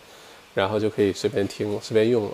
[0.53, 2.31] 然后就可以随便听、随便用了。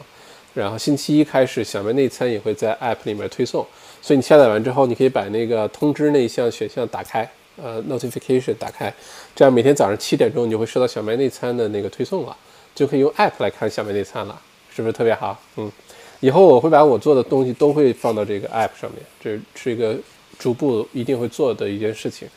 [0.53, 3.65] 然后星期一开始，小麦内参也会在 App 里面推送，
[3.99, 7.27] 所以你下载完之后，你可以把那个通知那一项选项打开，
[7.61, 8.93] 呃，Notification 打开，
[9.35, 12.35] 这样每天早上七点钟你就会收到小麦内参的那个推送了，
[12.73, 14.41] 就可以用 App 来看小麦内参了，
[14.73, 15.39] 是不是特别好？
[15.57, 15.71] 嗯，
[16.19, 19.95] 以后我会把我做的东西都会放到这个 App 上面，这是一个
[20.39, 22.27] 逐步一定会做的一件事情，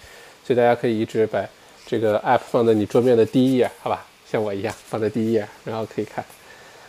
[0.47, 1.43] 所以大家可以一直把
[1.87, 4.07] 这个 App 放在你桌面的第一页，好吧？
[4.31, 6.25] 像我一样放在第一页，然后可以看，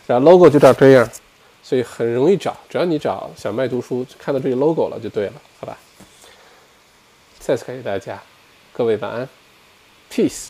[0.06, 1.08] 然后 logo 就长这样，
[1.62, 2.56] 所以很容易找。
[2.68, 5.34] 只要你找小麦读书，看到这个 logo 了就对了，
[7.46, 8.20] 再次感谢大家。
[8.72, 9.28] 各位晚安。
[10.10, 10.48] Peace